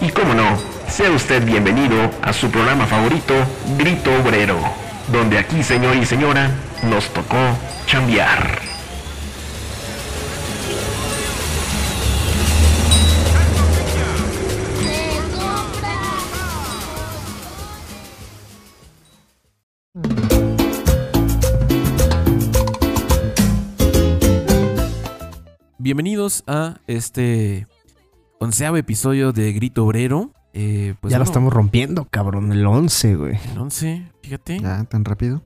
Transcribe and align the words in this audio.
Y 0.00 0.08
cómo 0.10 0.34
no, 0.34 0.58
sea 0.88 1.10
usted 1.10 1.44
bienvenido 1.44 2.10
a 2.22 2.32
su 2.32 2.50
programa 2.50 2.86
favorito, 2.86 3.34
Grito 3.78 4.10
Obrero, 4.20 4.58
donde 5.08 5.38
aquí, 5.38 5.62
señor 5.62 5.96
y 5.96 6.04
señora, 6.04 6.50
nos 6.82 7.08
tocó 7.10 7.36
chambear. 7.86 8.71
Bienvenidos 25.96 26.42
a 26.46 26.78
este 26.86 27.66
onceavo 28.40 28.78
episodio 28.78 29.32
de 29.34 29.52
Grito 29.52 29.84
Obrero. 29.84 30.30
Eh, 30.54 30.94
pues 31.02 31.10
ya 31.10 31.18
lo 31.18 31.24
bueno, 31.24 31.30
estamos 31.30 31.52
rompiendo, 31.52 32.06
cabrón. 32.06 32.50
El 32.50 32.64
11, 32.64 33.14
güey. 33.16 33.38
El 33.52 33.58
11, 33.58 34.10
fíjate. 34.22 34.58
Ya, 34.58 34.84
tan 34.84 35.04
rápido. 35.04 35.44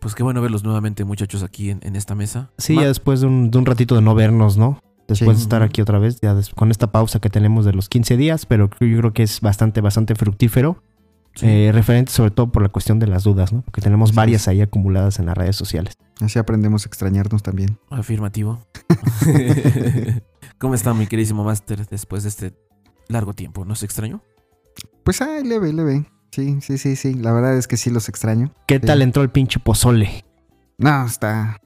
Pues 0.00 0.14
qué 0.14 0.22
bueno 0.22 0.40
verlos 0.40 0.64
nuevamente, 0.64 1.04
muchachos, 1.04 1.42
aquí 1.42 1.68
en, 1.68 1.80
en 1.82 1.96
esta 1.96 2.14
mesa. 2.14 2.50
Sí, 2.56 2.72
Ma- 2.76 2.80
ya 2.80 2.88
después 2.88 3.20
de 3.20 3.26
un, 3.26 3.50
de 3.50 3.58
un 3.58 3.66
ratito 3.66 3.94
de 3.94 4.00
no 4.00 4.14
vernos, 4.14 4.56
¿no? 4.56 4.80
Después 5.06 5.36
Sí. 5.36 5.40
de 5.40 5.42
estar 5.42 5.62
aquí 5.62 5.82
otra 5.82 5.98
vez, 5.98 6.18
ya 6.22 6.34
con 6.56 6.70
esta 6.70 6.90
pausa 6.90 7.20
que 7.20 7.28
tenemos 7.28 7.66
de 7.66 7.74
los 7.74 7.90
15 7.90 8.16
días, 8.16 8.46
pero 8.46 8.70
yo 8.80 8.98
creo 9.00 9.12
que 9.12 9.22
es 9.22 9.42
bastante, 9.42 9.82
bastante 9.82 10.14
fructífero. 10.14 10.82
Sí. 11.34 11.46
eh, 11.48 11.70
referente 11.72 12.12
sobre 12.12 12.30
todo 12.30 12.52
por 12.52 12.62
la 12.62 12.68
cuestión 12.68 12.98
de 12.98 13.06
las 13.06 13.24
dudas, 13.24 13.52
¿no? 13.52 13.62
Porque 13.62 13.80
tenemos 13.80 14.10
Sí. 14.10 14.16
varias 14.16 14.48
ahí 14.48 14.60
acumuladas 14.60 15.18
en 15.18 15.26
las 15.26 15.36
redes 15.36 15.56
sociales. 15.56 15.94
Así 16.20 16.38
aprendemos 16.38 16.84
a 16.84 16.88
extrañarnos 16.88 17.42
también. 17.42 17.78
Afirmativo. 17.90 18.60
¿Cómo 20.58 20.74
está 20.74 20.94
mi 20.94 21.06
queridísimo 21.06 21.44
Master 21.44 21.86
después 21.88 22.22
de 22.22 22.28
este 22.28 22.54
largo 23.08 23.32
tiempo? 23.34 23.64
¿No 23.64 23.74
se 23.74 23.86
extrañó? 23.86 24.22
Pues 25.04 25.20
ay, 25.22 25.44
leve, 25.44 25.72
leve. 25.72 26.06
Sí, 26.30 26.60
sí, 26.60 26.78
sí, 26.78 26.96
sí. 26.96 27.14
La 27.14 27.32
verdad 27.32 27.56
es 27.56 27.66
que 27.66 27.76
sí 27.76 27.90
los 27.90 28.08
extraño. 28.08 28.52
¿Qué 28.66 28.76
Sí. 28.76 28.86
tal 28.86 29.02
entró 29.02 29.22
el 29.22 29.30
pinche 29.30 29.58
pozole? 29.58 30.24
No, 30.78 31.04
está. 31.06 31.60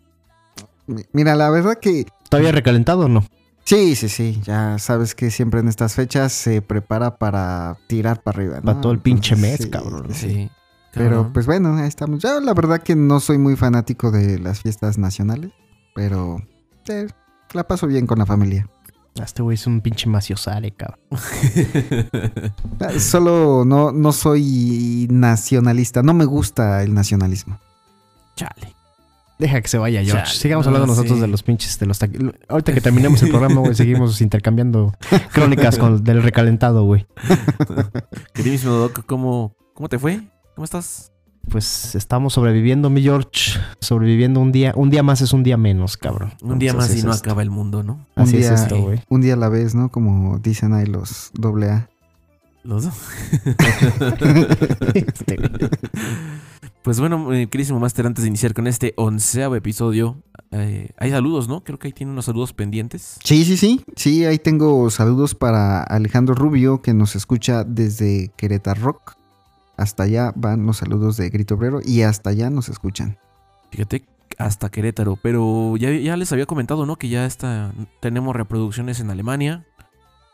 Mi- 0.87 1.05
Mira, 1.12 1.35
la 1.35 1.51
verdad 1.51 1.79
que. 1.81 2.07
¿Todavía 2.31 2.53
recalentado 2.53 3.05
o 3.07 3.09
no? 3.09 3.25
Sí, 3.67 3.97
sí, 3.97 4.09
sí. 4.09 4.41
Ya 4.45 4.78
sabes 4.78 5.14
que 5.14 5.31
siempre 5.31 5.59
en 5.61 5.67
estas 5.69 5.95
fechas 5.95 6.33
se 6.33 6.62
prepara 6.62 7.19
para 7.19 7.77
tirar 7.89 8.22
para 8.22 8.39
arriba. 8.39 8.56
¿no? 8.59 8.62
Para 8.62 8.81
todo 8.81 8.92
el 8.92 9.00
pinche 9.00 9.34
Entonces, 9.34 9.59
mes, 9.59 9.67
sí, 9.67 9.70
cabrón. 9.70 10.06
sí. 10.14 10.27
Cabrón. 10.28 10.50
Pero 10.92 11.33
pues 11.33 11.47
bueno, 11.47 11.77
ahí 11.77 11.89
estamos. 11.89 12.22
Yo 12.22 12.41
la 12.41 12.55
verdad 12.55 12.81
que 12.81 12.94
no 12.94 13.19
soy 13.20 13.39
muy 13.39 13.56
fanático 13.56 14.11
de 14.12 14.39
las 14.39 14.61
fiestas 14.62 14.98
nacionales, 14.98 15.50
pero 15.94 16.41
eh, 16.89 17.09
la 17.53 17.67
paso 17.67 17.87
bien 17.89 18.06
con 18.06 18.19
la 18.20 18.25
familia. 18.27 18.69
Este 19.17 19.42
güey 19.42 19.55
es 19.56 19.67
un 19.67 19.81
pinche 19.81 20.09
maciosare, 20.09 20.70
cabrón. 20.72 21.00
Ah, 22.81 22.98
Solo 23.00 23.64
no, 23.64 23.91
no 23.91 24.12
soy 24.12 25.09
nacionalista, 25.11 26.03
no 26.03 26.14
me 26.14 26.25
gusta 26.27 26.83
el 26.83 26.94
nacionalismo. 26.94 27.59
Chale. 28.37 28.76
Deja 29.39 29.61
que 29.61 29.69
se 29.69 29.79
vaya, 29.79 30.03
George. 30.03 30.25
Chale, 30.25 30.39
Sigamos 30.39 30.67
no, 30.67 30.70
hablando 30.70 30.87
nosotros 30.89 31.17
sí. 31.17 31.20
de 31.20 31.29
los 31.29 31.42
pinches, 31.42 31.79
de 31.79 31.87
los 31.87 31.98
Ahorita 32.48 32.73
que 32.73 32.81
terminemos 32.81 33.23
el 33.23 33.29
programa, 33.31 33.61
güey, 33.61 33.75
seguimos 33.75 34.20
intercambiando 34.23 34.95
crónicas 35.33 35.78
con, 35.78 36.03
del 36.03 36.23
recalentado, 36.23 36.84
güey. 36.84 37.06
Queridísimo 38.33 38.73
Doc, 38.75 39.05
¿cómo, 39.06 39.55
¿cómo 39.75 39.89
te 39.89 39.98
fue? 39.98 40.23
¿Cómo 40.55 40.65
estás? 40.65 41.12
Pues 41.51 41.95
estamos 41.95 42.33
sobreviviendo, 42.33 42.91
mi 42.91 43.03
George. 43.03 43.61
Sobreviviendo 43.81 44.41
un 44.41 44.51
día. 44.51 44.73
Un 44.75 44.91
día 44.91 45.03
más 45.05 45.20
es 45.20 45.33
un 45.33 45.45
día 45.45 45.56
menos, 45.56 45.97
cabrón. 45.97 46.33
Un 46.43 46.59
día 46.59 46.71
Entonces 46.71 46.97
más 46.97 47.03
y 47.03 47.06
no 47.06 47.12
esto. 47.12 47.25
acaba 47.25 47.43
el 47.43 47.50
mundo, 47.50 47.83
¿no? 47.84 48.05
Un 48.17 48.23
Así 48.23 48.39
día, 48.39 48.53
es 48.53 48.62
esto, 48.62 48.81
güey. 48.83 49.00
un 49.09 49.21
día 49.21 49.34
a 49.34 49.37
la 49.37 49.48
vez, 49.48 49.75
¿no? 49.75 49.91
Como 49.91 50.39
dicen 50.39 50.73
ahí 50.73 50.87
los 50.87 51.31
doble 51.34 51.71
A. 51.71 51.89
Los 52.67 52.84
dos. 52.84 52.95
Este. 54.94 55.38
Pues 56.82 57.00
bueno, 57.00 57.19
mi 57.19 57.47
queridísimo 57.47 57.81
Master, 57.81 58.06
antes 58.06 58.22
de 58.22 58.28
iniciar 58.28 58.54
con 58.54 58.66
este 58.66 58.93
onceavo 58.97 59.56
episodio, 59.56 60.22
eh, 60.53 60.91
hay 60.99 61.10
saludos, 61.10 61.49
¿no? 61.49 61.65
Creo 61.65 61.78
que 61.78 61.88
ahí 61.88 61.93
tiene 61.93 62.12
unos 62.12 62.26
saludos 62.26 62.53
pendientes. 62.53 63.19
Sí, 63.25 63.44
sí, 63.44 63.56
sí. 63.56 63.84
Sí, 63.97 64.25
ahí 64.25 64.38
tengo 64.38 64.88
saludos 64.91 65.34
para 65.34 65.82
Alejandro 65.82 66.34
Rubio, 66.34 66.82
que 66.82 66.94
nos 66.94 67.16
escucha 67.16 67.65
desde 67.65 68.31
Querétaro 68.37 68.81
Rock. 68.82 69.15
Hasta 69.76 70.05
allá 70.05 70.32
van 70.37 70.65
los 70.65 70.78
saludos 70.78 71.16
de 71.16 71.28
Grito 71.31 71.55
Obrero 71.55 71.81
y 71.84 72.03
hasta 72.03 72.31
allá 72.31 72.50
nos 72.50 72.69
escuchan. 72.69 73.19
Fíjate, 73.71 74.05
hasta 74.38 74.71
Querétaro. 74.71 75.16
Pero 75.16 75.76
ya, 75.76 75.91
ya 75.93 76.16
les 76.16 76.32
había 76.32 76.47
comentado, 76.47 76.87
¿no? 76.87 76.97
Que 76.97 77.09
ya 77.09 77.26
está, 77.26 77.72
tenemos 78.00 78.34
reproducciones 78.34 79.00
en 79.00 79.10
Alemania. 79.10 79.66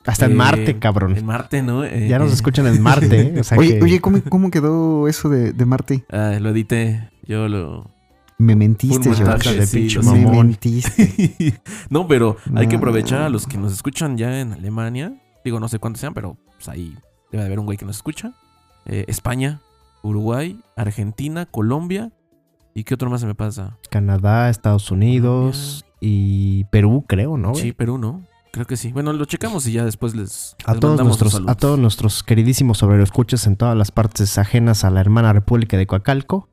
Hasta 0.07 0.27
en 0.27 0.33
Eh, 0.33 0.35
Marte, 0.35 0.79
cabrón. 0.79 1.17
En 1.17 1.25
Marte, 1.27 1.63
¿no? 1.63 1.85
Eh, 1.85 2.09
Ya 2.09 2.19
nos 2.19 2.31
eh, 2.31 2.35
escuchan 2.35 2.67
en 2.67 2.81
Marte, 2.83 3.21
¿eh? 3.21 3.35
O 3.41 3.45
sea 3.45 3.57
Oye, 3.59 3.79
que- 3.79 3.85
oye 3.85 4.01
¿cómo, 4.01 4.21
cómo 4.29 4.51
quedó 4.51 5.07
eso 5.09 5.29
de, 5.29 5.53
de 5.53 5.65
Marte? 5.67 6.05
ah, 6.11 6.37
lo 6.41 6.51
edité. 6.51 7.11
Yo 7.25 7.49
lo. 7.49 7.91
Me 8.39 8.57
mentiste, 8.57 9.09
montaje, 9.11 9.65
sí, 9.67 9.89
sé. 9.89 9.99
Me 10.01 10.25
mamón. 10.25 10.47
mentiste. 10.49 11.61
no, 11.91 12.09
pero 12.09 12.37
hay 12.57 12.67
que 12.67 12.77
aprovechar 12.77 13.23
a 13.23 13.29
los 13.29 13.47
que 13.47 13.57
nos 13.59 13.73
escuchan 13.73 14.17
ya 14.17 14.41
en 14.41 14.53
Alemania. 14.55 15.13
Digo, 15.45 15.61
no 15.61 15.69
sé 15.69 15.79
cuántos 15.79 16.01
sean, 16.01 16.13
pero 16.15 16.37
pues 16.57 16.69
ahí 16.69 16.97
debe 17.31 17.43
de 17.43 17.47
haber 17.47 17.61
un 17.61 17.67
güey 17.67 17.79
que 17.79 17.85
nos 17.85 17.97
escucha. 17.97 18.33
Eh, 18.87 19.05
España, 19.07 19.61
Uruguay, 20.03 20.59
Argentina, 20.77 21.47
Colombia. 21.47 22.11
¿Y 22.75 22.83
qué 22.85 22.95
otro 22.95 23.11
más 23.11 23.21
se 23.21 23.27
me 23.29 23.35
pasa? 23.37 23.79
Canadá, 23.91 24.49
Estados 24.51 24.91
Unidos 24.91 25.85
y 26.01 26.65
Perú, 26.65 27.05
creo, 27.07 27.37
¿no? 27.37 27.51
güey? 27.51 27.63
Sí, 27.63 27.73
Perú, 27.73 27.99
¿no? 27.99 28.25
Creo 28.53 28.67
que 28.67 28.77
sí. 28.77 28.93
Bueno, 28.93 29.13
lo 29.15 29.25
checamos 29.25 29.67
y 29.67 29.73
ya 29.73 29.85
después 29.85 30.15
les, 30.15 30.57
A 30.67 30.73
les 30.73 30.81
todos, 30.81 31.03
nuestros, 31.03 31.41
a 31.47 31.55
todos 31.55 31.79
nuestros 31.79 32.23
queridísimos 32.23 32.79
sobreescuchas 32.79 33.47
en 33.47 33.57
todas 33.57 33.77
las 33.77 33.91
partes 33.91 34.37
ajenas 34.39 34.85
a 34.85 34.91
la 34.91 35.01
hermana 35.01 35.33
República 35.33 35.77
de 35.79 35.87
Coacalco. 35.87 36.51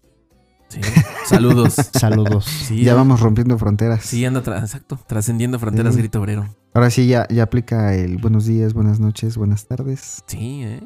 Sí. 0.69 0.79
Saludos. 1.25 1.73
Saludos. 1.93 2.45
Sí, 2.45 2.83
ya 2.83 2.95
vamos 2.95 3.19
rompiendo 3.19 3.57
fronteras. 3.57 4.03
Sí, 4.05 4.23
anda, 4.23 4.41
tra- 4.41 4.59
exacto. 4.61 4.97
Trascendiendo 5.07 5.59
fronteras, 5.59 5.93
Sí. 5.95 5.99
grito 5.99 6.21
obrero. 6.21 6.47
Ahora 6.73 6.89
sí, 6.89 7.07
ya, 7.07 7.27
ya 7.29 7.43
aplica 7.43 7.93
el 7.95 8.17
buenos 8.17 8.45
días, 8.45 8.73
buenas 8.73 8.99
noches, 8.99 9.35
buenas 9.35 9.67
tardes. 9.67 10.23
Sí, 10.27 10.61
¿eh? 10.63 10.79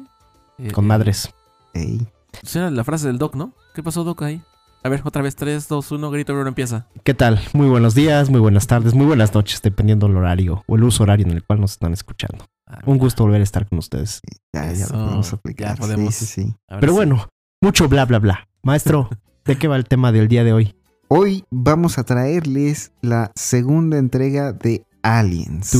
Eh, 0.58 0.72
Con 0.72 0.86
eh, 0.86 0.88
madres. 0.88 1.32
Ey. 1.74 2.08
esa 2.42 2.58
era 2.60 2.70
la 2.70 2.82
frase 2.82 3.06
del 3.06 3.18
Doc, 3.18 3.36
¿no? 3.36 3.52
¿Qué 3.74 3.82
pasó, 3.82 4.02
Doc, 4.02 4.22
ahí? 4.22 4.42
A 4.86 4.90
ver, 4.90 5.00
otra 5.04 5.22
vez. 5.22 5.34
3, 5.34 5.66
2, 5.66 5.92
1, 5.92 6.10
grito 6.10 6.34
obrero 6.34 6.48
empieza. 6.48 6.86
¿Qué 7.04 7.14
tal? 7.14 7.40
Muy 7.54 7.68
buenos 7.68 7.94
días, 7.94 8.28
muy 8.28 8.38
buenas 8.40 8.66
tardes, 8.66 8.92
muy 8.92 9.06
buenas 9.06 9.34
noches, 9.34 9.62
dependiendo 9.62 10.06
del 10.06 10.16
horario 10.18 10.62
o 10.66 10.76
el 10.76 10.84
uso 10.84 11.04
horario 11.04 11.24
en 11.26 11.32
el 11.32 11.42
cual 11.42 11.62
nos 11.62 11.72
están 11.72 11.94
escuchando. 11.94 12.44
Ah, 12.66 12.80
Un 12.84 12.98
gusto 12.98 13.24
volver 13.24 13.40
a 13.40 13.44
estar 13.44 13.66
con 13.66 13.78
ustedes. 13.78 14.20
Ya, 14.52 14.66
ya 14.66 14.84
Eso, 14.84 14.92
lo 14.96 15.04
podemos 15.06 15.32
aplicar. 15.32 15.68
ya 15.70 15.76
podemos. 15.76 16.14
Sí, 16.14 16.26
sí, 16.26 16.54
Pero 16.68 16.92
sí. 16.92 16.96
bueno, 16.96 17.28
mucho 17.62 17.88
bla, 17.88 18.04
bla, 18.04 18.18
bla. 18.18 18.46
Maestro, 18.62 19.08
¿de 19.46 19.56
qué 19.56 19.68
va 19.68 19.76
el 19.76 19.84
tema 19.86 20.12
del 20.12 20.28
día 20.28 20.44
de 20.44 20.52
hoy? 20.52 20.74
Hoy 21.08 21.44
vamos 21.50 21.96
a 21.98 22.04
traerles 22.04 22.92
la 23.00 23.32
segunda 23.34 23.96
entrega 23.96 24.52
de 24.52 24.84
Aliens. 25.02 25.72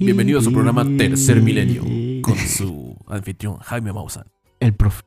Bienvenido 0.00 0.38
a 0.38 0.42
su 0.42 0.50
programa 0.50 0.84
Tercer 0.96 1.42
Milenio 1.42 1.82
con 2.22 2.36
su 2.38 2.96
anfitrión 3.06 3.58
Jaime 3.58 3.92
Maussan. 3.92 4.24
El 4.60 4.74
profe. 4.74 5.02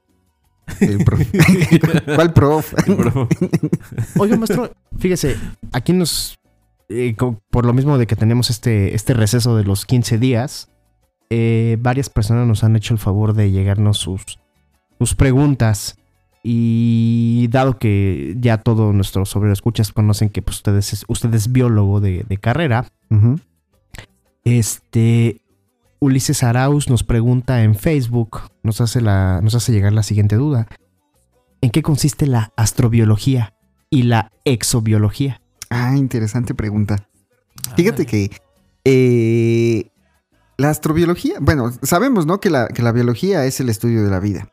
El 0.79 1.03
prof. 1.03 1.21
¿Cuál 2.15 2.33
prof? 2.33 2.73
Oiga, 4.17 4.37
maestro, 4.37 4.71
fíjese, 4.97 5.35
aquí 5.71 5.93
nos. 5.93 6.37
eh, 6.89 7.15
por 7.49 7.65
lo 7.65 7.73
mismo 7.73 7.97
de 7.97 8.07
que 8.07 8.15
tenemos 8.15 8.49
este, 8.49 8.95
este 8.95 9.13
receso 9.13 9.55
de 9.57 9.63
los 9.63 9.85
15 9.85 10.17
días, 10.17 10.69
eh, 11.29 11.77
varias 11.79 12.09
personas 12.09 12.47
nos 12.47 12.63
han 12.63 12.75
hecho 12.75 12.93
el 12.93 12.99
favor 12.99 13.33
de 13.33 13.51
llegarnos 13.51 13.97
sus, 13.97 14.39
sus 14.99 15.15
preguntas. 15.15 15.97
Y 16.45 17.47
dado 17.51 17.77
que 17.77 18.35
ya 18.37 18.57
todos 18.57 18.93
nuestros 18.93 19.29
sobreescuchas 19.29 19.93
conocen 19.93 20.29
que 20.29 20.41
pues, 20.41 20.57
ustedes 20.57 20.91
es, 20.91 21.05
usted 21.07 21.33
es 21.33 21.53
biólogo 21.53 22.01
de, 22.01 22.25
de 22.27 22.37
carrera, 22.37 22.87
este. 24.43 25.39
Ulises 26.03 26.43
Arauz 26.43 26.89
nos 26.89 27.01
pregunta 27.05 27.63
en 27.63 27.75
Facebook, 27.75 28.41
nos 28.61 28.81
hace, 28.81 28.99
la, 28.99 29.39
nos 29.41 29.55
hace 29.55 29.71
llegar 29.71 29.93
la 29.93 30.03
siguiente 30.03 30.35
duda. 30.35 30.67
¿En 31.61 31.69
qué 31.69 31.81
consiste 31.81 32.27
la 32.27 32.51
astrobiología 32.57 33.53
y 33.89 34.03
la 34.03 34.29
exobiología? 34.43 35.41
Ah, 35.69 35.95
interesante 35.95 36.53
pregunta. 36.53 37.07
Fíjate 37.77 38.05
que 38.05 38.31
eh, 38.83 39.91
la 40.57 40.71
astrobiología, 40.71 41.35
bueno, 41.39 41.71
sabemos, 41.83 42.25
¿no? 42.25 42.41
Que 42.41 42.49
la, 42.49 42.67
que 42.67 42.81
la 42.81 42.91
biología 42.91 43.45
es 43.45 43.61
el 43.61 43.69
estudio 43.69 44.03
de 44.03 44.11
la 44.11 44.19
vida. 44.19 44.49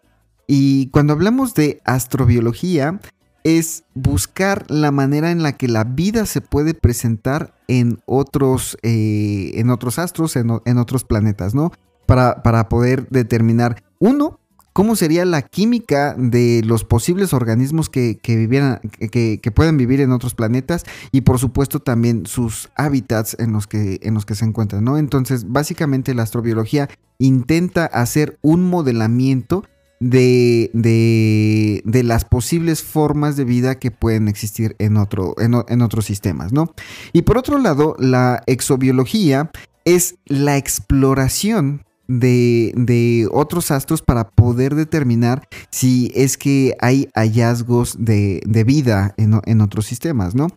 Y 0.47 0.87
cuando 0.91 1.15
hablamos 1.15 1.55
de 1.55 1.81
astrobiología, 1.85 3.01
es 3.45 3.85
buscar 3.95 4.65
la 4.69 4.91
manera 4.91 5.31
en 5.31 5.43
la 5.43 5.53
que 5.53 5.69
la 5.69 5.85
vida 5.85 6.27
se 6.27 6.41
puede 6.41 6.75
presentar 6.75 7.55
en 7.69 8.01
otros, 8.07 8.77
eh, 8.83 9.53
en 9.55 9.71
otros 9.71 9.99
astros, 9.99 10.37
en, 10.37 10.51
en 10.65 10.79
otros 10.79 11.05
planetas, 11.05 11.55
¿no? 11.55 11.73
Para, 12.07 12.43
para 12.43 12.69
poder 12.69 13.09
determinar, 13.09 13.83
uno, 13.99 14.41
cómo 14.73 14.97
sería 14.97 15.25
la 15.25 15.43
química 15.43 16.15
de 16.17 16.63
los 16.65 16.85
posibles 16.85 17.33
organismos 17.33 17.89
que, 17.89 18.19
que 18.19 18.37
vivieran, 18.37 18.81
que, 18.81 19.41
que 19.41 19.51
pueden 19.51 19.77
vivir 19.77 20.01
en 20.01 20.13
otros 20.13 20.35
planetas 20.35 20.85
y 21.13 21.23
por 21.23 21.39
supuesto 21.39 21.81
también 21.81 22.27
sus 22.27 22.71
hábitats 22.77 23.37
en 23.39 23.53
los 23.53 23.67
que, 23.67 23.99
en 24.03 24.15
los 24.15 24.27
que 24.27 24.35
se 24.35 24.45
encuentran, 24.45 24.85
¿no? 24.85 24.99
Entonces, 24.99 25.51
básicamente 25.51 26.15
la 26.15 26.23
astrobiología 26.23 26.89
intenta 27.19 27.87
hacer 27.87 28.39
un 28.43 28.69
modelamiento 28.69 29.65
de, 30.01 30.71
de, 30.73 31.83
de, 31.85 32.03
las 32.03 32.25
posibles 32.25 32.83
formas 32.83 33.37
de 33.37 33.45
vida 33.45 33.79
que 33.79 33.91
pueden 33.91 34.29
existir 34.29 34.75
en, 34.79 34.97
otro, 34.97 35.35
en, 35.39 35.55
en, 35.69 35.83
otros 35.83 36.07
sistemas, 36.07 36.53
¿no? 36.53 36.75
Y 37.13 37.23
por 37.23 37.37
otro 37.37 37.59
lado, 37.59 37.95
la 37.99 38.43
exobiología 38.47 39.51
es 39.85 40.17
la 40.25 40.57
exploración 40.57 41.85
de, 42.09 42.73
de, 42.77 43.29
otros 43.31 43.71
astros 43.71 44.03
para 44.03 44.31
poder 44.31 44.75
determinar 44.75 45.47
si 45.71 46.11
es 46.15 46.39
que 46.39 46.75
hay 46.81 47.09
hallazgos 47.15 47.97
de, 48.01 48.41
de 48.47 48.65
vida 48.65 49.15
en, 49.19 49.41
en, 49.45 49.61
otros 49.61 49.87
sistemas, 49.87 50.35
¿no? 50.35 50.49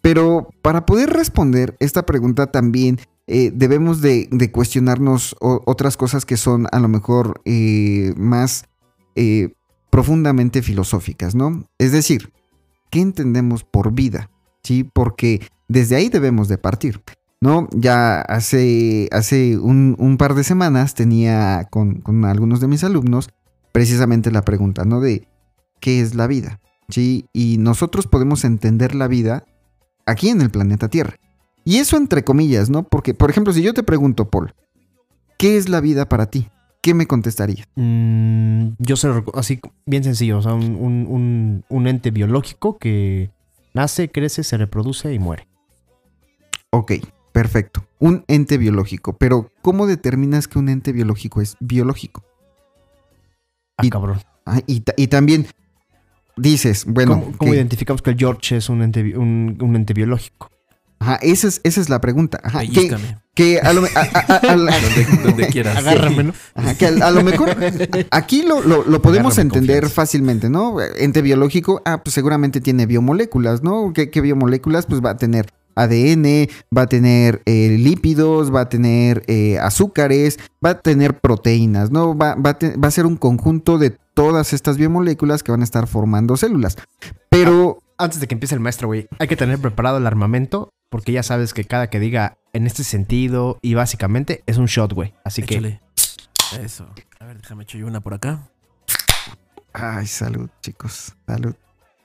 Pero 0.00 0.48
para 0.62 0.86
poder 0.86 1.10
responder 1.10 1.76
esta 1.80 2.06
pregunta 2.06 2.46
también 2.46 2.98
eh, 3.28 3.50
debemos 3.52 4.00
de, 4.00 4.28
de 4.30 4.52
cuestionarnos 4.52 5.36
otras 5.40 5.96
cosas 5.96 6.24
que 6.24 6.36
son 6.36 6.68
a 6.70 6.78
lo 6.78 6.86
mejor 6.86 7.40
eh, 7.44 8.14
más 8.16 8.66
eh, 9.16 9.54
profundamente 9.90 10.62
filosóficas, 10.62 11.34
¿no? 11.34 11.64
Es 11.78 11.92
decir, 11.92 12.32
¿qué 12.90 13.00
entendemos 13.00 13.64
por 13.64 13.92
vida? 13.92 14.30
¿Sí? 14.62 14.84
Porque 14.84 15.40
desde 15.68 15.96
ahí 15.96 16.08
debemos 16.08 16.48
de 16.48 16.58
partir. 16.58 17.02
¿no? 17.40 17.68
Ya 17.72 18.20
hace, 18.22 19.08
hace 19.12 19.58
un, 19.58 20.16
par 20.18 20.34
de 20.34 20.44
semanas 20.44 20.94
tenía 20.94 21.66
con, 21.70 22.00
con, 22.00 22.24
algunos 22.24 22.60
de 22.60 22.68
mis 22.68 22.82
alumnos 22.82 23.28
precisamente 23.72 24.30
la 24.30 24.42
pregunta, 24.42 24.84
¿no? 24.84 25.00
De 25.00 25.28
¿qué 25.80 26.00
es 26.00 26.14
la 26.14 26.26
vida? 26.26 26.60
¿Sí? 26.88 27.26
Y 27.32 27.58
nosotros 27.58 28.06
podemos 28.06 28.44
entender 28.44 28.94
la 28.94 29.08
vida 29.08 29.44
aquí 30.06 30.30
en 30.30 30.40
el 30.40 30.50
planeta 30.50 30.88
Tierra. 30.88 31.16
Y 31.64 31.78
eso 31.78 31.96
entre 31.96 32.24
comillas, 32.24 32.70
¿no? 32.70 32.84
Porque, 32.84 33.12
por 33.12 33.28
ejemplo, 33.28 33.52
si 33.52 33.62
yo 33.62 33.74
te 33.74 33.82
pregunto, 33.82 34.30
Paul, 34.30 34.54
¿qué 35.36 35.56
es 35.56 35.68
la 35.68 35.80
vida 35.80 36.08
para 36.08 36.26
ti? 36.26 36.48
¿Qué 36.86 36.94
me 36.94 37.08
contestarías? 37.08 37.66
Mm, 37.74 38.68
yo 38.78 38.94
sé, 38.94 39.08
así 39.34 39.58
bien 39.86 40.04
sencillo, 40.04 40.38
o 40.38 40.42
sea, 40.42 40.54
un, 40.54 40.76
un, 40.76 41.64
un 41.68 41.86
ente 41.88 42.12
biológico 42.12 42.78
que 42.78 43.32
nace, 43.74 44.08
crece, 44.08 44.44
se 44.44 44.56
reproduce 44.56 45.12
y 45.12 45.18
muere. 45.18 45.48
Ok, 46.70 46.92
Perfecto. 47.32 47.84
Un 47.98 48.24
ente 48.28 48.56
biológico. 48.56 49.18
Pero, 49.18 49.50
¿cómo 49.62 49.88
determinas 49.88 50.46
que 50.46 50.60
un 50.60 50.68
ente 50.68 50.92
biológico 50.92 51.42
es 51.42 51.56
biológico? 51.58 52.22
Ah, 53.76 53.84
y, 53.84 53.90
cabrón. 53.90 54.20
Ah, 54.46 54.60
y, 54.68 54.84
y, 54.96 55.08
también 55.08 55.48
dices, 56.36 56.84
bueno. 56.86 57.20
¿Cómo, 57.20 57.36
cómo 57.36 57.54
identificamos 57.54 58.00
que 58.00 58.10
el 58.10 58.16
George 58.16 58.58
es 58.58 58.68
un 58.68 58.80
ente, 58.80 59.18
un, 59.18 59.58
un 59.60 59.74
ente 59.74 59.92
biológico? 59.92 60.50
Ajá, 60.98 61.16
esa 61.16 61.48
es, 61.48 61.60
esa 61.62 61.80
es 61.80 61.88
la 61.88 62.00
pregunta. 62.00 62.40
Ajá, 62.42 62.60
que, 62.60 62.96
que 63.34 63.60
a 63.60 63.72
lo, 63.72 63.84
a, 63.84 63.88
a, 63.94 64.56
donde, 64.56 65.06
donde, 65.22 65.46
quieras. 65.48 65.76
Agárrame, 65.78 66.24
¿no? 66.24 66.32
Ajá, 66.54 66.74
que 66.74 66.86
a, 66.86 67.10
lo 67.10 67.22
mejor 67.22 67.54
aquí 68.10 68.42
lo, 68.42 68.62
lo, 68.62 68.84
lo 68.84 69.02
podemos 69.02 69.34
Agárrame 69.34 69.42
entender 69.42 69.80
confianza. 69.82 69.94
fácilmente, 69.94 70.50
¿no? 70.50 70.80
Ente 70.80 71.22
biológico, 71.22 71.82
ah, 71.84 72.02
pues 72.02 72.14
seguramente 72.14 72.60
tiene 72.60 72.86
biomoléculas, 72.86 73.62
¿no? 73.62 73.92
¿Qué, 73.92 74.10
qué 74.10 74.20
biomoléculas? 74.20 74.86
Pues 74.86 75.04
va 75.04 75.10
a 75.10 75.16
tener 75.16 75.46
ADN, 75.76 76.48
va 76.76 76.82
a 76.82 76.86
tener 76.86 77.42
eh, 77.44 77.76
lípidos, 77.78 78.52
va 78.52 78.62
a 78.62 78.68
tener 78.68 79.22
eh, 79.26 79.58
azúcares, 79.58 80.38
va 80.64 80.70
a 80.70 80.80
tener 80.80 81.20
proteínas, 81.20 81.90
¿no? 81.90 82.16
Va, 82.16 82.34
va, 82.34 82.50
a 82.50 82.58
te, 82.58 82.76
va, 82.76 82.88
a 82.88 82.90
ser 82.90 83.06
un 83.06 83.16
conjunto 83.16 83.78
de 83.78 83.90
todas 84.14 84.54
estas 84.54 84.78
biomoléculas 84.78 85.42
que 85.42 85.52
van 85.52 85.60
a 85.60 85.64
estar 85.64 85.86
formando 85.86 86.36
células. 86.36 86.76
Pero... 87.28 87.78
Antes 87.98 88.20
de 88.20 88.26
que 88.26 88.34
empiece 88.34 88.54
el 88.54 88.60
maestro, 88.60 88.88
güey, 88.88 89.06
hay 89.18 89.28
que 89.28 89.36
tener 89.36 89.58
preparado 89.58 89.96
el 89.98 90.06
armamento 90.06 90.70
porque 90.88 91.12
ya 91.12 91.22
sabes 91.22 91.54
que 91.54 91.64
cada 91.64 91.88
que 91.88 92.00
diga 92.00 92.38
en 92.52 92.66
este 92.66 92.84
sentido 92.84 93.58
y 93.62 93.74
básicamente 93.74 94.42
es 94.46 94.56
un 94.58 94.66
shot, 94.66 94.92
güey. 94.92 95.14
Así 95.24 95.42
Échale. 95.42 95.80
que... 96.50 96.62
Eso. 96.62 96.88
A 97.18 97.24
ver, 97.24 97.38
déjame 97.38 97.64
echar 97.64 97.80
yo 97.80 97.86
una 97.86 98.00
por 98.00 98.14
acá. 98.14 98.48
Ay, 99.72 100.06
salud, 100.06 100.48
chicos. 100.62 101.14
Salud. 101.26 101.54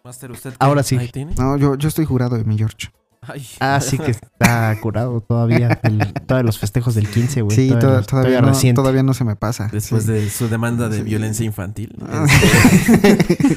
Master, 0.04 0.32
¿usted 0.32 0.54
Ahora 0.60 0.84
sí. 0.84 0.98
No, 1.38 1.58
yo, 1.58 1.76
yo 1.76 1.88
estoy 1.88 2.06
jurado 2.06 2.38
de 2.38 2.44
mi 2.44 2.58
George. 2.58 2.92
Ay. 3.22 3.46
Ah, 3.60 3.80
sí 3.80 4.00
que 4.00 4.10
está 4.10 4.76
curado 4.82 5.22
todavía. 5.22 5.80
El, 5.84 6.12
todos 6.26 6.44
los 6.44 6.58
festejos 6.58 6.96
del 6.96 7.08
15, 7.08 7.44
güey. 7.44 7.56
Sí, 7.56 7.68
todavía, 7.68 8.02
todavía, 8.02 8.40
todavía, 8.40 8.42
no, 8.42 8.74
todavía, 8.74 9.04
no, 9.04 9.14
se 9.14 9.24
me 9.24 9.36
pasa. 9.36 9.70
Después 9.72 10.06
sí. 10.06 10.12
de 10.12 10.30
su 10.32 10.50
demanda 10.50 10.90
de 10.90 10.98
sí. 10.98 11.04
violencia 11.04 11.46
infantil. 11.46 11.94
¿no? 11.98 12.08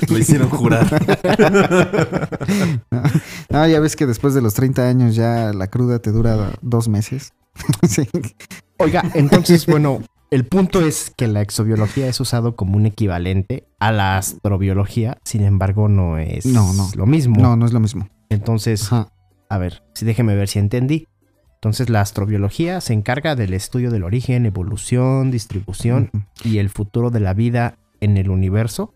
Lo 0.09 0.19
hicieron 0.19 0.51
jurar. 0.51 0.85
No, 3.51 3.61
no, 3.61 3.69
ya 3.69 3.81
ves 3.81 3.97
que 3.97 4.07
después 4.07 4.35
de 4.35 4.43
los 4.43 4.55
30 4.55 4.89
años 4.89 5.15
ya 5.15 5.53
la 5.53 5.69
cruda 5.69 5.99
te 5.99 6.11
dura 6.11 6.53
dos 6.61 6.89
meses. 6.89 7.33
sí. 7.89 8.09
Oiga, 8.79 9.03
entonces, 9.15 9.67
bueno, 9.67 10.01
el 10.31 10.45
punto 10.45 10.81
es 10.85 11.13
que 11.17 11.29
la 11.29 11.41
exobiología 11.41 12.09
es 12.09 12.21
usado 12.21 12.57
como 12.57 12.77
un 12.77 12.87
equivalente 12.87 13.69
a 13.79 13.93
la 13.93 14.19
astrobiología, 14.19 15.19
sin 15.25 15.43
embargo, 15.43 15.89
no 15.89 16.19
es 16.19 16.47
no, 16.47 16.73
no. 16.73 16.91
lo 16.95 17.07
mismo. 17.07 17.41
No, 17.41 17.57
no 17.57 17.67
es 17.67 17.73
lo 17.73 17.81
mismo. 17.81 18.09
Entonces, 18.29 18.93
Ajá. 18.93 19.14
A 19.55 19.59
ver, 19.59 19.85
si 19.95 20.05
déjeme 20.05 20.35
ver 20.35 20.49
si 20.49 20.59
entendí. 20.59 21.07
Entonces 21.55 21.89
la 21.89 22.01
astrobiología 22.01 22.81
se 22.81 22.93
encarga 22.93 23.37
del 23.37 23.55
estudio 23.55 23.93
del 23.93 24.03
origen, 24.03 24.47
evolución, 24.47 25.31
distribución 25.31 26.11
uh 26.13 26.17
-huh. 26.19 26.51
y 26.51 26.59
el 26.59 26.71
futuro 26.71 27.11
de 27.11 27.21
la 27.21 27.35
vida 27.35 27.79
en 28.01 28.17
el 28.17 28.31
universo. 28.31 28.93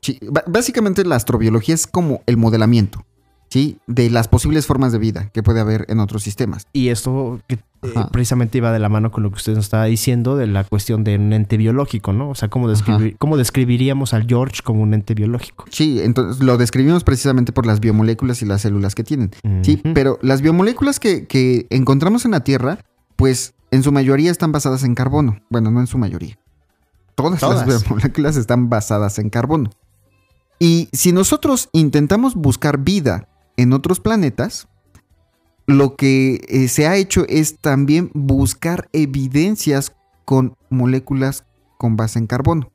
Sí, 0.00 0.20
básicamente 0.46 1.04
la 1.04 1.16
astrobiología 1.16 1.74
es 1.74 1.88
como 1.88 2.22
el 2.26 2.36
modelamiento, 2.36 3.04
¿sí? 3.48 3.78
De 3.86 4.10
las 4.10 4.28
posibles 4.28 4.66
formas 4.66 4.92
de 4.92 4.98
vida 4.98 5.30
que 5.32 5.42
puede 5.42 5.60
haber 5.60 5.86
en 5.88 6.00
otros 6.00 6.22
sistemas. 6.22 6.66
Y 6.72 6.88
esto 6.88 7.40
que, 7.46 7.54
eh, 7.82 7.94
precisamente 8.12 8.58
iba 8.58 8.72
de 8.72 8.78
la 8.78 8.88
mano 8.88 9.10
con 9.10 9.22
lo 9.22 9.30
que 9.30 9.36
usted 9.36 9.54
nos 9.54 9.66
estaba 9.66 9.84
diciendo 9.84 10.36
de 10.36 10.46
la 10.46 10.64
cuestión 10.64 11.04
de 11.04 11.16
un 11.16 11.32
ente 11.32 11.56
biológico, 11.56 12.12
¿no? 12.12 12.30
O 12.30 12.34
sea, 12.34 12.48
¿cómo, 12.48 12.68
describir, 12.68 13.16
¿cómo 13.18 13.36
describiríamos 13.36 14.14
al 14.14 14.26
George 14.26 14.62
como 14.64 14.82
un 14.82 14.94
ente 14.94 15.14
biológico? 15.14 15.64
Sí, 15.70 16.00
entonces 16.00 16.42
lo 16.42 16.56
describimos 16.56 17.04
precisamente 17.04 17.52
por 17.52 17.66
las 17.66 17.80
biomoléculas 17.80 18.42
y 18.42 18.46
las 18.46 18.62
células 18.62 18.94
que 18.94 19.04
tienen. 19.04 19.30
Uh 19.44 19.48
-huh. 19.48 19.64
Sí, 19.64 19.80
pero 19.94 20.18
las 20.22 20.42
biomoléculas 20.42 21.00
que, 21.00 21.26
que 21.26 21.66
encontramos 21.70 22.24
en 22.24 22.32
la 22.32 22.40
Tierra, 22.40 22.78
pues 23.16 23.54
en 23.70 23.82
su 23.82 23.92
mayoría 23.92 24.30
están 24.30 24.52
basadas 24.52 24.84
en 24.84 24.94
carbono. 24.94 25.40
Bueno, 25.50 25.70
no 25.70 25.80
en 25.80 25.86
su 25.86 25.98
mayoría. 25.98 26.38
Todas, 27.14 27.40
Todas, 27.40 27.66
las 27.66 27.82
biomoléculas 27.84 28.36
están 28.36 28.68
basadas 28.68 29.18
en 29.18 29.28
carbono. 29.28 29.70
Y 30.58 30.88
si 30.92 31.12
nosotros 31.12 31.68
intentamos 31.72 32.34
buscar 32.34 32.78
vida 32.78 33.27
en 33.58 33.74
otros 33.74 34.00
planetas, 34.00 34.68
lo 35.66 35.96
que 35.96 36.40
eh, 36.48 36.68
se 36.68 36.86
ha 36.86 36.96
hecho 36.96 37.26
es 37.28 37.58
también 37.58 38.10
buscar 38.14 38.88
evidencias 38.94 39.92
con 40.24 40.56
moléculas 40.70 41.44
con 41.76 41.96
base 41.96 42.18
en 42.18 42.26
carbono. 42.26 42.72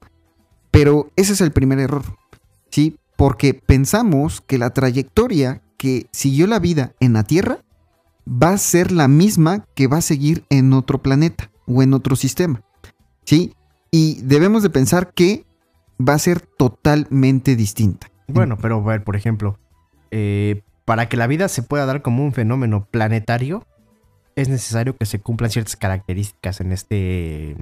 Pero 0.70 1.10
ese 1.16 1.34
es 1.34 1.42
el 1.42 1.52
primer 1.52 1.80
error, 1.80 2.04
¿sí? 2.70 2.98
Porque 3.18 3.54
pensamos 3.54 4.42
que 4.42 4.60
la 4.60 4.72
trayectoria 4.72 5.62
que 5.78 6.08
siguió 6.12 6.46
la 6.48 6.60
vida 6.60 6.94
en 7.00 7.14
la 7.14 7.24
Tierra 7.24 7.64
va 8.28 8.50
a 8.50 8.58
ser 8.58 8.92
la 8.92 9.08
misma 9.08 9.66
que 9.76 9.88
va 9.88 9.98
a 9.98 10.02
seguir 10.02 10.46
en 10.50 10.74
otro 10.74 11.02
planeta 11.02 11.50
o 11.66 11.82
en 11.82 11.94
otro 11.94 12.16
sistema, 12.16 12.62
¿sí? 13.26 13.54
Y 13.90 14.22
debemos 14.22 14.64
de 14.64 14.70
pensar 14.70 15.14
que 15.14 15.46
va 15.98 16.14
a 16.14 16.20
ser 16.20 16.42
totalmente 16.42 17.56
distinta. 17.56 18.12
Bueno, 18.28 18.58
pero 18.58 18.78
a 18.78 18.84
ver, 18.84 19.04
por 19.04 19.16
ejemplo, 19.16 19.60
eh, 20.12 20.62
para 20.86 21.08
que 21.08 21.18
la 21.18 21.28
vida 21.28 21.48
se 21.48 21.64
pueda 21.64 21.86
dar 21.86 22.02
como 22.02 22.24
un 22.24 22.34
fenómeno 22.34 22.88
planetario, 22.90 23.66
es 24.36 24.50
necesario 24.50 24.98
que 24.98 25.06
se 25.06 25.20
cumplan 25.20 25.52
ciertas 25.52 25.76
características 25.76 26.60
en 26.62 26.72
este 26.72 27.56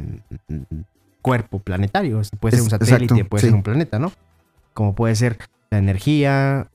cuerpo 1.22 1.60
planetario. 1.60 2.22
Puede 2.40 2.58
ser 2.58 2.64
un 2.64 2.70
satélite, 2.70 3.04
Exacto, 3.04 3.30
puede 3.30 3.42
sí. 3.42 3.48
ser 3.48 3.56
un 3.56 3.64
planeta, 3.64 4.00
¿no? 4.00 4.12
Como 4.74 4.96
puede 4.96 5.16
ser 5.16 5.38
la 5.70 5.78
energía, 5.78 6.68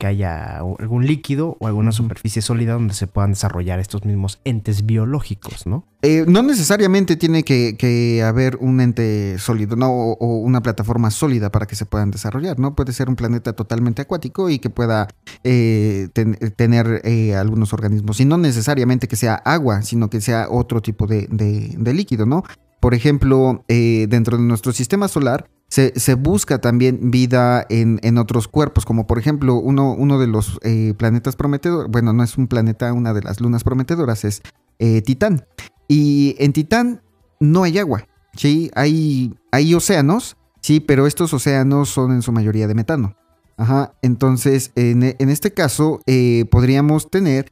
que 0.00 0.06
haya 0.06 0.56
algún 0.56 1.06
líquido 1.06 1.58
o 1.60 1.66
alguna 1.66 1.92
superficie 1.92 2.40
sólida 2.40 2.72
donde 2.72 2.94
se 2.94 3.06
puedan 3.06 3.32
desarrollar 3.32 3.78
estos 3.80 4.06
mismos 4.06 4.40
entes 4.44 4.86
biológicos, 4.86 5.66
¿no? 5.66 5.84
Eh, 6.00 6.24
no 6.26 6.42
necesariamente 6.42 7.16
tiene 7.16 7.42
que, 7.42 7.76
que, 7.76 8.22
haber 8.22 8.56
un 8.56 8.80
ente 8.80 9.38
sólido, 9.38 9.76
¿no? 9.76 9.92
O, 9.92 10.12
o, 10.14 10.38
una 10.38 10.62
plataforma 10.62 11.10
sólida 11.10 11.52
para 11.52 11.66
que 11.66 11.76
se 11.76 11.84
puedan 11.84 12.10
desarrollar, 12.10 12.58
¿no? 12.58 12.74
Puede 12.74 12.94
ser 12.94 13.10
un 13.10 13.16
planeta 13.16 13.52
totalmente 13.52 14.00
acuático 14.00 14.48
y 14.48 14.58
que 14.58 14.70
pueda 14.70 15.06
eh, 15.44 16.08
ten, 16.14 16.32
tener 16.56 17.02
eh, 17.04 17.36
algunos 17.36 17.74
organismos. 17.74 18.18
Y 18.20 18.24
no 18.24 18.38
necesariamente 18.38 19.06
que 19.06 19.16
sea 19.16 19.34
agua, 19.34 19.82
sino 19.82 20.08
que 20.08 20.22
sea 20.22 20.46
otro 20.48 20.80
tipo 20.80 21.06
de, 21.06 21.28
de, 21.30 21.74
de 21.76 21.92
líquido, 21.92 22.24
¿no? 22.24 22.42
Por 22.80 22.94
ejemplo, 22.94 23.62
dentro 23.68 24.38
de 24.38 24.44
nuestro 24.44 24.72
sistema 24.72 25.06
solar 25.08 25.50
se, 25.70 26.14
busca 26.14 26.60
también 26.60 27.10
vida 27.10 27.64
en, 27.68 28.00
en, 28.02 28.18
otros 28.18 28.48
cuerpos, 28.48 28.84
como 28.84 29.06
por 29.06 29.18
ejemplo 29.18 29.54
uno, 29.54 29.92
uno 29.92 30.18
de 30.18 30.26
los 30.26 30.58
eh, 30.62 30.94
planetas 30.98 31.36
prometedores, 31.36 31.90
bueno, 31.90 32.12
no 32.12 32.24
es 32.24 32.36
un 32.36 32.48
planeta, 32.48 32.92
una 32.92 33.14
de 33.14 33.22
las 33.22 33.40
lunas 33.40 33.62
prometedoras 33.62 34.24
es 34.24 34.42
eh, 34.80 35.00
Titán. 35.02 35.46
Y 35.86 36.34
en 36.38 36.52
Titán 36.52 37.02
no 37.38 37.62
hay 37.62 37.78
agua, 37.78 38.06
¿sí? 38.34 38.70
Hay, 38.74 39.34
hay 39.52 39.74
océanos, 39.74 40.36
Sí, 40.62 40.78
pero 40.78 41.06
estos 41.06 41.32
océanos 41.32 41.88
son 41.88 42.12
en 42.12 42.20
su 42.20 42.32
mayoría 42.32 42.68
de 42.68 42.74
metano. 42.74 43.16
Ajá, 43.56 43.94
entonces 44.02 44.72
en, 44.74 45.16
en 45.18 45.30
este 45.30 45.54
caso 45.54 46.02
eh, 46.06 46.44
podríamos 46.50 47.10
tener 47.10 47.50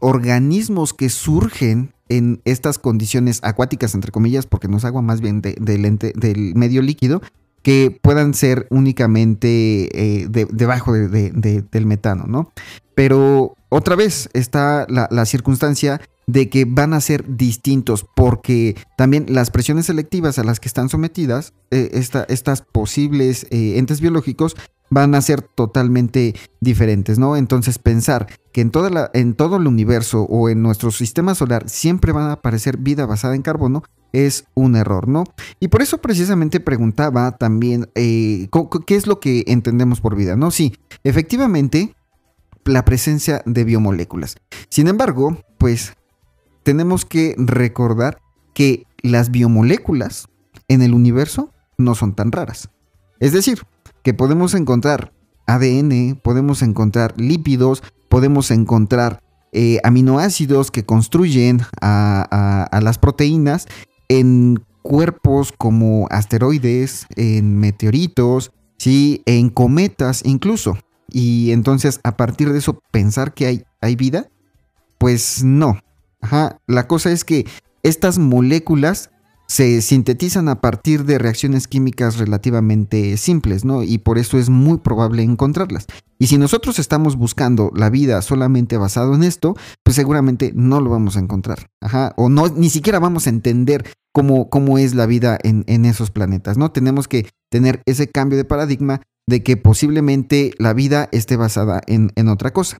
organismos 0.00 0.92
que 0.92 1.08
surgen 1.10 1.94
en 2.08 2.42
estas 2.44 2.80
condiciones 2.80 3.38
acuáticas, 3.44 3.94
entre 3.94 4.10
comillas, 4.10 4.46
porque 4.46 4.66
no 4.66 4.78
es 4.78 4.84
agua 4.84 5.00
más 5.00 5.20
bien 5.20 5.40
del 5.40 6.52
medio 6.56 6.82
líquido, 6.82 7.22
que 7.62 7.98
puedan 8.02 8.34
ser 8.34 8.66
únicamente 8.70 9.88
eh, 10.22 10.26
de- 10.28 10.46
debajo 10.50 10.92
de- 10.92 11.08
de- 11.08 11.30
de- 11.30 11.62
del 11.62 11.86
metano, 11.86 12.24
¿no? 12.26 12.50
Pero 12.94 13.54
otra 13.68 13.96
vez 13.96 14.28
está 14.32 14.86
la, 14.88 15.08
circunstancia 15.24 16.00
de 16.26 16.48
que 16.48 16.64
van 16.64 16.92
a 16.94 17.00
ser 17.00 17.36
distintos 17.36 18.06
porque 18.14 18.76
también 18.96 19.26
las 19.28 19.50
presiones 19.50 19.86
selectivas 19.86 20.38
a 20.38 20.44
las 20.44 20.60
que 20.60 20.68
están 20.68 20.88
sometidas 20.88 21.52
eh, 21.70 21.90
esta- 21.94 22.24
estas 22.28 22.62
posibles 22.62 23.46
eh, 23.50 23.78
entes 23.78 24.00
biológicos 24.00 24.56
van 24.90 25.14
a 25.14 25.22
ser 25.22 25.40
totalmente 25.42 26.34
diferentes, 26.60 27.18
¿no? 27.18 27.36
Entonces 27.36 27.78
pensar 27.78 28.26
que 28.52 28.60
en, 28.60 28.72
en 29.14 29.34
todo 29.34 29.56
el 29.56 29.66
universo 29.66 30.22
o 30.22 30.48
en 30.48 30.62
nuestro 30.62 30.90
sistema 30.90 31.34
solar 31.34 31.68
siempre 31.68 32.12
van 32.12 32.28
a 32.30 32.32
aparecer 32.32 32.76
vida 32.76 33.06
basada 33.06 33.34
en 33.36 33.42
carbono 33.42 33.82
es 34.12 34.44
un 34.54 34.76
error, 34.76 35.08
¿no? 35.08 35.24
Y 35.60 35.68
por 35.68 35.82
eso 35.82 35.98
precisamente 35.98 36.60
preguntaba 36.60 37.32
también 37.32 37.88
eh, 37.94 38.48
qué 38.86 38.96
es 38.96 39.06
lo 39.06 39.20
que 39.20 39.44
entendemos 39.46 40.00
por 40.00 40.16
vida, 40.16 40.36
¿no? 40.36 40.50
Sí, 40.50 40.74
efectivamente 41.04 41.94
la 42.64 42.84
presencia 42.84 43.42
de 43.46 43.64
biomoléculas. 43.64 44.36
Sin 44.68 44.88
embargo, 44.88 45.38
pues 45.58 45.94
tenemos 46.62 47.04
que 47.04 47.34
recordar 47.38 48.20
que 48.54 48.84
las 49.02 49.30
biomoléculas 49.30 50.28
en 50.68 50.82
el 50.82 50.94
universo 50.94 51.52
no 51.78 51.94
son 51.94 52.14
tan 52.14 52.32
raras. 52.32 52.70
Es 53.18 53.32
decir, 53.32 53.62
que 54.02 54.14
podemos 54.14 54.54
encontrar 54.54 55.12
ADN, 55.46 56.20
podemos 56.22 56.62
encontrar 56.62 57.18
lípidos, 57.20 57.82
podemos 58.08 58.50
encontrar 58.50 59.22
eh, 59.52 59.78
aminoácidos 59.82 60.70
que 60.70 60.84
construyen 60.84 61.62
a 61.80 62.80
las 62.82 62.98
proteínas 62.98 63.66
en 64.10 64.64
cuerpos 64.82 65.54
como 65.56 66.08
asteroides, 66.10 67.06
en 67.14 67.58
meteoritos, 67.58 68.50
¿sí? 68.76 69.22
en 69.24 69.50
cometas 69.50 70.22
incluso. 70.24 70.76
Y 71.08 71.52
entonces 71.52 72.00
a 72.02 72.16
partir 72.16 72.52
de 72.52 72.58
eso 72.58 72.80
pensar 72.90 73.34
que 73.34 73.46
hay, 73.46 73.64
hay 73.80 73.94
vida, 73.94 74.28
pues 74.98 75.44
no. 75.44 75.78
Ajá, 76.20 76.58
la 76.66 76.88
cosa 76.88 77.12
es 77.12 77.24
que 77.24 77.46
estas 77.84 78.18
moléculas 78.18 79.10
se 79.46 79.80
sintetizan 79.82 80.48
a 80.48 80.60
partir 80.60 81.04
de 81.04 81.18
reacciones 81.18 81.66
químicas 81.66 82.18
relativamente 82.18 83.16
simples, 83.16 83.64
¿no? 83.64 83.82
Y 83.82 83.98
por 83.98 84.18
eso 84.18 84.38
es 84.38 84.48
muy 84.48 84.78
probable 84.78 85.24
encontrarlas. 85.24 85.86
Y 86.20 86.28
si 86.28 86.38
nosotros 86.38 86.78
estamos 86.78 87.16
buscando 87.16 87.72
la 87.74 87.90
vida 87.90 88.22
solamente 88.22 88.76
basado 88.76 89.14
en 89.14 89.24
esto, 89.24 89.56
pues 89.82 89.96
seguramente 89.96 90.52
no 90.54 90.80
lo 90.80 90.90
vamos 90.90 91.16
a 91.16 91.20
encontrar. 91.20 91.68
Ajá, 91.80 92.12
o 92.16 92.28
no, 92.28 92.46
ni 92.48 92.70
siquiera 92.70 93.00
vamos 93.00 93.26
a 93.26 93.30
entender 93.30 93.84
cómo, 94.12 94.50
cómo 94.50 94.78
es 94.78 94.94
la 94.94 95.06
vida 95.06 95.38
en, 95.42 95.64
en 95.66 95.84
esos 95.84 96.10
planetas, 96.10 96.58
¿no? 96.58 96.72
Tenemos 96.72 97.08
que 97.08 97.28
tener 97.50 97.82
ese 97.86 98.08
cambio 98.08 98.36
de 98.38 98.44
paradigma 98.44 99.02
de 99.26 99.42
que 99.42 99.56
posiblemente 99.56 100.52
la 100.58 100.72
vida 100.72 101.08
esté 101.12 101.36
basada 101.36 101.80
en, 101.86 102.10
en 102.16 102.28
otra 102.28 102.52
cosa. 102.52 102.78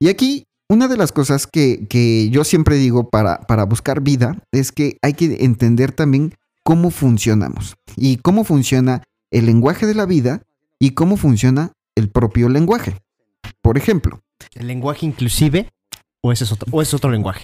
Y 0.00 0.08
aquí 0.08 0.44
una 0.68 0.88
de 0.88 0.96
las 0.96 1.12
cosas 1.12 1.46
que, 1.46 1.86
que 1.88 2.30
yo 2.30 2.44
siempre 2.44 2.76
digo 2.76 3.10
para, 3.10 3.40
para 3.40 3.64
buscar 3.64 4.00
vida 4.00 4.42
es 4.52 4.72
que 4.72 4.96
hay 5.02 5.12
que 5.12 5.44
entender 5.44 5.92
también 5.92 6.34
cómo 6.64 6.90
funcionamos 6.90 7.76
y 7.96 8.16
cómo 8.16 8.44
funciona 8.44 9.02
el 9.30 9.46
lenguaje 9.46 9.86
de 9.86 9.94
la 9.94 10.06
vida 10.06 10.42
y 10.78 10.90
cómo 10.90 11.16
funciona 11.16 11.72
el 11.94 12.10
propio 12.10 12.48
lenguaje. 12.48 12.96
Por 13.60 13.76
ejemplo, 13.76 14.20
¿El 14.54 14.66
lenguaje 14.66 15.06
inclusive? 15.06 15.70
¿O 16.20 16.32
ese 16.32 16.44
es 16.44 16.52
otro, 16.52 16.68
o 16.70 16.82
es 16.82 16.94
otro 16.94 17.10
lenguaje? 17.10 17.42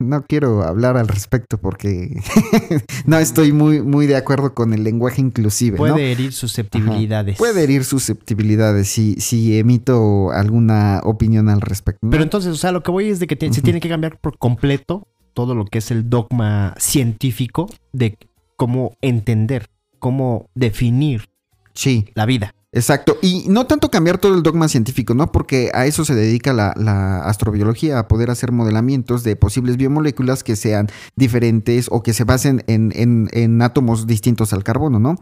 No 0.00 0.22
quiero 0.22 0.62
hablar 0.62 0.96
al 0.96 1.08
respecto 1.08 1.58
porque 1.58 2.20
no 3.06 3.18
estoy 3.18 3.52
muy, 3.52 3.80
muy 3.82 4.06
de 4.06 4.16
acuerdo 4.16 4.54
con 4.54 4.72
el 4.72 4.84
lenguaje 4.84 5.20
inclusive. 5.20 5.76
¿no? 5.78 5.78
Puede 5.78 6.12
herir 6.12 6.32
susceptibilidades. 6.32 7.38
Puede 7.38 7.62
herir 7.62 7.84
susceptibilidades 7.84 8.88
si, 8.88 9.14
si 9.20 9.58
emito 9.58 10.30
alguna 10.32 11.00
opinión 11.04 11.48
al 11.48 11.60
respecto. 11.60 12.00
¿no? 12.02 12.10
Pero 12.10 12.22
entonces, 12.22 12.52
o 12.52 12.56
sea, 12.56 12.72
lo 12.72 12.82
que 12.82 12.90
voy 12.90 13.08
es 13.08 13.20
de 13.20 13.26
que 13.26 13.36
te- 13.36 13.52
se 13.52 13.62
tiene 13.62 13.80
que 13.80 13.88
cambiar 13.88 14.18
por 14.18 14.38
completo 14.38 15.06
todo 15.32 15.54
lo 15.54 15.64
que 15.64 15.78
es 15.78 15.90
el 15.90 16.08
dogma 16.10 16.74
científico 16.78 17.68
de 17.92 18.18
cómo 18.56 18.96
entender, 19.00 19.68
cómo 19.98 20.48
definir 20.54 21.28
sí. 21.72 22.06
la 22.14 22.26
vida. 22.26 22.54
Exacto, 22.76 23.16
y 23.22 23.44
no 23.48 23.66
tanto 23.68 23.88
cambiar 23.88 24.18
todo 24.18 24.34
el 24.34 24.42
dogma 24.42 24.66
científico, 24.66 25.14
¿no? 25.14 25.30
Porque 25.30 25.70
a 25.74 25.86
eso 25.86 26.04
se 26.04 26.16
dedica 26.16 26.52
la, 26.52 26.74
la 26.76 27.20
astrobiología, 27.20 28.00
a 28.00 28.08
poder 28.08 28.30
hacer 28.30 28.50
modelamientos 28.50 29.22
de 29.22 29.36
posibles 29.36 29.76
biomoléculas 29.76 30.42
que 30.42 30.56
sean 30.56 30.88
diferentes 31.14 31.86
o 31.92 32.02
que 32.02 32.12
se 32.12 32.24
basen 32.24 32.64
en, 32.66 32.92
en- 32.96 33.28
en 33.32 33.62
átomos 33.62 34.08
distintos 34.08 34.52
al 34.52 34.64
carbono, 34.64 34.98
¿no? 34.98 35.14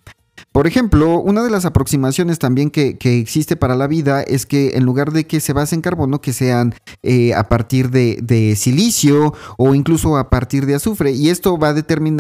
Por 0.52 0.66
ejemplo, 0.66 1.18
una 1.18 1.42
de 1.42 1.50
las 1.50 1.64
aproximaciones 1.64 2.38
también 2.38 2.71
que, 2.71 2.99
que 2.99 3.18
existe 3.18 3.56
para 3.56 3.75
la 3.75 3.87
vida 3.87 4.23
es 4.23 4.44
que 4.44 4.76
en 4.76 4.85
lugar 4.85 5.11
de 5.11 5.26
que 5.26 5.40
se 5.40 5.54
base 5.54 5.75
en 5.75 5.80
carbono, 5.80 6.21
que 6.21 6.35
sean 6.35 6.75
eh, 7.02 7.32
a 7.35 7.49
partir 7.49 7.90
de, 7.90 8.18
de 8.23 8.54
silicio 8.54 9.32
o 9.56 9.75
incluso 9.75 10.18
a 10.18 10.28
partir 10.28 10.66
de 10.66 10.75
azufre. 10.75 11.12
Y 11.12 11.30
esto 11.30 11.56
va 11.56 11.71
a 11.71 11.73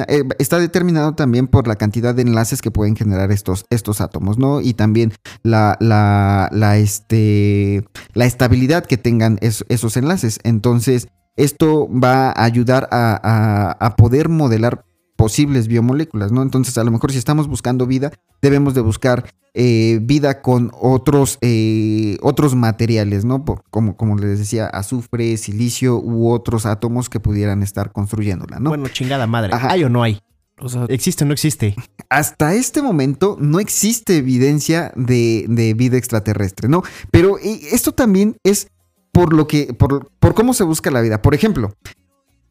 eh, 0.08 0.22
está 0.38 0.58
determinado 0.58 1.14
también 1.14 1.46
por 1.46 1.68
la 1.68 1.76
cantidad 1.76 2.14
de 2.14 2.22
enlaces 2.22 2.62
que 2.62 2.70
pueden 2.70 2.96
generar 2.96 3.30
estos, 3.32 3.66
estos 3.68 4.00
átomos, 4.00 4.38
¿no? 4.38 4.62
Y 4.62 4.72
también 4.72 5.12
la, 5.42 5.76
la, 5.80 6.48
este, 6.78 7.84
la 8.14 8.24
estabilidad 8.24 8.86
que 8.86 8.96
tengan 8.96 9.36
es- 9.42 9.64
esos 9.68 9.96
enlaces. 9.98 10.38
Entonces, 10.42 11.08
esto 11.36 11.86
va 11.92 12.30
a 12.30 12.44
ayudar 12.44 12.88
a- 12.90 13.76
a 13.78 13.96
poder 13.96 14.30
modelar 14.30 14.84
posibles 15.22 15.68
biomoléculas, 15.68 16.32
¿no? 16.32 16.42
Entonces, 16.42 16.76
a 16.78 16.82
lo 16.82 16.90
mejor 16.90 17.12
si 17.12 17.18
estamos 17.18 17.46
buscando 17.46 17.86
vida, 17.86 18.10
debemos 18.40 18.74
de 18.74 18.80
buscar 18.80 19.30
eh, 19.54 20.00
vida 20.02 20.42
con 20.42 20.72
otros, 20.74 21.38
eh, 21.42 22.18
otros 22.22 22.56
materiales, 22.56 23.24
¿no? 23.24 23.44
Por- 23.44 23.62
como, 23.70 23.96
como 23.96 24.16
les 24.16 24.40
decía, 24.40 24.66
azufre, 24.66 25.36
silicio 25.36 25.96
u 25.96 26.28
otros 26.32 26.66
átomos 26.66 27.08
que 27.08 27.20
pudieran 27.20 27.62
estar 27.62 27.92
construyéndola, 27.92 28.58
¿no? 28.58 28.70
Bueno, 28.70 28.88
chingada 28.88 29.28
madre. 29.28 29.54
Ajá. 29.54 29.70
¿Hay 29.70 29.84
o 29.84 29.88
no 29.88 30.02
hay? 30.02 30.18
O 30.58 30.68
sea, 30.68 30.86
¿Existe 30.88 31.22
o 31.22 31.28
no 31.28 31.34
existe? 31.34 31.76
hasta 32.08 32.54
este 32.54 32.82
momento 32.82 33.36
no 33.40 33.60
existe 33.60 34.16
evidencia 34.16 34.92
de, 34.96 35.46
de 35.48 35.72
vida 35.74 35.98
extraterrestre, 35.98 36.68
¿no? 36.68 36.82
Pero 37.12 37.38
esto 37.38 37.92
también 37.92 38.38
es 38.42 38.66
por 39.12 39.34
lo 39.34 39.46
que, 39.46 39.72
por, 39.72 40.10
por 40.18 40.34
cómo 40.34 40.52
se 40.52 40.64
busca 40.64 40.90
la 40.90 41.00
vida. 41.00 41.22
Por 41.22 41.34
ejemplo, 41.36 41.74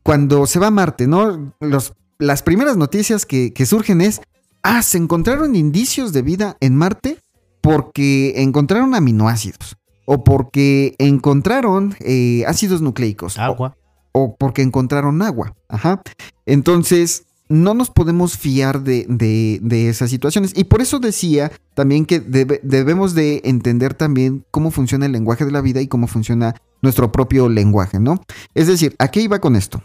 cuando 0.03 0.45
se 0.47 0.57
va 0.59 0.67
a 0.67 0.71
Marte, 0.71 1.05
¿no? 1.07 1.53
Los, 1.59 1.93
las 2.21 2.41
primeras 2.43 2.77
noticias 2.77 3.25
que, 3.25 3.51
que 3.53 3.65
surgen 3.65 3.99
es, 4.01 4.21
ah, 4.63 4.81
se 4.83 4.97
encontraron 4.97 5.55
indicios 5.55 6.13
de 6.13 6.21
vida 6.21 6.55
en 6.61 6.75
Marte 6.75 7.17
porque 7.61 8.33
encontraron 8.41 8.95
aminoácidos 8.95 9.77
o 10.05 10.23
porque 10.23 10.95
encontraron 10.97 11.95
eh, 11.99 12.43
ácidos 12.47 12.81
nucleicos. 12.81 13.37
o- 13.37 13.41
Agua. 13.41 13.77
o 14.13 14.35
porque 14.37 14.61
encontraron 14.61 15.21
agua. 15.21 15.55
Ajá. 15.69 16.01
Entonces, 16.45 17.23
no 17.49 17.73
nos 17.73 17.89
podemos 17.89 18.37
fiar 18.37 18.81
de, 18.83 19.05
de- 19.09 19.59
de 19.61 19.89
esas 19.89 20.09
situaciones. 20.09 20.51
Y 20.55 20.65
por 20.65 20.81
eso 20.81 20.99
decía 20.99 21.51
también 21.75 22.05
que 22.05 22.19
debe- 22.21 22.59
debemos 22.63 23.13
de 23.13 23.41
entender 23.45 23.93
también 23.93 24.45
cómo 24.51 24.71
funciona 24.71 25.05
el 25.05 25.11
lenguaje 25.11 25.45
de 25.45 25.51
la 25.51 25.61
vida 25.61 25.81
y 25.81 25.87
cómo 25.87 26.07
funciona 26.07 26.55
nuestro 26.81 27.11
propio 27.11 27.47
lenguaje, 27.49 27.99
¿no? 27.99 28.21
Es 28.55 28.67
decir, 28.67 28.95
¿a 28.99 29.09
qué 29.09 29.21
iba 29.21 29.39
con 29.39 29.55
esto? 29.55 29.83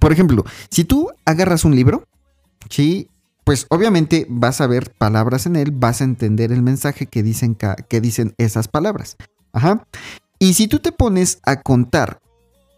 Por 0.00 0.12
ejemplo, 0.12 0.44
si 0.70 0.84
tú 0.84 1.10
agarras 1.24 1.64
un 1.64 1.74
libro, 1.74 2.04
¿sí? 2.68 3.08
Pues 3.44 3.66
obviamente 3.68 4.26
vas 4.28 4.60
a 4.60 4.66
ver 4.66 4.92
palabras 4.96 5.46
en 5.46 5.56
él, 5.56 5.70
vas 5.70 6.00
a 6.00 6.04
entender 6.04 6.50
el 6.50 6.62
mensaje 6.62 7.06
que 7.06 7.22
dicen, 7.22 7.56
que 7.88 8.00
dicen 8.00 8.34
esas 8.38 8.68
palabras. 8.68 9.16
Ajá. 9.52 9.86
Y 10.38 10.54
si 10.54 10.66
tú 10.66 10.78
te 10.78 10.92
pones 10.92 11.38
a 11.44 11.62
contar 11.62 12.20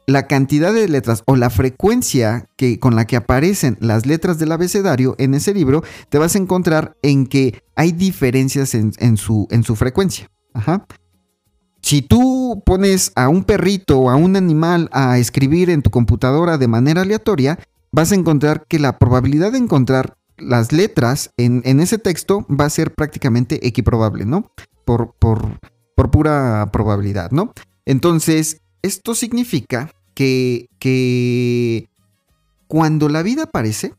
la 0.06 0.26
cantidad 0.26 0.73
de 0.73 0.88
letras 0.88 1.23
o 1.26 1.37
la 1.37 1.50
frecuencia 1.50 2.49
que, 2.56 2.78
con 2.78 2.94
la 2.94 3.06
que 3.06 3.16
aparecen 3.16 3.76
las 3.80 4.06
letras 4.06 4.38
del 4.38 4.52
abecedario 4.52 5.14
en 5.18 5.35
ese 5.35 5.52
libro, 5.52 5.82
te 6.08 6.18
vas 6.18 6.35
a 6.35 6.38
encontrar 6.38 6.96
en 7.02 7.26
que 7.26 7.62
hay 7.75 7.92
diferencias 7.92 8.75
en, 8.75 8.92
en 8.99 9.16
su, 9.16 9.49
en 9.50 9.62
su 9.62 9.75
frecuencia. 9.76 10.30
Ajá. 10.54 10.87
Si 11.87 12.02
tú 12.02 12.64
pones 12.66 13.12
a 13.14 13.28
un 13.28 13.45
perrito 13.45 14.00
o 14.00 14.11
a 14.11 14.16
un 14.16 14.35
animal 14.35 14.88
a 14.90 15.19
escribir 15.19 15.71
en 15.71 15.83
tu 15.83 15.90
computadora 15.90 16.59
de 16.59 16.66
manera 16.66 17.02
aleatoria, 17.02 17.61
vas 17.93 18.11
a 18.11 18.16
encontrar 18.16 18.66
que 18.66 18.81
la 18.81 18.99
probabilidad 18.99 19.52
de 19.52 19.59
encontrar 19.59 20.16
las 20.37 20.73
letras 20.73 21.31
en, 21.37 21.62
ese 21.78 21.99
texto 21.99 22.45
va 22.49 22.64
a 22.64 22.71
ser 22.71 22.93
prácticamente 22.93 23.64
equiprobable, 23.64 24.25
¿no? 24.25 24.50
Por, 24.85 25.14
por, 25.21 25.61
por 25.95 26.11
pura 26.11 26.69
probabilidad, 26.73 27.31
¿no? 27.31 27.52
Entonces, 27.85 28.62
esto 28.83 29.14
significa 29.14 29.93
que, 30.12 30.66
que 30.81 31.88
cuando 32.66 33.09
la 33.09 33.23
vida 33.23 33.45
aparece, 33.45 33.95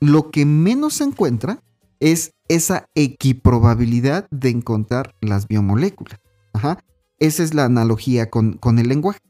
lo 0.00 0.32
que 0.32 0.46
menos 0.46 0.94
se 0.94 1.04
encuentra 1.04 1.62
es 2.00 2.32
esa 2.48 2.86
equiprobabilidad 2.96 4.26
de 4.32 4.48
encontrar 4.48 5.14
las 5.20 5.46
biomoléculas. 5.46 6.18
Ajá. 6.54 6.80
Esa 7.18 7.42
es 7.42 7.54
la 7.54 7.64
analogía 7.64 8.30
con, 8.30 8.54
con 8.54 8.78
el 8.78 8.88
lenguaje. 8.88 9.20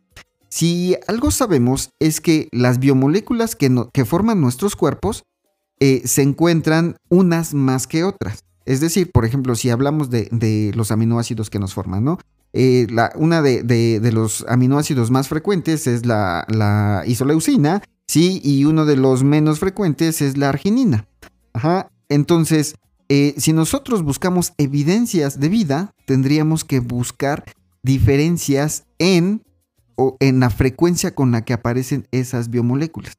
Si 0.51 0.97
algo 1.07 1.31
sabemos 1.31 1.91
es 2.01 2.21
que 2.21 2.49
las 2.53 2.79
biomoléculas 2.79 3.55
que, 3.57 3.69
no- 3.69 3.91
que 3.91 4.05
forman 4.05 4.41
nuestros 4.41 4.77
cuerpos 4.77 5.23
eh, 5.81 6.03
se 6.07 6.23
encuentran 6.23 6.97
unas 7.09 7.55
más 7.55 7.87
que 7.87 8.05
otras. 8.05 8.45
Es 8.65 8.81
decir, 8.81 9.11
por 9.13 9.25
ejemplo, 9.25 9.55
si 9.55 9.71
hablamos 9.71 10.11
de, 10.11 10.29
de 10.33 10.73
los 10.75 10.91
aminoácidos 10.91 11.51
que 11.51 11.59
nos 11.59 11.75
forman, 11.75 12.05
¿no? 12.05 12.19
Eh, 12.53 12.87
la- 12.91 13.13
una 13.15 13.43
de, 13.43 13.63
de- 13.63 14.13
los 14.13 14.45
aminoácidos 14.49 15.11
más 15.11 15.29
frecuentes 15.29 15.87
es 15.87 16.05
la, 16.07 16.45
la 16.49 17.05
isoleucina, 17.07 17.83
¿sí? 18.07 18.41
Y 18.43 18.65
uno 18.65 18.87
de 18.87 18.97
los 18.97 19.23
menos 19.23 19.59
frecuentes 19.61 20.21
es 20.23 20.37
la 20.39 20.49
arginina. 20.49 21.07
Ajá. 21.53 21.91
Entonces, 22.09 22.75
eh, 23.11 23.35
si 23.37 23.53
nosotros 23.53 24.03
buscamos 24.03 24.53
evidencias 24.59 25.39
de 25.41 25.49
vida, 25.51 25.93
tendríamos 26.07 26.65
que 26.65 26.81
buscar 26.81 27.45
diferencias 27.89 28.85
en, 28.99 29.43
o 29.97 30.19
en 30.21 30.41
la 30.41 30.51
frecuencia 30.51 31.15
con 31.15 31.33
la 31.33 31.43
que 31.43 31.55
aparecen 31.55 32.07
esas 32.13 32.51
biomoléculas. 32.51 33.15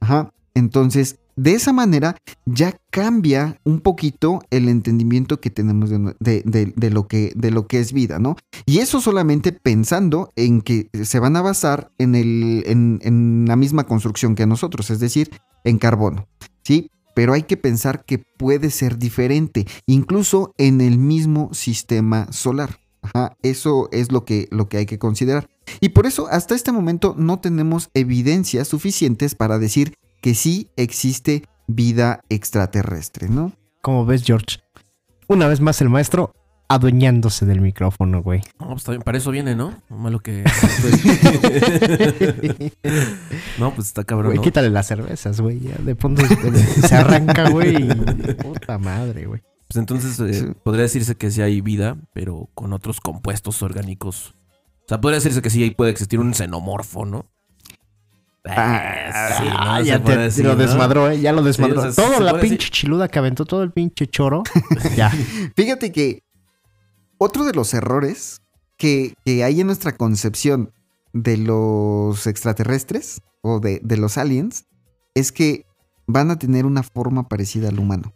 Ajá. 0.00 0.30
Entonces, 0.54 1.20
de 1.36 1.54
esa 1.54 1.72
manera 1.72 2.14
ya 2.44 2.78
cambia 2.90 3.58
un 3.64 3.80
poquito 3.80 4.42
el 4.50 4.68
entendimiento 4.68 5.40
que 5.40 5.48
tenemos 5.48 5.88
de, 5.88 6.42
de 6.76 6.90
lo, 6.90 7.08
que, 7.08 7.32
de 7.34 7.50
lo 7.50 7.66
que 7.66 7.80
es 7.80 7.94
vida, 7.94 8.18
¿no? 8.18 8.36
Y 8.66 8.78
eso 8.78 9.00
solamente 9.00 9.52
pensando 9.52 10.30
en 10.36 10.60
que 10.60 10.90
se 11.02 11.18
van 11.18 11.36
a 11.36 11.42
basar 11.42 11.90
en, 11.96 12.14
el, 12.14 12.62
en, 12.66 13.00
en 13.02 13.46
la 13.48 13.56
misma 13.56 13.84
construcción 13.84 14.34
que 14.34 14.46
nosotros, 14.46 14.90
es 14.90 15.00
decir, 15.00 15.30
en 15.64 15.78
carbono, 15.78 16.28
¿sí? 16.62 16.90
Pero 17.16 17.32
hay 17.32 17.44
que 17.44 17.56
pensar 17.56 18.04
que 18.04 18.18
puede 18.18 18.68
ser 18.70 18.98
diferente, 18.98 19.66
incluso 19.86 20.52
en 20.58 20.82
el 20.82 20.98
mismo 20.98 21.48
sistema 21.54 22.30
solar. 22.32 22.83
Ajá, 23.04 23.36
eso 23.42 23.88
es 23.92 24.10
lo 24.10 24.24
que, 24.24 24.48
lo 24.50 24.68
que 24.68 24.78
hay 24.78 24.86
que 24.86 24.98
considerar. 24.98 25.48
Y 25.80 25.90
por 25.90 26.06
eso 26.06 26.26
hasta 26.30 26.54
este 26.54 26.72
momento 26.72 27.14
no 27.18 27.38
tenemos 27.38 27.90
evidencias 27.94 28.66
suficientes 28.68 29.34
para 29.34 29.58
decir 29.58 29.94
que 30.22 30.34
sí 30.34 30.70
existe 30.76 31.44
vida 31.66 32.20
extraterrestre, 32.30 33.28
¿no? 33.28 33.52
Como 33.82 34.06
ves, 34.06 34.24
George. 34.24 34.58
Una 35.28 35.46
vez 35.48 35.60
más 35.60 35.80
el 35.82 35.90
maestro 35.90 36.32
adueñándose 36.68 37.44
del 37.44 37.60
micrófono, 37.60 38.22
güey. 38.22 38.40
No, 38.58 38.68
pues 38.70 38.84
también 38.84 39.02
para 39.02 39.18
eso 39.18 39.30
viene, 39.30 39.54
¿no? 39.54 39.74
No 39.90 39.96
Malo 39.98 40.20
que. 40.20 40.44
no, 43.58 43.74
pues 43.74 43.88
está 43.88 44.04
cabrón. 44.04 44.26
Güey, 44.28 44.36
¿no? 44.38 44.42
quítale 44.42 44.70
las 44.70 44.86
cervezas, 44.86 45.40
güey. 45.40 45.60
Ya 45.60 45.76
de 45.76 45.94
pronto 45.94 46.22
se, 46.26 46.88
se 46.88 46.94
arranca, 46.94 47.50
güey. 47.50 47.76
y- 47.82 48.34
Puta 48.34 48.78
madre, 48.78 49.26
güey. 49.26 49.42
Pues 49.74 49.80
entonces 49.80 50.20
eh, 50.20 50.32
Sí. 50.34 50.52
podría 50.62 50.82
decirse 50.82 51.16
que 51.16 51.32
sí 51.32 51.42
hay 51.42 51.60
vida, 51.60 51.96
pero 52.12 52.48
con 52.54 52.72
otros 52.72 53.00
compuestos 53.00 53.60
orgánicos. 53.60 54.36
O 54.84 54.88
sea, 54.88 55.00
podría 55.00 55.16
decirse 55.16 55.42
que 55.42 55.50
sí 55.50 55.64
ahí 55.64 55.72
puede 55.72 55.90
existir 55.90 56.20
un 56.20 56.32
xenomorfo, 56.32 57.04
¿no? 57.04 57.26
Ah, 58.46 59.34
sí, 59.36 59.44
¿no? 59.48 59.54
Ah, 59.58 59.80
ya 59.80 60.04
te, 60.04 60.16
decir, 60.16 60.44
lo 60.44 60.52
¿no? 60.52 60.56
desmadró, 60.58 61.10
¿eh? 61.10 61.20
Ya 61.20 61.32
lo 61.32 61.42
desmadró. 61.42 61.80
o 61.80 61.90
sea, 61.92 62.04
todo 62.04 62.20
la 62.20 62.38
pinche 62.38 62.68
chiluda 62.70 63.08
que 63.08 63.18
aventó, 63.18 63.46
todo 63.46 63.64
el 63.64 63.72
pinche 63.72 64.06
choro. 64.06 64.44
ya. 64.96 65.10
Fíjate 65.56 65.90
que 65.90 66.22
otro 67.18 67.44
de 67.44 67.54
los 67.54 67.74
errores 67.74 68.42
que, 68.76 69.14
que 69.24 69.42
hay 69.42 69.60
en 69.60 69.66
nuestra 69.66 69.96
concepción 69.96 70.70
de 71.12 71.36
los 71.36 72.28
extraterrestres 72.28 73.22
o 73.40 73.58
de, 73.58 73.80
de 73.82 73.96
los 73.96 74.18
aliens 74.18 74.66
es 75.14 75.32
que 75.32 75.66
van 76.06 76.30
a 76.30 76.38
tener 76.38 76.64
una 76.64 76.84
forma 76.84 77.28
parecida 77.28 77.70
al 77.70 77.80
humano. 77.80 78.12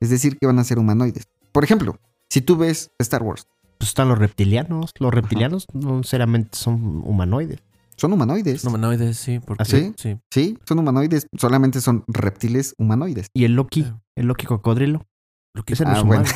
Es 0.00 0.10
decir, 0.10 0.38
que 0.38 0.46
van 0.46 0.58
a 0.58 0.64
ser 0.64 0.78
humanoides. 0.78 1.24
Por 1.52 1.64
ejemplo, 1.64 1.98
si 2.28 2.40
tú 2.40 2.56
ves 2.56 2.90
Star 2.98 3.22
Wars, 3.22 3.46
Pues 3.78 3.88
están 3.90 4.08
los 4.08 4.18
reptilianos. 4.18 4.90
Los 4.98 5.12
reptilianos 5.14 5.66
no 5.72 5.98
necesariamente 5.98 6.56
son 6.56 7.02
humanoides. 7.04 7.60
son 7.96 8.12
humanoides. 8.12 8.64
Humanoides, 8.64 9.16
sí. 9.16 9.38
Porque, 9.40 9.62
¿Ah, 9.62 9.66
sí? 9.66 9.92
Sí. 9.96 10.16
Sí, 10.30 10.58
son 10.66 10.78
humanoides, 10.80 11.26
solamente 11.38 11.80
son 11.80 12.04
reptiles 12.08 12.74
humanoides. 12.78 13.28
Y 13.34 13.44
el 13.44 13.54
Loki, 13.54 13.86
el 14.16 14.26
Loki 14.26 14.46
cocodrilo. 14.46 15.06
Lo 15.56 15.62
que 15.62 15.74
Ese 15.74 15.84
no 15.84 15.90
Ah, 15.92 15.98
es 15.98 16.02
bueno. 16.04 16.24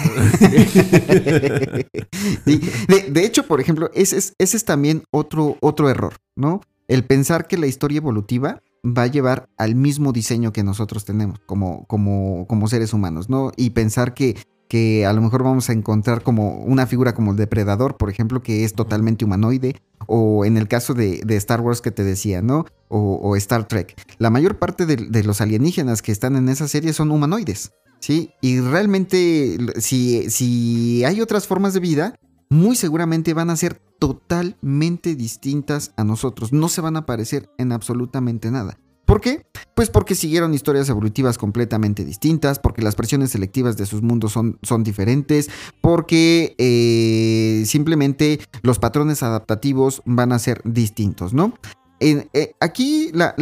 Sí, 2.45 2.61
de, 2.89 3.11
de 3.11 3.25
hecho, 3.25 3.47
por 3.47 3.61
ejemplo, 3.61 3.91
ese 3.95 4.17
es, 4.17 4.35
ese 4.39 4.57
es 4.57 4.65
también 4.65 5.03
otro, 5.11 5.57
otro 5.61 5.91
error, 5.91 6.15
¿no? 6.37 6.61
El 6.87 7.05
pensar 7.05 7.47
que 7.49 7.59
la 7.59 7.67
historia 7.67 7.99
evolutiva 7.99 8.63
va 8.85 9.03
a 9.03 9.07
llevar 9.07 9.49
al 9.57 9.75
mismo 9.75 10.13
diseño 10.13 10.53
que 10.53 10.63
nosotros 10.63 11.05
tenemos 11.05 11.39
como, 11.47 11.85
como, 11.87 12.47
como 12.47 12.69
seres 12.69 12.93
humanos, 12.93 13.29
¿no? 13.29 13.53
Y 13.57 13.71
pensar 13.71 14.15
que, 14.15 14.37
que 14.69 15.07
a 15.07 15.13
lo 15.13 15.21
mejor 15.21 15.43
vamos 15.43 15.69
a 15.71 15.73
encontrar 15.73 16.23
como 16.23 16.59
una 16.59 16.87
figura 16.87 17.15
como 17.15 17.33
el 17.33 17.37
depredador, 17.37 17.97
por 17.97 18.11
ejemplo, 18.11 18.43
que 18.43 18.65
es 18.65 18.75
totalmente 18.75 19.25
humanoide, 19.25 19.77
o 20.07 20.45
en 20.45 20.57
el 20.57 20.69
caso 20.69 20.95
de, 20.95 21.21
de 21.25 21.37
Star 21.37 21.61
Wars 21.61 21.81
que 21.81 21.91
te 21.91 22.05
decía, 22.05 22.43
¿no? 22.43 22.65
O, 22.89 23.37
Star 23.37 23.69
Trek. 23.69 23.95
La 24.19 24.31
mayor 24.31 24.59
parte 24.59 24.87
de, 24.87 24.97
de 24.97 25.25
los 25.25 25.41
alienígenas 25.41 26.01
que 26.01 26.13
están 26.13 26.37
en 26.37 26.49
esa 26.49 26.69
serie 26.69 26.93
son 26.93 27.11
humanoides. 27.11 27.73
¿sí? 28.01 28.31
Y 28.41 28.61
realmente, 28.61 29.59
si, 29.79 30.31
si 30.31 31.05
hay 31.05 31.21
otras 31.21 31.47
formas 31.47 31.75
de 31.75 31.81
vida, 31.81 32.15
muy 32.51 32.77
seguramente 32.77 33.35
van 33.35 33.51
a 33.51 33.57
ser 33.57 33.81
totalmente 33.99 35.15
distintas 35.15 35.93
a 35.97 36.05
nosotros. 36.05 36.53
No 36.53 36.69
se 36.69 36.81
van 36.81 36.97
a 36.97 37.07
parecer 37.07 37.51
en 37.59 37.73
absolutamente 37.73 38.51
nada. 38.51 38.79
¿Por 39.09 39.23
qué? 39.23 39.47
Pues 39.75 39.89
porque 39.89 40.15
siguieron 40.15 40.53
historias 40.53 40.91
evolutivas 40.91 41.39
completamente 41.39 42.05
distintas, 42.05 42.59
porque 42.59 42.83
las 42.83 42.95
presiones 42.95 43.31
selectivas 43.31 43.79
de 43.79 43.87
sus 43.87 44.03
mundos 44.03 44.33
son, 44.33 44.59
son 44.63 44.85
diferentes, 44.85 45.49
porque 45.81 46.55
eh, 46.59 47.65
simplemente 47.65 48.39
los 48.63 48.79
patrones 48.79 49.23
adaptativos 49.23 50.03
van 50.05 50.33
a 50.33 50.39
ser 50.39 50.61
distintos, 50.65 51.33
¿no? 51.33 51.55
En- 52.01 52.29
eh, 52.33 52.55
aquí 52.61 53.11
la, 53.13 53.35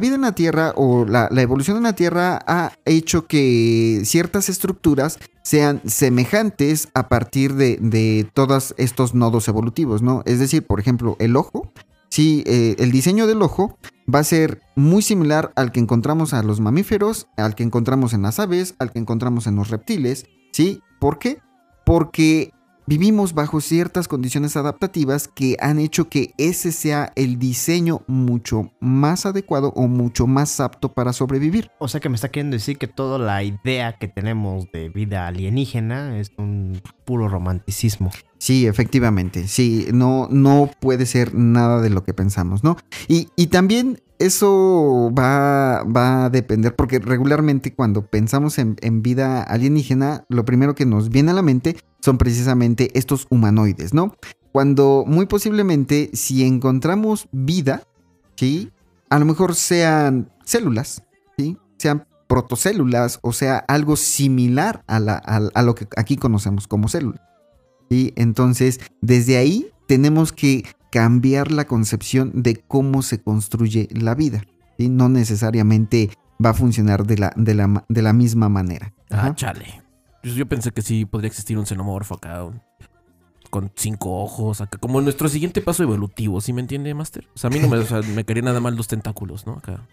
vida 0.00 0.14
en 0.14 0.22
la 0.22 0.32
Tierra 0.34 0.72
o 0.76 1.04
la, 1.04 1.28
evolución 1.36 1.76
en 1.76 1.84
la 1.84 1.94
Tierra 1.94 2.40
ha 2.46 2.72
hecho 2.84 3.26
que 3.26 4.02
ciertas 4.04 4.48
estructuras 4.48 5.18
sean 5.42 5.80
semejantes 5.84 6.88
a 6.94 7.08
partir 7.08 7.54
de, 7.54 7.78
de 7.80 8.28
todos 8.34 8.74
estos 8.78 9.14
nodos 9.14 9.48
evolutivos, 9.48 10.02
¿no? 10.02 10.22
Es 10.26 10.38
decir, 10.38 10.66
por 10.66 10.80
ejemplo, 10.80 11.16
el 11.18 11.36
ojo, 11.36 11.72
sí, 12.08 12.42
eh, 12.46 12.76
el 12.78 12.90
diseño 12.92 13.26
del 13.26 13.42
ojo 13.42 13.78
va 14.12 14.18
a 14.18 14.24
ser 14.24 14.60
muy 14.76 15.02
similar 15.02 15.52
al 15.56 15.70
que 15.72 15.80
encontramos 15.80 16.34
a 16.34 16.42
los 16.42 16.60
mamíferos, 16.60 17.28
al 17.36 17.54
que 17.54 17.62
encontramos 17.62 18.12
en 18.12 18.22
las 18.22 18.38
aves, 18.40 18.74
al 18.78 18.90
que 18.92 18.98
encontramos 18.98 19.46
en 19.46 19.56
los 19.56 19.70
reptiles, 19.70 20.26
¿sí? 20.52 20.82
¿Por 20.98 21.18
qué? 21.18 21.38
Porque 21.86 22.52
vivimos 22.90 23.34
bajo 23.34 23.60
ciertas 23.60 24.08
condiciones 24.08 24.56
adaptativas 24.56 25.28
que 25.28 25.56
han 25.60 25.78
hecho 25.78 26.08
que 26.08 26.34
ese 26.38 26.72
sea 26.72 27.12
el 27.14 27.38
diseño 27.38 28.02
mucho 28.08 28.72
más 28.80 29.26
adecuado 29.26 29.72
o 29.76 29.86
mucho 29.86 30.26
más 30.26 30.58
apto 30.58 30.92
para 30.92 31.12
sobrevivir. 31.12 31.70
O 31.78 31.86
sea 31.86 32.00
que 32.00 32.08
me 32.08 32.16
está 32.16 32.30
queriendo 32.30 32.56
decir 32.56 32.78
que 32.78 32.88
toda 32.88 33.20
la 33.20 33.44
idea 33.44 33.96
que 33.96 34.08
tenemos 34.08 34.72
de 34.72 34.88
vida 34.88 35.28
alienígena 35.28 36.18
es 36.18 36.32
un 36.36 36.82
puro 37.04 37.28
romanticismo. 37.28 38.10
Sí, 38.38 38.66
efectivamente. 38.66 39.46
Sí, 39.46 39.86
no, 39.94 40.26
no 40.28 40.68
puede 40.80 41.06
ser 41.06 41.32
nada 41.32 41.80
de 41.80 41.90
lo 41.90 42.02
que 42.02 42.12
pensamos, 42.12 42.64
¿no? 42.64 42.76
Y, 43.06 43.28
y 43.36 43.48
también 43.48 44.02
eso 44.18 45.12
va, 45.16 45.84
va 45.84 46.24
a 46.24 46.30
depender, 46.30 46.74
porque 46.74 46.98
regularmente 46.98 47.72
cuando 47.72 48.06
pensamos 48.06 48.58
en, 48.58 48.76
en 48.80 49.02
vida 49.02 49.44
alienígena, 49.44 50.24
lo 50.28 50.44
primero 50.44 50.74
que 50.74 50.86
nos 50.86 51.08
viene 51.08 51.30
a 51.30 51.34
la 51.34 51.42
mente 51.42 51.76
son 52.00 52.18
precisamente 52.18 52.90
estos 52.98 53.26
humanoides, 53.30 53.94
¿no? 53.94 54.14
Cuando 54.52 55.04
muy 55.06 55.26
posiblemente 55.26 56.10
si 56.12 56.44
encontramos 56.44 57.28
vida, 57.32 57.82
¿sí? 58.36 58.70
A 59.10 59.18
lo 59.18 59.24
mejor 59.24 59.54
sean 59.54 60.30
células, 60.44 61.02
¿sí? 61.38 61.56
Sean 61.78 62.06
protocélulas 62.26 63.18
o 63.22 63.32
sea 63.32 63.58
algo 63.58 63.96
similar 63.96 64.84
a, 64.86 65.00
la- 65.00 65.20
a- 65.24 65.48
a 65.52 65.62
lo 65.62 65.74
que 65.74 65.86
aquí 65.96 66.16
conocemos 66.16 66.66
como 66.68 66.88
células. 66.88 67.20
¿sí? 67.90 68.12
Entonces, 68.16 68.78
desde 69.00 69.36
ahí 69.36 69.66
tenemos 69.88 70.32
que 70.32 70.64
cambiar 70.92 71.50
la 71.50 71.66
concepción 71.66 72.30
de 72.34 72.54
cómo 72.56 73.02
se 73.02 73.20
construye 73.20 73.88
la 73.90 74.14
vida. 74.14 74.42
¿sí? 74.78 74.88
No 74.88 75.08
necesariamente 75.08 76.10
va 76.44 76.50
a 76.50 76.54
funcionar 76.54 77.04
de 77.06 77.18
la, 77.18 77.32
de 77.36 77.54
la, 77.54 77.84
de 77.88 78.02
la 78.02 78.12
misma 78.12 78.48
manera. 78.48 78.92
Ah, 79.10 79.32
chale. 79.34 79.82
Yo 80.22 80.46
pensé 80.46 80.70
que 80.72 80.82
sí 80.82 81.04
podría 81.06 81.28
existir 81.28 81.58
un 81.58 81.66
xenomorfo 81.66 82.14
acá. 82.16 82.44
un- 82.44 82.60
Con 83.50 83.72
cinco 83.74 84.22
ojos, 84.22 84.60
acá. 84.60 84.78
Como 84.78 85.00
nuestro 85.00 85.28
siguiente 85.28 85.60
paso 85.60 85.82
evolutivo, 85.82 86.40
¿sí 86.40 86.52
me 86.52 86.60
entiende, 86.60 86.94
Master? 86.94 87.26
O 87.34 87.38
sea, 87.38 87.48
a 87.48 87.52
mí 87.52 87.58
no 87.58 87.66
me, 87.68 87.78
o 87.78 87.84
sea, 87.84 88.00
me 88.02 88.22
quería 88.24 88.44
nada 88.44 88.60
mal 88.60 88.76
los 88.76 88.86
tentáculos, 88.86 89.44
¿no? 89.46 89.54
Acá. 89.54 89.86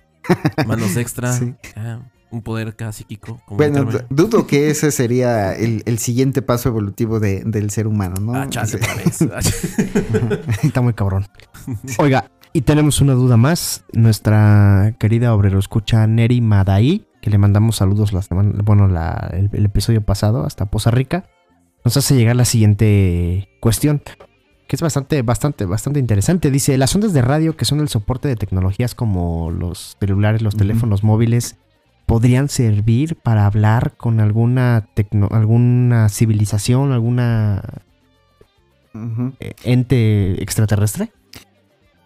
Manos 0.68 0.96
extra. 0.98 1.34
Sí. 1.40 1.56
acá, 1.72 2.02
un 2.30 2.42
poder 2.44 2.68
acá 2.68 2.92
psíquico. 2.92 3.42
como 3.48 3.58
Bueno, 3.58 3.88
dudo 4.10 4.46
que 4.46 4.70
ese 4.70 4.92
sería 4.92 5.54
el, 5.56 5.82
el 5.86 5.98
siguiente 5.98 6.42
paso 6.44 6.70
evolutivo 6.70 7.20
de- 7.20 7.42
del 7.46 7.72
ser 7.72 7.88
humano, 7.88 8.16
¿no? 8.22 8.36
Ah, 8.36 8.48
chale, 8.50 8.80
Está 10.64 10.82
muy 10.82 10.94
cabrón. 10.94 11.26
Oiga, 11.98 12.30
y 12.54 12.62
tenemos 12.62 13.02
una 13.02 13.14
duda 13.14 13.38
más. 13.38 13.84
Nuestra 13.94 14.96
querida 15.00 15.34
obrero 15.34 15.60
escucha 15.60 16.06
Neri 16.08 16.42
Madai, 16.42 17.08
que 17.28 17.32
le 17.32 17.38
mandamos 17.40 17.76
saludos 17.76 18.14
la 18.14 18.22
semana, 18.22 18.54
bueno, 18.64 18.88
la- 18.88 19.30
el, 19.34 19.50
el 19.52 19.66
episodio 19.66 20.02
pasado, 20.02 20.46
hasta 20.46 20.68
Poza 20.68 20.92
Rica, 20.92 21.26
nos 21.84 21.98
hace 21.98 22.16
llegar 22.16 22.38
la 22.38 22.46
siguiente 22.46 23.50
cuestión, 23.60 24.02
que 24.66 24.76
es 24.78 24.82
bastante, 24.82 25.22
bastante, 25.24 25.66
bastante 25.66 26.00
interesante. 26.00 26.52
Dice, 26.52 26.78
las 26.78 26.96
ondas 26.96 27.12
de 27.12 27.22
radio 27.22 27.58
que 27.58 27.66
son 27.66 27.82
el 27.82 27.90
soporte 27.90 28.30
de 28.30 28.38
tecnologías 28.38 28.96
como 28.96 29.52
los 29.52 29.98
celulares, 30.00 30.42
los 30.42 30.56
teléfonos 30.56 31.04
móviles, 31.04 31.58
podrían 32.06 32.48
servir 32.48 33.18
para 33.18 33.46
hablar 33.46 33.98
con 33.98 34.22
alguna, 34.22 34.88
tecno- 34.96 35.28
alguna 35.32 36.08
civilización, 36.08 36.94
alguna 36.94 37.62
eh, 39.42 39.54
ente 39.66 40.42
extraterrestre. 40.42 41.12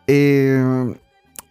Eh, 0.08 0.96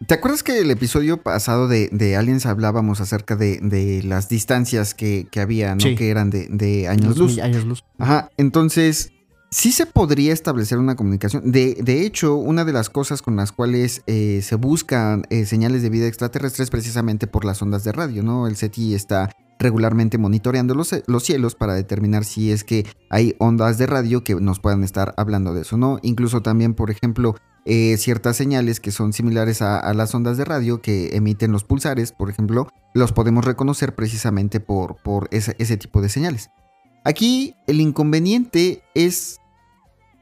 ¿Te 0.07 0.15
acuerdas 0.15 0.43
que 0.43 0.59
el 0.59 0.71
episodio 0.71 1.23
pasado 1.23 1.69
de, 1.69 1.89
de 1.93 2.17
Aliens 2.17 2.47
hablábamos 2.47 3.01
acerca 3.01 3.37
de, 3.37 3.59
de 3.61 4.03
las 4.03 4.29
distancias 4.29 4.95
que, 4.95 5.29
que 5.31 5.41
había, 5.41 5.75
¿no? 5.75 5.81
Sí. 5.83 5.95
Que 5.95 6.11
eran 6.11 6.31
de, 6.31 6.49
de 6.49 6.89
años 6.89 7.19
luz. 7.19 7.39
años 7.39 7.65
luz. 7.65 7.85
Ajá, 7.99 8.31
entonces 8.39 9.13
sí 9.51 9.73
se 9.73 9.85
podría 9.85 10.33
establecer 10.33 10.79
una 10.79 10.97
comunicación. 10.97 11.53
De, 11.53 11.75
de 11.83 12.07
hecho, 12.07 12.37
una 12.37 12.65
de 12.65 12.73
las 12.73 12.89
cosas 12.89 13.21
con 13.21 13.37
las 13.37 13.53
cuales 13.53 14.03
eh, 14.07 14.41
se 14.43 14.55
buscan 14.55 15.25
eh, 15.29 15.45
señales 15.45 15.83
de 15.83 15.91
vida 15.91 16.07
extraterrestre 16.07 16.65
es 16.65 16.71
precisamente 16.71 17.27
por 17.27 17.45
las 17.45 17.61
ondas 17.61 17.85
de 17.85 17.93
radio, 17.93 18.23
¿no? 18.23 18.47
El 18.47 18.57
SETI 18.57 18.95
está 18.95 19.31
regularmente 19.59 20.17
monitoreando 20.17 20.75
los, 20.75 20.95
los 21.07 21.23
cielos 21.23 21.55
para 21.55 21.75
determinar 21.75 22.25
si 22.25 22.51
es 22.51 22.65
que 22.65 22.87
hay 23.11 23.35
ondas 23.39 23.77
de 23.77 23.87
radio 23.87 24.25
que 24.25 24.35
nos 24.37 24.59
puedan 24.61 24.83
estar 24.83 25.13
hablando 25.19 25.53
de 25.53 25.63
eso, 25.63 25.77
¿no? 25.77 25.99
Incluso 26.01 26.41
también, 26.41 26.73
por 26.73 26.91
ejemplo, 26.91 27.37
eh, 27.65 27.97
ciertas 27.99 28.37
señales 28.37 28.81
que 28.81 28.91
son 28.91 29.13
similares 29.13 29.63
a, 29.63 29.79
a 29.79 29.95
las 29.95 30.15
ondas 30.15 30.37
de 30.37 30.45
radio 30.45 30.81
que 30.81 31.17
emiten 31.17 31.53
los 31.53 31.65
pulsares, 31.65 32.13
por 32.13 32.31
ejemplo, 32.31 32.69
los 32.95 33.13
podemos 33.13 33.45
reconocer 33.45 33.95
precisamente 33.95 34.61
por, 34.61 34.97
por 35.03 35.29
ese, 35.31 35.55
ese 35.59 35.77
tipo 35.77 36.01
de 36.03 36.09
señales. 36.09 36.51
Aquí 37.05 37.55
el 37.67 37.81
inconveniente 37.81 38.83
es 38.95 39.37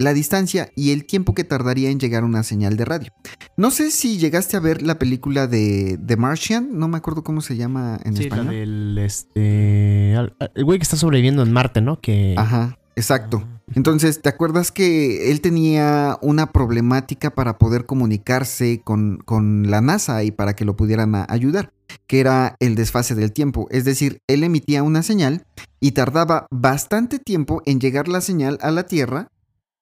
la 0.00 0.12
distancia 0.14 0.70
y 0.76 0.92
el 0.92 1.06
tiempo 1.06 1.34
que 1.34 1.42
tardaría 1.42 1.90
en 1.90 1.98
llegar 1.98 2.22
una 2.22 2.44
señal 2.44 2.76
de 2.76 2.84
radio. 2.84 3.12
No 3.56 3.72
sé 3.72 3.90
si 3.90 4.16
llegaste 4.18 4.56
a 4.56 4.60
ver 4.60 4.80
la 4.82 4.96
película 4.96 5.48
de 5.48 5.98
The 6.06 6.16
Martian, 6.16 6.78
no 6.78 6.86
me 6.86 6.98
acuerdo 6.98 7.24
cómo 7.24 7.40
se 7.40 7.56
llama 7.56 7.98
en 8.04 8.14
Sí, 8.16 8.28
la 8.28 8.36
español. 8.36 8.54
del 8.54 8.98
este 8.98 10.12
el 10.12 10.64
güey 10.64 10.78
que 10.78 10.84
está 10.84 10.96
sobreviviendo 10.96 11.42
en 11.42 11.52
Marte, 11.52 11.80
¿no? 11.80 12.00
Que 12.00 12.34
Ajá, 12.38 12.78
exacto. 12.94 13.42
Entonces, 13.74 14.22
¿te 14.22 14.28
acuerdas 14.28 14.72
que 14.72 15.30
él 15.30 15.40
tenía 15.40 16.18
una 16.22 16.52
problemática 16.52 17.30
para 17.30 17.58
poder 17.58 17.84
comunicarse 17.86 18.80
con, 18.82 19.18
con 19.18 19.70
la 19.70 19.80
NASA 19.80 20.24
y 20.24 20.30
para 20.30 20.54
que 20.56 20.64
lo 20.64 20.76
pudieran 20.76 21.14
ayudar? 21.28 21.72
Que 22.06 22.20
era 22.20 22.56
el 22.60 22.74
desfase 22.74 23.14
del 23.14 23.32
tiempo. 23.32 23.66
Es 23.70 23.84
decir, 23.84 24.18
él 24.26 24.42
emitía 24.42 24.82
una 24.82 25.02
señal 25.02 25.44
y 25.80 25.92
tardaba 25.92 26.46
bastante 26.50 27.18
tiempo 27.18 27.62
en 27.66 27.78
llegar 27.80 28.08
la 28.08 28.20
señal 28.20 28.58
a 28.62 28.70
la 28.70 28.84
Tierra, 28.86 29.28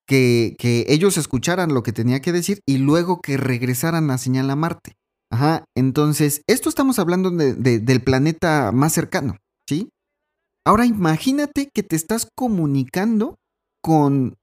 que, 0.05 0.55
que 0.57 0.85
ellos 0.89 1.17
escucharan 1.17 1.73
lo 1.73 1.83
que 1.83 1.91
tenía 1.91 2.21
que 2.21 2.31
decir 2.31 2.59
y 2.65 2.77
luego 2.77 3.21
que 3.21 3.35
regresaran 3.37 4.07
la 4.07 4.17
señal 4.17 4.49
a 4.49 4.55
Marte. 4.55 4.93
Ajá, 5.29 5.65
entonces, 5.75 6.41
esto 6.47 6.69
estamos 6.69 6.99
hablando 6.99 7.29
de- 7.31 7.53
de- 7.53 7.79
del 7.79 8.01
planeta 8.01 8.71
más 8.73 8.93
cercano, 8.93 9.37
¿sí? 9.67 9.89
Ahora 10.65 10.85
imagínate 10.85 11.69
que 11.73 11.83
te 11.83 11.97
estás 11.97 12.27
comunicando 12.35 13.35
con 13.87 14.35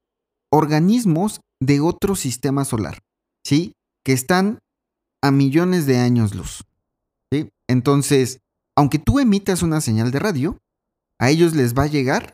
organismos 0.49 1.39
de 1.59 1.79
otro 1.79 2.15
sistema 2.15 2.65
solar, 2.65 3.03
¿sí? 3.43 3.73
Que 4.03 4.11
están 4.11 4.57
a 5.21 5.29
millones 5.29 5.85
de 5.85 5.99
años 5.99 6.33
luz, 6.33 6.63
¿sí? 7.31 7.51
Entonces, 7.67 8.39
aunque 8.75 8.97
tú 8.97 9.19
emitas 9.19 9.61
una 9.61 9.81
señal 9.81 10.09
de 10.09 10.17
radio, 10.17 10.57
a 11.19 11.29
ellos 11.29 11.53
les 11.53 11.75
va 11.75 11.83
a 11.83 11.87
llegar 11.87 12.33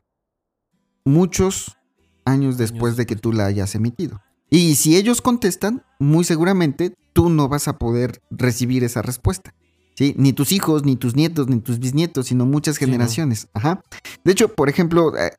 muchos 1.03 1.77
años 2.23 2.57
después 2.57 2.95
de 2.95 3.05
que 3.05 3.17
tú 3.17 3.33
la 3.33 3.45
hayas 3.45 3.75
emitido. 3.75 4.21
Y 4.49 4.75
si 4.75 4.95
ellos 4.95 5.21
contestan, 5.21 5.83
muy 5.99 6.23
seguramente 6.23 6.95
tú 7.11 7.29
no 7.29 7.49
vas 7.49 7.67
a 7.67 7.77
poder 7.77 8.21
recibir 8.29 8.85
esa 8.85 9.01
respuesta. 9.01 9.53
¿Sí? 9.95 10.15
Ni 10.17 10.33
tus 10.33 10.51
hijos, 10.51 10.83
ni 10.85 10.95
tus 10.95 11.15
nietos, 11.15 11.47
ni 11.47 11.59
tus 11.59 11.77
bisnietos, 11.79 12.27
sino 12.27 12.45
muchas 12.45 12.77
Sí, 12.77 12.85
¿no? 12.85 12.91
generaciones. 12.91 13.47
Ajá. 13.53 13.83
De 14.23 14.31
hecho, 14.31 14.53
por 14.55 14.69
ejemplo, 14.69 15.15
eh, 15.17 15.31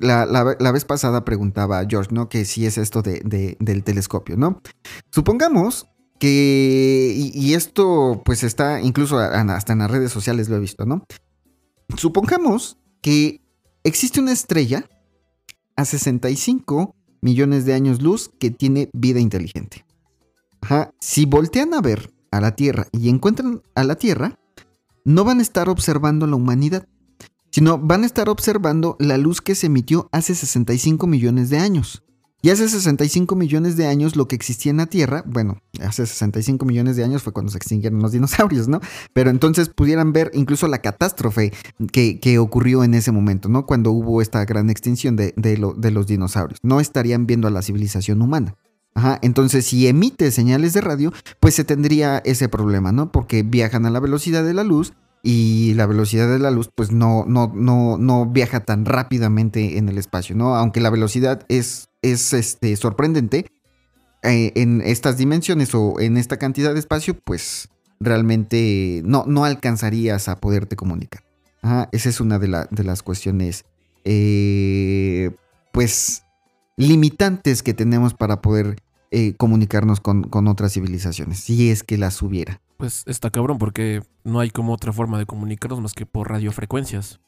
la, 0.00 0.24
la- 0.26 0.56
la 0.58 0.72
vez 0.72 0.84
pasada 0.84 1.24
preguntaba 1.24 1.78
a 1.78 1.86
George, 1.86 2.10
¿no? 2.12 2.28
Que 2.28 2.44
si 2.44 2.66
es 2.66 2.78
esto 2.78 3.02
de- 3.02 3.20
de- 3.24 3.56
del 3.60 3.84
telescopio, 3.84 4.36
¿no? 4.36 4.60
Supongamos 5.12 5.86
que, 6.18 7.12
y, 7.14 7.30
y 7.38 7.54
esto 7.54 8.22
pues 8.24 8.42
está 8.42 8.80
incluso 8.80 9.18
hasta 9.18 9.72
en 9.74 9.78
las 9.80 9.90
redes 9.90 10.10
sociales 10.10 10.48
lo 10.48 10.56
he 10.56 10.60
visto, 10.60 10.84
¿no? 10.84 11.04
Supongamos 11.96 12.78
que 13.00 13.40
existe 13.84 14.20
una 14.20 14.32
estrella 14.32 14.84
a 15.76 15.84
65 15.84 16.94
millones 17.20 17.64
de 17.64 17.74
años 17.74 18.02
luz 18.02 18.30
que 18.38 18.50
tiene 18.50 18.90
vida 18.92 19.20
inteligente. 19.20 19.84
Ajá. 20.60 20.92
Si 21.00 21.24
voltean 21.24 21.72
a 21.74 21.80
ver 21.80 22.10
a 22.30 22.40
la 22.40 22.54
Tierra 22.56 22.86
y 22.92 23.08
encuentran 23.08 23.62
a 23.74 23.84
la 23.84 23.96
Tierra, 23.96 24.38
no 25.04 25.24
van 25.24 25.38
a 25.38 25.42
estar 25.42 25.68
observando 25.68 26.26
la 26.26 26.36
humanidad, 26.36 26.86
sino 27.50 27.78
van 27.78 28.02
a 28.02 28.06
estar 28.06 28.28
observando 28.28 28.96
la 28.98 29.16
luz 29.16 29.40
que 29.40 29.54
se 29.54 29.66
emitió 29.66 30.08
hace 30.12 30.34
65 30.34 31.06
millones 31.06 31.50
de 31.50 31.58
años. 31.58 32.02
Y 32.40 32.50
hace 32.50 32.68
65 32.68 33.34
millones 33.34 33.76
de 33.76 33.88
años 33.88 34.14
lo 34.14 34.28
que 34.28 34.36
existía 34.36 34.70
en 34.70 34.76
la 34.76 34.86
Tierra, 34.86 35.24
bueno, 35.26 35.60
hace 35.80 36.06
65 36.06 36.64
millones 36.66 36.94
de 36.94 37.02
años 37.02 37.24
fue 37.24 37.32
cuando 37.32 37.50
se 37.50 37.58
extinguieron 37.58 38.00
los 38.00 38.12
dinosaurios, 38.12 38.68
¿no? 38.68 38.80
Pero 39.12 39.30
entonces 39.30 39.70
pudieran 39.70 40.12
ver 40.12 40.30
incluso 40.34 40.68
la 40.68 40.78
catástrofe 40.78 41.52
que, 41.90 42.20
que 42.20 42.38
ocurrió 42.38 42.84
en 42.84 42.94
ese 42.94 43.10
momento, 43.10 43.48
¿no? 43.48 43.66
Cuando 43.66 43.90
hubo 43.90 44.22
esta 44.22 44.44
gran 44.44 44.70
extinción 44.70 45.16
de, 45.16 45.34
de 45.36 45.58
lo- 45.58 45.72
de 45.74 45.90
los 45.90 46.06
dinosaurios. 46.06 46.60
No 46.62 46.78
estarían 46.78 47.26
viendo 47.26 47.48
a 47.48 47.50
la 47.50 47.60
civilización 47.62 48.22
humana. 48.22 48.54
Entonces 49.22 49.66
si 49.66 49.86
emite 49.86 50.30
señales 50.30 50.72
de 50.72 50.80
radio, 50.80 51.12
pues 51.40 51.54
se 51.54 51.64
tendría 51.64 52.18
ese 52.24 52.48
problema, 52.48 52.92
¿no? 52.92 53.10
Porque 53.12 53.42
viajan 53.42 53.86
a 53.86 53.90
la 53.90 54.00
velocidad 54.00 54.44
de 54.44 54.54
la 54.54 54.64
luz 54.64 54.92
y 55.22 55.74
la 55.74 55.86
velocidad 55.86 56.28
de 56.28 56.38
la 56.38 56.50
luz 56.50 56.70
pues 56.74 56.92
no, 56.92 57.24
no, 57.26 57.52
no, 57.54 57.98
no 57.98 58.26
viaja 58.26 58.60
tan 58.60 58.84
rápidamente 58.84 59.78
en 59.78 59.88
el 59.88 59.98
espacio, 59.98 60.36
¿no? 60.36 60.54
Aunque 60.54 60.80
la 60.80 60.90
velocidad 60.90 61.44
es, 61.48 61.88
es 62.02 62.32
este, 62.32 62.76
sorprendente, 62.76 63.46
eh, 64.22 64.52
en 64.54 64.80
estas 64.80 65.16
dimensiones 65.16 65.74
o 65.74 66.00
en 66.00 66.16
esta 66.16 66.36
cantidad 66.38 66.72
de 66.72 66.80
espacio, 66.80 67.16
pues 67.24 67.68
realmente 68.00 69.02
no, 69.04 69.24
no 69.26 69.44
alcanzarías 69.44 70.28
a 70.28 70.36
poderte 70.40 70.76
comunicar. 70.76 71.22
Esa 71.92 72.08
es 72.08 72.20
una 72.20 72.38
de, 72.38 72.48
la- 72.48 72.68
de 72.70 72.84
las 72.84 73.02
cuestiones, 73.02 73.64
eh, 74.04 75.30
pues, 75.72 76.22
limitantes 76.76 77.62
que 77.62 77.74
tenemos 77.74 78.14
para 78.14 78.40
poder 78.40 78.76
eh, 79.10 79.34
comunicarnos 79.36 80.00
con, 80.00 80.24
con 80.24 80.48
otras 80.48 80.74
civilizaciones, 80.74 81.40
si 81.40 81.70
es 81.70 81.82
que 81.82 81.96
las 81.96 82.20
hubiera. 82.20 82.60
Pues 82.76 83.04
está 83.06 83.30
cabrón 83.30 83.58
porque 83.58 84.02
no 84.24 84.40
hay 84.40 84.50
como 84.50 84.72
otra 84.72 84.92
forma 84.92 85.18
de 85.18 85.26
comunicarnos 85.26 85.80
más 85.80 85.94
que 85.94 86.06
por 86.06 86.28
radiofrecuencias. 86.30 87.20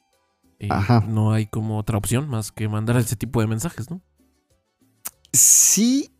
Y 0.59 0.71
Ajá. 0.71 1.03
no 1.07 1.33
hay 1.33 1.47
como 1.47 1.79
otra 1.79 1.97
opción 1.97 2.29
más 2.29 2.51
que 2.51 2.69
mandar 2.69 2.97
ese 2.97 3.15
tipo 3.15 3.41
de 3.41 3.47
mensajes, 3.47 3.89
¿no? 3.89 4.01
Sí 5.33 6.11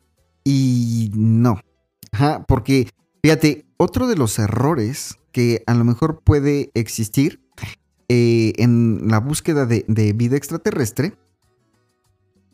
y 0.44 1.12
no. 1.14 1.60
Ajá, 2.12 2.44
porque 2.48 2.90
fíjate, 3.22 3.66
otro 3.78 4.08
de 4.08 4.16
los 4.16 4.40
errores 4.40 5.20
que 5.32 5.64
a 5.68 5.76
lo 5.76 5.84
mejor 5.84 6.22
puede 6.24 6.72
existir 6.74 7.40
eh, 8.10 8.54
en 8.58 9.08
la 9.08 9.20
búsqueda 9.20 9.66
de, 9.66 9.86
de 9.88 10.14
vida 10.14 10.38
extraterrestre 10.38 11.14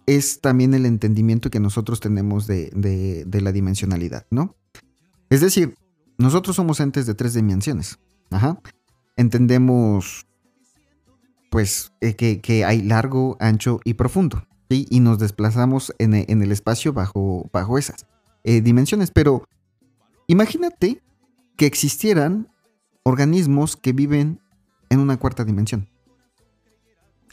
es 0.08 0.40
también 0.40 0.74
el 0.74 0.86
entendimiento 0.86 1.52
que 1.52 1.60
nosotros 1.60 2.00
tenemos 2.00 2.48
de, 2.48 2.72
la 3.30 3.52
dimensionalidad, 3.52 4.26
¿no? 4.32 4.56
Es 5.30 5.42
decir, 5.42 5.76
nosotros 6.18 6.56
somos 6.56 6.80
entes 6.80 7.06
de 7.06 7.14
tres 7.14 7.34
dimensiones. 7.34 8.00
Ajá. 8.32 8.60
Entendemos, 9.18 10.26
pues, 11.52 11.92
eh, 12.00 12.16
que, 12.16 12.66
hay 12.66 12.82
largo, 12.82 13.36
ancho 13.42 13.82
y 13.84 13.96
profundo. 13.96 14.48
¿sí? 14.70 14.88
Y 14.90 15.02
nos 15.02 15.20
desplazamos 15.20 15.94
en, 16.00 16.14
el 16.14 16.52
espacio 16.54 16.94
bajo, 16.94 17.50
bajo 17.52 17.78
esas 17.78 18.06
eh, 18.46 18.62
dimensiones. 18.62 19.12
Pero 19.12 19.44
imagínate 20.28 21.04
que 21.58 21.66
existieran 21.66 22.48
organismos 23.04 23.76
que 23.76 23.92
viven 23.92 24.40
en 24.90 25.00
una 25.00 25.18
cuarta 25.18 25.44
dimensión. 25.44 25.90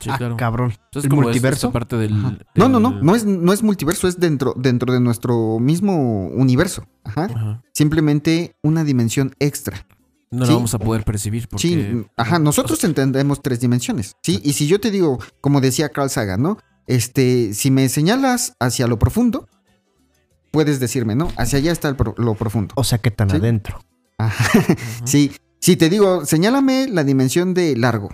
Sí, 0.01 0.11
ah, 0.11 0.19
claro. 0.19 0.37
cabrón. 0.37 0.71
Entonces, 0.73 1.05
¿El 1.05 1.11
como 1.11 1.23
es 1.23 1.27
multiverso? 1.27 1.71
parte 1.73 1.97
del, 1.97 2.21
No, 2.55 2.69
no, 2.69 2.81
no, 2.81 2.91
no 2.91 3.15
es, 3.15 3.25
no 3.25 3.53
es 3.53 3.63
multiverso, 3.63 4.09
es 4.09 4.19
dentro, 4.19 4.53
dentro 4.57 4.93
de 4.93 5.01
nuestro 5.01 5.59
mismo 5.61 6.27
universo. 6.29 6.85
Ajá. 7.05 7.25
Ajá. 7.25 7.63
Simplemente 7.73 8.57
una 8.63 8.85
dimensión 8.85 9.35
extra. 9.39 9.87
No 10.31 10.45
Sí. 10.47 10.51
lo 10.51 10.57
vamos 10.57 10.75
a 10.75 10.79
poder 10.81 11.05
percibir 11.05 11.47
porque... 11.49 11.69
Sí, 11.69 12.07
ajá, 12.17 12.39
nosotros 12.41 12.83
entendemos 12.83 13.41
tres 13.41 13.61
dimensiones, 13.61 14.17
¿sí? 14.23 14.41
Y 14.43 14.55
si 14.55 14.67
yo 14.67 14.81
te 14.81 14.91
digo, 14.91 15.19
como 15.41 15.61
decía 15.61 15.91
Carl 15.91 16.11
Sagan, 16.11 16.43
¿no? 16.43 16.59
Este, 16.89 17.55
si 17.55 17.71
me 17.71 17.89
señalas 17.89 18.55
hacia 18.59 18.89
lo 18.89 18.99
profundo, 18.99 19.49
puedes 20.51 20.81
decirme, 20.81 21.15
¿no? 21.15 21.29
Hacia 21.37 21.59
allá 21.59 21.73
está 21.73 21.89
el 21.89 21.97
pro- 21.97 22.15
lo 22.19 22.35
profundo. 22.35 22.75
O 22.77 22.85
sea, 22.85 22.99
que 22.99 23.11
tan 23.11 23.31
Sí. 23.31 23.37
adentro. 23.37 23.81
Ajá. 24.19 24.45
Ajá. 24.59 24.61
Sí, 25.05 25.33
Si 25.61 25.77
te 25.77 25.89
digo, 25.89 26.27
señálame 26.27 26.89
la 26.89 27.05
dimensión 27.05 27.55
de 27.55 27.75
largo. 27.77 28.11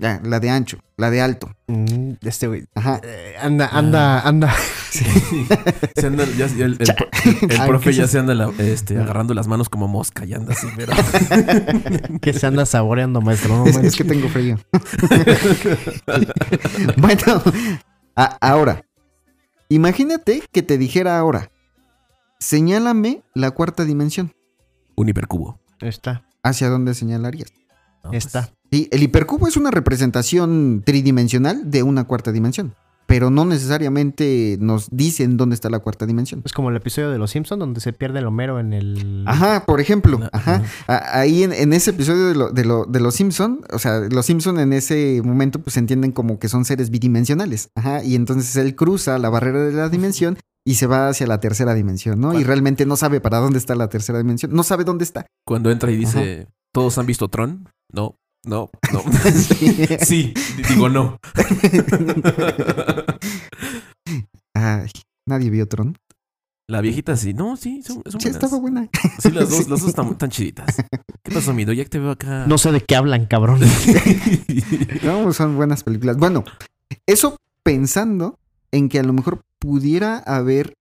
Ya, 0.00 0.18
la 0.24 0.40
de 0.40 0.48
ancho, 0.48 0.78
la 0.96 1.10
de 1.10 1.20
alto. 1.20 1.54
Mm, 1.66 2.12
Este 2.22 2.46
güey. 2.46 2.64
Ajá. 2.74 3.00
eh, 3.04 3.34
anda, 3.40 3.68
anda, 3.68 4.20
anda. 4.20 4.54
Se 4.90 6.06
anda- 6.06 6.24
ya- 6.36 6.46
ya 6.46 6.64
el, 6.64 6.78
el- 6.80 6.80
el- 6.80 7.50
el 7.50 7.60
Ay, 7.60 7.68
profe 7.68 7.90
¿qué 7.90 7.96
ya 7.96 8.08
se 8.08 8.18
anda 8.18 8.34
la- 8.34 8.50
este, 8.58 8.98
agarrando 8.98 9.34
las 9.34 9.46
manos 9.46 9.68
como 9.68 9.86
mosca 9.88 10.24
y 10.24 10.32
anda 10.32 10.54
así, 10.54 10.66
pero. 10.74 10.92
que 12.22 12.32
se 12.32 12.46
anda 12.46 12.64
saboreando, 12.66 13.20
maestro. 13.20 13.58
No 13.58 13.66
Es, 13.66 13.94
que 13.94 14.04
tengo 14.04 14.28
frío. 14.30 14.56
bueno, 16.96 17.42
a- 18.16 18.38
ahora, 18.40 18.84
imagínate 19.68 20.42
que 20.52 20.62
te 20.62 20.78
dijera 20.78 21.18
ahora, 21.18 21.50
señálame 22.38 23.22
la 23.34 23.50
cuarta 23.50 23.84
dimensión. 23.84 24.32
Un 24.96 25.08
hipercubo. 25.08 25.60
Está, 25.80 26.24
¿Hacia 26.42 26.68
dónde 26.68 26.94
señalarías? 26.94 27.52
No, 28.04 28.10
pues, 28.10 28.26
está. 28.26 28.50
Sí, 28.70 28.88
el 28.92 29.02
hipercubo 29.02 29.48
es 29.48 29.56
una 29.56 29.70
representación 29.70 30.82
tridimensional 30.84 31.70
de 31.70 31.82
una 31.82 32.04
cuarta 32.04 32.32
dimensión, 32.32 32.74
pero 33.06 33.30
no 33.30 33.44
necesariamente 33.44 34.56
nos 34.60 34.88
dicen 34.90 35.36
dónde 35.36 35.54
está 35.54 35.68
la 35.70 35.80
cuarta 35.80 36.06
dimensión. 36.06 36.42
Es 36.44 36.52
como 36.52 36.70
el 36.70 36.76
episodio 36.76 37.10
de 37.10 37.18
Los 37.18 37.32
Simpsons 37.32 37.58
donde 37.58 37.80
se 37.80 37.92
pierde 37.92 38.20
el 38.20 38.26
Homero 38.26 38.60
en 38.60 38.72
el. 38.72 39.24
Ajá, 39.26 39.64
por 39.66 39.80
ejemplo, 39.80 40.20
ajá. 40.32 40.62
Ahí 40.86 41.42
en, 41.42 41.52
en 41.52 41.72
ese 41.72 41.90
episodio 41.90 42.26
de, 42.28 42.34
lo- 42.36 42.50
de, 42.50 42.64
lo- 42.64 42.84
de 42.84 43.00
los 43.00 43.14
Simpson, 43.16 43.62
o 43.72 43.78
sea, 43.78 44.00
los 44.10 44.26
Simpson 44.26 44.58
en 44.60 44.72
ese 44.72 45.20
momento 45.24 45.58
pues 45.60 45.74
se 45.74 45.80
entienden 45.80 46.12
como 46.12 46.38
que 46.38 46.48
son 46.48 46.64
seres 46.64 46.90
bidimensionales, 46.90 47.70
ajá, 47.74 48.04
y 48.04 48.14
entonces 48.14 48.54
él 48.56 48.76
cruza 48.76 49.18
la 49.18 49.28
barrera 49.30 49.64
de 49.64 49.72
la 49.72 49.88
dimensión 49.88 50.38
y 50.64 50.74
se 50.76 50.86
va 50.86 51.08
hacia 51.08 51.26
la 51.26 51.40
tercera 51.40 51.74
dimensión, 51.74 52.20
¿no? 52.20 52.38
Y 52.38 52.44
realmente 52.44 52.86
no 52.86 52.94
sabe 52.96 53.20
para 53.20 53.38
dónde 53.38 53.58
está 53.58 53.74
la 53.74 53.88
tercera 53.88 54.18
dimensión, 54.18 54.52
no 54.52 54.62
sabe 54.62 54.84
dónde 54.84 55.04
está. 55.04 55.26
Cuando 55.44 55.70
entra 55.70 55.90
y 55.90 55.96
dice, 55.96 56.46
¿todos 56.72 56.98
han 56.98 57.06
visto 57.06 57.28
Tron? 57.28 57.68
No, 57.92 58.16
no, 58.44 58.70
no. 58.92 59.02
Sí. 59.32 59.86
sí, 60.00 60.34
di- 60.56 60.62
digo 60.68 60.88
no. 60.88 61.18
Ay, 64.54 64.90
nadie 65.26 65.50
vio 65.50 65.66
Tron. 65.68 65.96
La 66.68 66.80
viejita 66.80 67.16
sí, 67.16 67.34
no, 67.34 67.56
sí, 67.56 67.82
son, 67.82 68.02
son 68.06 68.20
Sí, 68.20 68.28
buenas. 68.28 68.44
estaba 68.44 68.58
buena. 68.60 68.88
Sí, 69.18 69.30
las 69.32 69.50
dos, 69.50 69.68
las 69.68 69.80
dos 69.80 69.88
están, 69.88 70.06
están 70.10 70.30
chiditas. 70.30 70.76
¿Qué 71.24 71.32
pasó, 71.32 71.52
Mido? 71.52 71.72
Ya 71.72 71.82
que 71.82 71.90
te 71.90 71.98
veo 71.98 72.12
acá. 72.12 72.44
No 72.46 72.58
sé 72.58 72.70
de 72.70 72.80
qué 72.80 72.94
hablan, 72.94 73.26
cabrón. 73.26 73.60
No, 75.02 75.32
son 75.32 75.56
buenas 75.56 75.82
películas. 75.82 76.16
Bueno, 76.16 76.44
eso 77.06 77.36
pensando 77.64 78.38
en 78.70 78.88
que 78.88 79.00
a 79.00 79.02
lo 79.02 79.12
mejor 79.12 79.42
pudiera 79.58 80.18
haber 80.18 80.74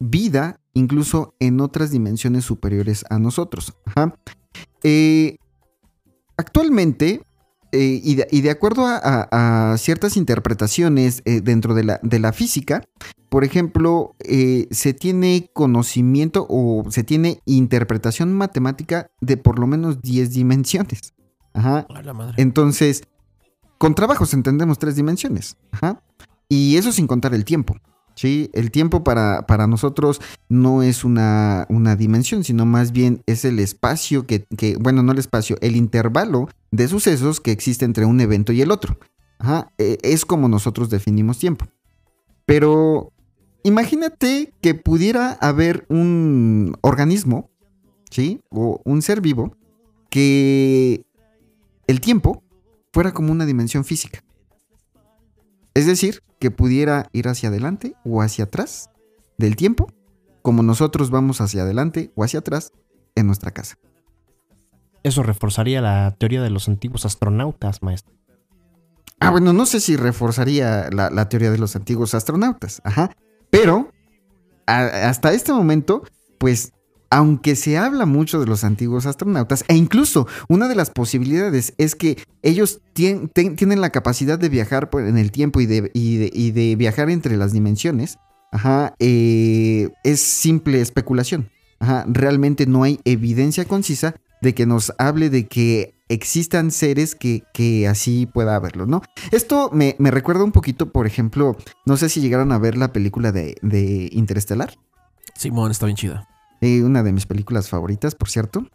vida 0.00 0.58
incluso 0.78 1.34
en 1.40 1.60
otras 1.60 1.90
dimensiones 1.90 2.44
superiores 2.44 3.04
a 3.10 3.18
nosotros. 3.18 3.74
Ajá. 3.86 4.14
Eh, 4.82 5.36
actualmente, 6.36 7.22
eh, 7.72 8.00
y, 8.02 8.14
de, 8.14 8.28
y 8.30 8.40
de 8.40 8.50
acuerdo 8.50 8.86
a, 8.86 8.96
a- 8.96 9.72
a 9.72 9.78
ciertas 9.78 10.16
interpretaciones 10.16 11.22
eh, 11.24 11.40
dentro 11.42 11.74
de 11.74 11.84
la, 11.84 12.00
de 12.02 12.18
la 12.18 12.32
física, 12.32 12.82
por 13.28 13.44
ejemplo, 13.44 14.14
se 14.70 14.94
tiene 14.94 15.50
conocimiento 15.52 16.46
o 16.48 16.84
se 16.90 17.04
tiene 17.04 17.40
interpretación 17.44 18.32
matemática 18.32 19.10
de 19.20 19.36
por 19.36 19.58
lo 19.58 19.66
menos 19.66 20.00
10 20.00 20.30
dimensiones. 20.32 21.12
Ajá. 21.52 21.86
Entonces, 22.38 23.02
con 23.76 23.94
trabajos 23.94 24.32
entendemos 24.32 24.78
tres 24.78 24.96
dimensiones. 24.96 25.58
Ajá. 25.72 26.02
Y 26.48 26.76
eso 26.78 26.90
sin 26.90 27.06
contar 27.06 27.34
el 27.34 27.44
tiempo. 27.44 27.76
¿Sí? 28.18 28.50
El 28.52 28.72
tiempo 28.72 29.04
para, 29.04 29.46
para 29.46 29.68
nosotros 29.68 30.20
no 30.48 30.82
es 30.82 31.04
una, 31.04 31.66
una 31.68 31.94
dimensión, 31.94 32.42
sino 32.42 32.66
más 32.66 32.90
bien 32.90 33.22
es 33.26 33.44
el 33.44 33.60
espacio 33.60 34.26
que, 34.26 34.44
que- 34.56 34.76
bueno, 34.76 35.04
no 35.04 35.12
el 35.12 35.18
espacio, 35.18 35.56
el 35.60 35.76
intervalo 35.76 36.48
de 36.72 36.88
sucesos 36.88 37.40
que 37.40 37.52
existe 37.52 37.84
entre 37.84 38.04
un 38.06 38.20
evento 38.20 38.52
y 38.52 38.60
el 38.60 38.72
otro. 38.72 38.98
Ajá. 39.38 39.70
Eh, 39.78 39.98
Es 40.02 40.24
como 40.24 40.48
nosotros 40.48 40.90
definimos 40.90 41.38
tiempo. 41.38 41.66
Pero 42.44 43.12
imagínate 43.62 44.52
que 44.60 44.74
pudiera 44.74 45.32
haber 45.40 45.86
un 45.88 46.76
organismo, 46.80 47.50
¿sí? 48.10 48.40
O 48.50 48.80
un 48.84 49.00
ser 49.00 49.20
vivo 49.20 49.54
que 50.10 51.04
el 51.86 52.00
tiempo 52.00 52.42
fuera 52.92 53.12
como 53.12 53.30
una 53.30 53.46
dimensión 53.46 53.84
física. 53.84 54.24
Es 55.78 55.86
decir, 55.86 56.22
que 56.40 56.50
pudiera 56.50 57.08
ir 57.12 57.28
hacia 57.28 57.50
adelante 57.50 57.94
o 58.04 58.20
hacia 58.20 58.44
atrás 58.46 58.90
del 59.38 59.54
tiempo, 59.54 59.92
como 60.42 60.64
nosotros 60.64 61.10
vamos 61.10 61.40
hacia 61.40 61.62
adelante 61.62 62.10
o 62.16 62.24
hacia 62.24 62.40
atrás 62.40 62.72
en 63.14 63.26
nuestra 63.28 63.52
casa. 63.52 63.76
Eso 65.04 65.22
reforzaría 65.22 65.80
la 65.80 66.16
teoría 66.18 66.42
de 66.42 66.50
los 66.50 66.66
antiguos 66.68 67.04
astronautas, 67.04 67.80
maestro. 67.82 68.12
Ah, 69.20 69.30
bueno, 69.30 69.52
no 69.52 69.66
sé 69.66 69.78
si 69.78 69.96
reforzaría 69.96 70.90
la, 70.90 71.10
la 71.10 71.28
teoría 71.28 71.52
de 71.52 71.58
los 71.58 71.76
antiguos 71.76 72.12
astronautas, 72.14 72.80
ajá, 72.84 73.12
pero 73.50 73.92
a- 74.66 75.08
hasta 75.08 75.32
este 75.32 75.52
momento, 75.52 76.02
pues, 76.38 76.72
aunque 77.10 77.56
se 77.56 77.78
habla 77.78 78.06
mucho 78.06 78.40
de 78.40 78.46
los 78.46 78.64
antiguos 78.64 79.06
astronautas, 79.06 79.64
e 79.68 79.76
incluso 79.76 80.26
una 80.48 80.68
de 80.68 80.74
las 80.74 80.90
posibilidades 80.90 81.74
es 81.78 81.94
que 81.94 82.18
ellos 82.42 82.80
tienen 82.92 83.80
la 83.80 83.90
capacidad 83.90 84.38
de 84.38 84.48
viajar 84.48 84.90
por- 84.90 85.02
en 85.06 85.18
el 85.18 85.30
tiempo 85.32 85.60
y 85.60 85.66
de, 85.66 86.76
viajar 86.76 87.10
entre 87.10 87.36
las 87.36 87.52
dimensiones, 87.52 88.18
ajá, 88.52 88.94
eh, 88.98 89.88
es 90.04 90.20
simple 90.20 90.80
especulación, 90.80 91.50
ajá, 91.80 92.04
realmente 92.08 92.66
no 92.66 92.82
hay 92.82 93.00
evidencia 93.04 93.64
concisa 93.64 94.14
de 94.40 94.54
que 94.54 94.66
nos 94.66 94.92
hable 94.98 95.30
de 95.30 95.48
que 95.48 95.94
existan 96.08 96.70
seres 96.70 97.14
que, 97.14 97.42
así 97.88 98.26
pueda 98.26 98.54
haberlo, 98.56 98.86
¿no? 98.86 99.02
Esto 99.30 99.70
me, 99.72 99.96
me 99.98 100.10
recuerda 100.10 100.44
un 100.44 100.52
poquito, 100.52 100.90
por 100.90 101.06
ejemplo, 101.06 101.56
no 101.84 101.96
sé 101.96 102.08
si 102.08 102.20
llegaron 102.20 102.52
a 102.52 102.58
ver 102.58 102.76
la 102.78 102.92
película 102.92 103.32
de, 103.32 103.56
de 103.62 104.08
Interestelar, 104.12 104.74
Simón 105.34 105.70
está 105.70 105.86
bien 105.86 105.96
chida. 105.96 106.28
Eh, 106.60 106.82
una 106.82 107.02
de 107.02 107.12
mis 107.12 107.26
películas 107.26 107.68
favoritas, 107.68 108.14
por 108.14 108.28
cierto. 108.28 108.66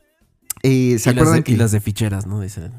Eh, 0.65 0.97
¿Se 0.99 1.09
y, 1.11 1.13
las 1.13 1.21
acuerdan 1.23 1.35
de, 1.39 1.43
que 1.43 1.51
y 1.51 1.55
las 1.57 1.71
de 1.73 1.81
ficheras, 1.81 2.25
¿no? 2.25 2.39
Dicen. 2.39 2.71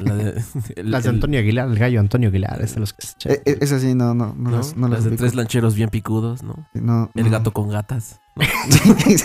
La 0.00 0.14
de, 0.16 0.42
el- 0.76 0.90
Las 0.90 1.04
de 1.04 1.10
Antonio 1.10 1.38
Aguilar, 1.38 1.68
el 1.68 1.78
gallo 1.78 2.00
Antonio 2.00 2.28
Aguilar, 2.30 2.60
es 2.60 2.74
de 2.74 2.80
los 2.80 2.92
que 2.92 3.06
Eh, 3.32 3.42
eh, 3.44 3.58
esas 3.60 3.82
sí, 3.82 3.94
no, 3.94 4.14
no, 4.14 4.34
no, 4.36 4.50
¿no? 4.50 4.56
las, 4.56 4.76
no 4.76 4.88
las 4.88 5.04
las 5.04 5.10
de 5.10 5.16
tres 5.16 5.34
lancheros 5.36 5.76
bien 5.76 5.90
picudos, 5.90 6.42
¿no? 6.42 6.66
No, 6.74 7.10
El 7.14 7.24
no. 7.26 7.30
gato 7.30 7.52
con 7.52 7.68
gatas, 7.68 8.20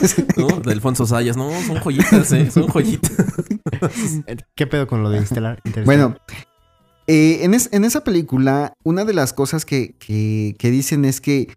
Sí, 0.06 0.26
¿no? 0.38 0.60
De 0.60 0.72
Alfonso 0.72 1.08
Sayas, 1.08 1.36
no, 1.36 1.50
son 1.66 1.78
joyitas, 1.80 2.32
¿eh? 2.34 2.52
Son 2.52 2.68
joyitas. 2.68 3.16
¿Qué 4.56 4.68
pedo 4.68 4.86
con 4.86 5.02
lo 5.02 5.10
de? 5.10 5.18
Interestelar? 5.18 5.60
Bueno, 5.86 6.16
eh, 7.08 7.40
en, 7.42 7.56
es- 7.56 7.70
en 7.72 7.86
esa 7.86 8.04
película, 8.04 8.74
una 8.84 9.04
de 9.04 9.14
las 9.16 9.34
cosas 9.34 9.66
que, 9.66 9.96
que- 9.98 10.56
que 10.60 10.70
dicen 10.70 11.06
es 11.06 11.22
que 11.22 11.52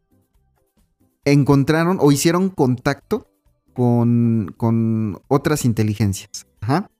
encontraron 1.27 1.99
o 2.01 2.11
hicieron 2.11 2.49
contacto 2.49 3.27
con, 3.73 4.55
con 4.57 5.21
otras 5.29 5.65
inteligencias. 5.65 6.47
Ajá. 6.61 6.91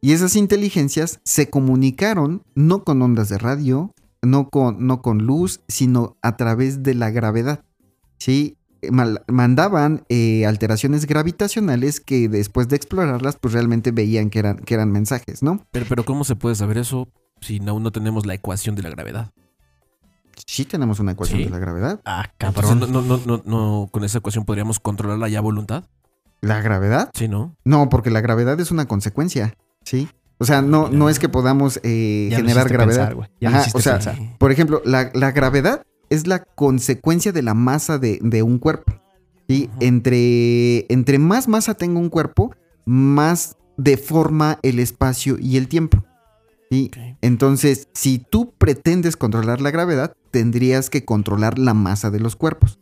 Y 0.00 0.12
esas 0.12 0.34
inteligencias 0.36 1.20
se 1.24 1.50
comunicaron 1.50 2.42
no 2.54 2.84
con 2.84 3.02
ondas 3.02 3.28
de 3.28 3.38
radio, 3.38 3.92
no 4.22 4.48
con, 4.48 4.86
no 4.86 5.02
con 5.02 5.18
luz, 5.18 5.60
sino 5.68 6.16
a 6.22 6.36
través 6.36 6.82
de 6.82 6.94
la 6.94 7.10
gravedad. 7.10 7.64
¿Sí? 8.18 8.56
Mal- 8.90 9.22
mandaban 9.28 10.04
eh, 10.08 10.46
alteraciones 10.46 11.04
gravitacionales 11.06 12.00
que 12.00 12.30
después 12.30 12.66
de 12.68 12.76
explorarlas, 12.76 13.36
pues 13.38 13.52
realmente 13.52 13.90
veían 13.92 14.30
que 14.30 14.38
eran, 14.38 14.56
que 14.58 14.72
eran 14.74 14.90
mensajes, 14.90 15.42
¿no? 15.42 15.66
Pero, 15.70 15.84
pero 15.86 16.04
¿cómo 16.06 16.24
se 16.24 16.34
puede 16.36 16.54
saber 16.54 16.78
eso 16.78 17.08
si 17.42 17.60
aún 17.66 17.82
no 17.82 17.92
tenemos 17.92 18.24
la 18.24 18.32
ecuación 18.34 18.74
de 18.76 18.82
la 18.82 18.90
gravedad? 18.90 19.32
Sí 20.46 20.64
tenemos 20.64 20.98
una 21.00 21.12
ecuación 21.12 21.38
¿Sí? 21.40 21.44
de 21.44 21.50
la 21.50 21.58
gravedad. 21.58 22.00
ah, 22.06 22.30
Entonces, 22.38 22.70
cabrón. 22.70 22.90
no, 22.92 23.02
no, 23.02 23.20
no, 23.26 23.42
no, 23.44 23.88
con 23.92 24.04
esa 24.04 24.18
ecuación 24.18 24.46
podríamos 24.46 24.80
controlarla 24.80 25.28
ya 25.28 25.38
a 25.38 25.42
voluntad. 25.42 25.84
¿La 26.40 26.60
gravedad? 26.62 27.10
Sí, 27.14 27.28
¿no? 27.28 27.54
No, 27.64 27.88
porque 27.88 28.10
la 28.10 28.20
gravedad 28.20 28.58
es 28.60 28.70
una 28.70 28.86
consecuencia, 28.86 29.54
¿sí? 29.84 30.08
O 30.38 30.44
sea, 30.46 30.62
no, 30.62 30.88
no 30.88 31.10
es 31.10 31.18
que 31.18 31.28
podamos 31.28 31.78
eh, 31.82 32.28
Ya 32.30 32.38
generar 32.38 32.68
gravedad. 32.68 33.08
pensar. 33.10 33.30
Ya 33.40 33.48
Ajá, 33.50 33.70
o 33.74 33.80
sea, 33.80 33.92
pensar. 33.94 34.16
Por 34.38 34.50
ejemplo, 34.50 34.80
la, 34.86 35.10
la 35.14 35.32
gravedad 35.32 35.82
es 36.08 36.26
la 36.26 36.38
consecuencia 36.42 37.30
de 37.32 37.42
la 37.42 37.52
masa 37.54 37.98
de, 37.98 38.18
de 38.22 38.42
un 38.42 38.58
cuerpo. 38.58 38.94
¿sí? 39.48 39.68
Ujú. 39.68 39.76
entre, 39.80 40.86
entre 40.92 41.18
más 41.18 41.46
masa 41.48 41.74
tenga 41.74 42.00
un 42.00 42.08
cuerpo, 42.08 42.54
más 42.86 43.56
deforma 43.76 44.58
el 44.62 44.78
espacio 44.78 45.36
y 45.38 45.56
el 45.58 45.68
tiempo. 45.68 46.04
¿sí? 46.70 46.90
Entonces, 47.20 47.88
si 47.92 48.18
tú 48.18 48.54
pretendes 48.56 49.16
controlar 49.16 49.60
la 49.60 49.70
gravedad, 49.70 50.14
tendrías 50.30 50.88
que 50.88 51.04
controlar 51.04 51.58
la 51.58 51.74
masa 51.74 52.10
de 52.10 52.20
los 52.20 52.34
cuerpos. 52.36 52.79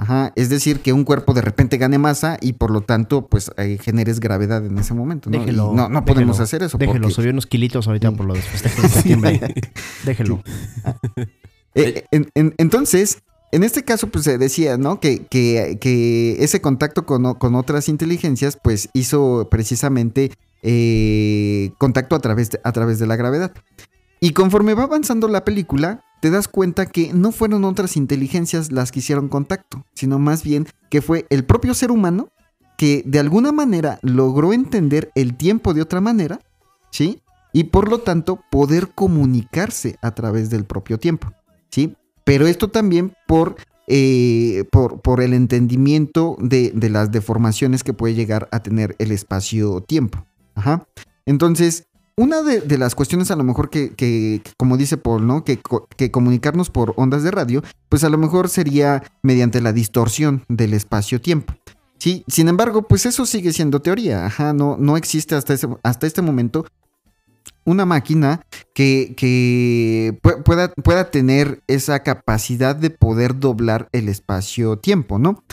Ajá, 0.00 0.32
es 0.36 0.48
decir, 0.48 0.78
que 0.78 0.92
un 0.92 1.02
cuerpo 1.02 1.34
de 1.34 1.40
repente 1.40 1.76
gane 1.76 1.98
masa 1.98 2.38
y 2.40 2.52
por 2.52 2.70
lo 2.70 2.82
tanto, 2.82 3.26
pues 3.26 3.50
eh, 3.56 3.78
generes 3.82 4.20
gravedad 4.20 4.64
en 4.64 4.78
ese 4.78 4.94
momento. 4.94 5.28
¿no? 5.28 5.36
Y 5.36 5.40
Déjelo, 5.40 5.72
no, 5.74 5.88
no 5.88 6.04
podemos 6.04 6.36
déjelo, 6.36 6.44
hacer 6.44 6.62
eso. 6.62 6.78
Déjelo, 6.78 7.00
porque- 7.00 7.14
subió 7.14 7.30
unos 7.32 7.46
kilitos 7.46 7.86
ahorita 7.88 8.12
por 8.12 8.26
lo 8.26 8.34
de 8.34 8.42
septiembre. 8.42 9.40
Déjelo. 10.04 10.40
Eh, 11.74 12.04
en- 12.12 12.30
en- 12.34 12.54
entonces, 12.58 13.22
en 13.50 13.64
este 13.64 13.82
caso, 13.84 14.08
pues 14.08 14.24
se 14.24 14.38
decía, 14.38 14.76
¿no? 14.76 15.00
Que, 15.00 15.26
que- 15.26 15.78
que 15.80 16.36
ese 16.44 16.60
contacto 16.60 17.04
con, 17.04 17.26
otras 17.56 17.88
inteligencias, 17.88 18.56
pues 18.62 18.90
hizo 18.92 19.48
precisamente 19.50 20.30
eh, 20.62 21.70
contacto 21.78 22.14
a 22.14 22.20
través, 22.20 22.50
de, 22.50 22.60
a 22.62 22.72
través 22.72 22.98
de 22.98 23.06
la 23.06 23.16
gravedad. 23.16 23.52
Y 24.20 24.30
conforme 24.32 24.74
va 24.74 24.84
avanzando 24.84 25.28
la 25.28 25.44
película, 25.44 26.04
te 26.20 26.30
das 26.30 26.48
cuenta 26.48 26.86
que 26.86 27.12
no 27.12 27.32
fueron 27.32 27.64
otras 27.64 27.96
inteligencias 27.96 28.72
las 28.72 28.92
que 28.92 29.00
hicieron 29.00 29.28
contacto, 29.28 29.84
sino 29.94 30.18
más 30.18 30.42
bien 30.42 30.66
que 30.90 31.02
fue 31.02 31.26
el 31.30 31.44
propio 31.44 31.74
ser 31.74 31.90
humano 31.90 32.28
que 32.76 33.02
de 33.04 33.18
alguna 33.18 33.52
manera 33.52 33.98
logró 34.02 34.52
entender 34.52 35.10
el 35.14 35.36
tiempo 35.36 35.74
de 35.74 35.82
otra 35.82 36.00
manera, 36.00 36.40
¿sí? 36.90 37.20
Y 37.52 37.64
por 37.64 37.88
lo 37.90 37.98
tanto 37.98 38.40
poder 38.50 38.90
comunicarse 38.94 39.96
a 40.00 40.14
través 40.14 40.48
del 40.48 40.64
propio 40.64 40.98
tiempo, 40.98 41.32
¿sí? 41.70 41.96
Pero 42.24 42.46
esto 42.46 42.68
también 42.68 43.14
por, 43.26 43.56
eh, 43.88 44.64
por, 44.70 45.00
por, 45.00 45.20
el 45.20 45.32
entendimiento 45.32 46.36
de, 46.40 46.70
de, 46.72 46.90
las 46.90 47.10
deformaciones 47.10 47.82
que 47.82 47.94
puede 47.94 48.14
llegar 48.14 48.48
a 48.52 48.62
tener 48.62 48.94
el 48.98 49.10
espacio-tiempo. 49.10 50.24
Ajá. 50.54 50.86
Entonces, 51.26 51.87
una 52.18 52.42
de, 52.42 52.78
las 52.78 52.96
cuestiones 52.96 53.30
a 53.30 53.36
lo 53.36 53.44
mejor 53.44 53.70
que, 53.70 54.42
como 54.56 54.76
dice 54.76 54.96
Paul, 54.96 55.26
¿no? 55.26 55.44
Que, 55.44 55.60
comunicarnos 56.10 56.68
por 56.68 56.92
ondas 56.96 57.22
de 57.22 57.30
radio, 57.30 57.62
pues 57.88 58.02
a 58.02 58.08
lo 58.08 58.18
mejor 58.18 58.48
sería 58.48 59.04
mediante 59.22 59.60
la 59.60 59.72
distorsión 59.72 60.44
del 60.48 60.74
espacio-tiempo. 60.74 61.54
Sí, 61.98 62.24
sin 62.26 62.48
embargo, 62.48 62.82
pues 62.82 63.06
eso 63.06 63.24
sigue 63.24 63.52
siendo 63.52 63.82
teoría. 63.82 64.26
Ajá, 64.26 64.52
no, 64.52 64.76
no 64.78 64.96
existe 64.96 65.36
hasta, 65.36 65.54
hasta 65.84 66.06
este 66.06 66.20
momento 66.20 66.66
una 67.64 67.86
máquina 67.86 68.44
que, 68.74 69.14
que 69.16 70.18
pueda, 70.44 70.72
pueda, 70.72 71.10
tener 71.10 71.62
esa 71.68 72.02
capacidad 72.02 72.74
de 72.74 72.90
poder 72.90 73.38
doblar 73.38 73.88
el 73.92 74.08
espacio-tiempo, 74.08 75.18
¿no? 75.18 75.44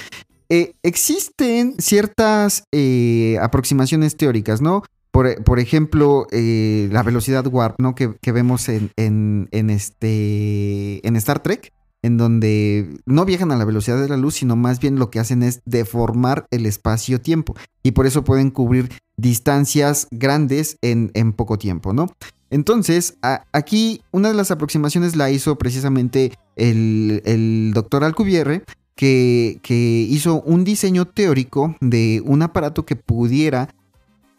Eh, 0.49 0.73
existen 0.83 1.75
ciertas 1.77 2.63
eh, 2.71 3.37
aproximaciones 3.41 4.17
teóricas, 4.17 4.61
¿no? 4.61 4.83
Por, 5.15 5.41
por 5.45 5.59
ejemplo, 5.59 6.27
eh, 6.31 6.89
la 6.91 7.01
velocidad 7.01 7.47
warp, 7.47 7.79
¿no? 7.79 7.95
Que, 7.95 8.15
que 8.21 8.33
vemos 8.33 8.67
en, 8.67 8.91
en, 8.97 9.47
en, 9.51 9.69
este, 9.69 11.07
en 11.07 11.15
Star 11.15 11.41
Trek, 11.41 11.71
en 12.01 12.17
donde 12.17 12.99
no 13.05 13.23
viajan 13.23 13.53
a 13.53 13.55
la 13.55 13.63
velocidad 13.63 14.01
de 14.01 14.09
la 14.09 14.17
luz, 14.17 14.35
sino 14.35 14.57
más 14.57 14.81
bien 14.81 14.99
lo 14.99 15.09
que 15.11 15.21
hacen 15.21 15.41
es 15.41 15.61
deformar 15.63 16.47
el 16.51 16.65
espacio-tiempo. 16.65 17.55
Y 17.81 17.91
por 17.91 18.07
eso 18.07 18.25
pueden 18.25 18.51
cubrir 18.51 18.89
distancias 19.15 20.09
grandes 20.11 20.77
en, 20.81 21.11
en 21.13 21.31
poco 21.31 21.57
tiempo, 21.57 21.93
¿no? 21.93 22.11
Entonces, 22.49 23.17
aquí 23.53 24.01
una 24.11 24.27
de 24.27 24.35
las 24.35 24.51
aproximaciones 24.51 25.15
la 25.15 25.31
hizo 25.31 25.57
precisamente 25.57 26.33
el, 26.57 27.21
el 27.23 27.71
doctor 27.73 28.03
Alcubierre, 28.03 28.63
que, 28.95 29.61
que 29.63 30.05
hizo 30.09 30.41
un 30.41 30.65
diseño 30.65 31.05
teórico 31.05 31.77
de 31.79 32.21
un 32.25 32.41
aparato 32.41 32.85
que 32.85 32.97
pudiera 32.97 33.69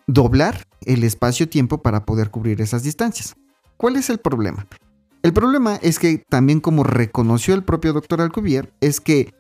doblar 0.06 0.66
el 0.82 1.04
espacio-tiempo 1.04 1.82
para 1.82 2.04
poder 2.04 2.30
cubrir 2.30 2.60
esas 2.60 2.82
distancias. 2.82 3.34
¿Cuál 3.76 3.96
es 3.96 4.08
el 4.10 4.18
problema? 4.18 4.66
El 5.22 5.32
problema 5.32 5.76
es 5.76 5.98
que 5.98 6.22
también 6.28 6.60
como 6.60 6.84
reconoció 6.84 7.54
el 7.54 7.64
propio 7.64 7.92
doctor 7.92 8.20
Alcubierre, 8.20 8.72
es 8.80 9.00
que 9.00 9.34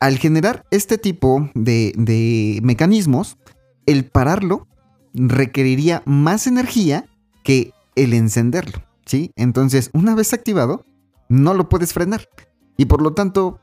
al 0.00 0.16
generar 0.16 0.64
este 0.70 0.96
tipo 0.96 1.50
de, 1.54 2.60
mecanismos, 2.62 3.36
el 3.84 4.06
pararlo 4.06 4.66
requeriría 5.12 6.02
más 6.06 6.46
energía 6.46 7.04
que 7.44 7.72
el 7.96 8.14
encenderlo, 8.14 8.82
¿sí? 9.04 9.30
Entonces, 9.36 9.90
una 9.92 10.14
vez 10.14 10.32
activado, 10.32 10.86
no 11.28 11.52
lo 11.52 11.68
puedes 11.68 11.92
frenar. 11.92 12.26
Y 12.78 12.86
por 12.86 13.02
lo 13.02 13.12
tanto, 13.12 13.60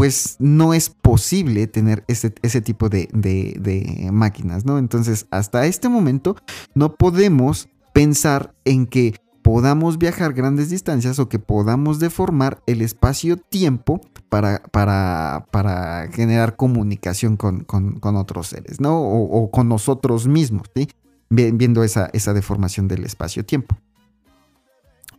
pues 0.00 0.36
no 0.38 0.72
es 0.72 0.88
posible 0.88 1.66
tener 1.66 2.04
ese, 2.08 2.32
ese 2.40 2.62
tipo 2.62 2.88
de, 2.88 3.10
de, 3.12 3.54
de, 3.60 4.10
máquinas, 4.10 4.64
¿no? 4.64 4.78
Entonces, 4.78 5.26
hasta 5.30 5.66
este 5.66 5.90
momento 5.90 6.36
no 6.74 6.94
podemos 6.94 7.68
pensar 7.92 8.54
en 8.64 8.86
que 8.86 9.20
podamos 9.42 9.98
viajar 9.98 10.32
grandes 10.32 10.70
distancias 10.70 11.18
o 11.18 11.28
que 11.28 11.38
podamos 11.38 11.98
deformar 11.98 12.62
el 12.66 12.80
espacio-tiempo 12.80 14.00
para, 14.30 14.62
para, 14.62 15.46
para, 15.50 16.08
generar 16.10 16.56
comunicación 16.56 17.36
con, 17.36 17.64
con, 17.64 18.00
con 18.00 18.16
otros 18.16 18.46
seres, 18.46 18.80
¿no? 18.80 19.02
O, 19.02 19.24
o, 19.24 19.50
con 19.50 19.68
nosotros 19.68 20.26
mismos, 20.26 20.70
¿sí? 20.74 20.88
Viendo 21.28 21.84
esa, 21.84 22.08
esa 22.14 22.32
deformación 22.32 22.88
del 22.88 23.04
espacio-tiempo. 23.04 23.76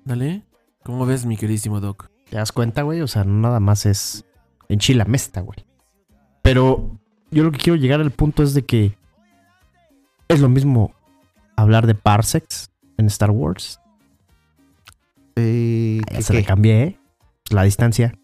Dale, 0.06 0.44
¿cómo 0.84 1.06
ves, 1.06 1.28
mi 1.28 1.38
queridísimo 1.38 1.82
Doc? 1.82 2.10
¿Te 2.32 2.38
das 2.38 2.52
cuenta, 2.52 2.82
güey? 2.82 3.02
O 3.02 3.08
sea, 3.08 3.26
nada 3.26 3.60
más 3.60 3.86
es 3.86 4.26
en 4.72 4.80
Chilamesta, 4.80 5.42
güey. 5.42 5.66
Pero 6.42 6.98
yo 7.30 7.44
lo 7.44 7.52
que 7.52 7.60
quiero 7.60 7.76
llegar 7.76 8.00
al 8.00 8.12
punto 8.12 8.42
es 8.42 8.54
de 8.54 8.64
que 8.64 8.98
es 10.28 10.40
lo 10.40 10.50
mismo 10.50 10.94
hablar 11.56 11.88
de 11.88 11.94
parsecs 11.94 12.72
en 12.98 13.08
Star 13.08 13.32
Wars. 13.32 13.80
Eh, 15.36 16.02
ya 16.12 16.22
se 16.22 16.34
le 16.34 16.44
cambié, 16.44 16.84
¿eh? 16.84 17.00
La 17.50 17.64
distancia. 17.64 18.18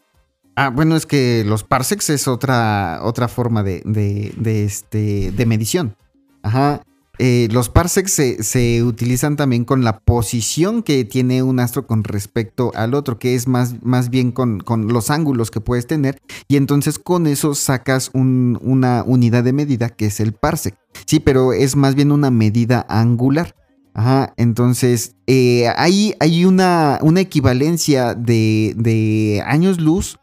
Ah, 0.55 0.69
bueno, 0.69 0.95
es 0.95 1.05
que 1.05 1.43
los 1.45 1.63
parsecs 1.63 2.09
es 2.09 2.27
otra, 2.27 3.01
otra 3.03 3.27
forma 3.27 3.61
de, 3.61 3.81
de, 3.85 4.33
de, 4.37 4.63
este, 4.63 5.31
de 5.31 5.45
medición. 5.45 5.95
Ajá. 6.43 6.81
Eh, 7.19 7.47
los 7.51 7.69
parsecs 7.69 8.11
se, 8.11 8.43
se, 8.43 8.83
utilizan 8.83 9.35
también 9.35 9.65
con 9.65 9.83
la 9.83 9.99
posición 9.99 10.83
que 10.83 11.03
tiene 11.03 11.41
un 11.41 11.59
astro 11.59 11.87
con 11.87 12.03
respecto 12.03 12.71
al 12.75 12.93
otro, 12.93 13.17
que 13.17 13.35
es 13.35 13.47
más, 13.47 13.81
más 13.81 14.09
bien 14.09 14.31
con, 14.31 14.59
con, 14.59 14.87
los 14.87 15.09
ángulos 15.09 15.49
que 15.49 15.61
puedes 15.61 15.87
tener. 15.87 16.21
Y 16.47 16.57
entonces 16.57 16.99
con 16.99 17.27
eso 17.27 17.55
sacas 17.55 18.11
un, 18.13 18.59
una 18.61 19.03
unidad 19.05 19.43
de 19.43 19.53
medida 19.53 19.89
que 19.89 20.07
es 20.07 20.19
el 20.19 20.33
parsec. 20.33 20.75
Sí, 21.05 21.19
pero 21.19 21.53
es 21.53 21.75
más 21.75 21.95
bien 21.95 22.11
una 22.11 22.31
medida 22.31 22.85
angular. 22.89 23.55
Ajá, 23.93 24.33
entonces 24.37 25.15
eh, 25.25 25.69
hay, 25.75 26.13
hay 26.19 26.45
una, 26.45 26.99
una 27.01 27.21
equivalencia 27.21 28.13
de, 28.13 28.75
de 28.77 29.41
años 29.43 29.81
luz 29.81 30.19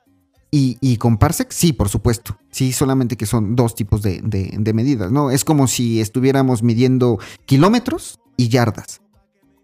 y, 0.57 0.79
y, 0.81 0.99
con 0.99 1.19
Parsec, 1.19 1.51
sí, 1.51 1.73
por 1.73 1.89
supuesto. 1.89 2.39
Sí, 2.53 2.73
solamente 2.73 3.17
que 3.17 3.27
son 3.27 3.57
dos 3.57 3.75
tipos 3.75 4.03
de, 4.03 4.21
de, 4.23 4.55
de, 4.57 4.73
medidas, 4.73 5.11
¿no? 5.11 5.33
Es 5.33 5.45
como 5.45 5.67
si 5.67 6.01
estuviéramos 6.01 6.63
midiendo 6.63 7.19
kilómetros 7.45 8.21
y 8.37 8.51
yardas. 8.51 9.01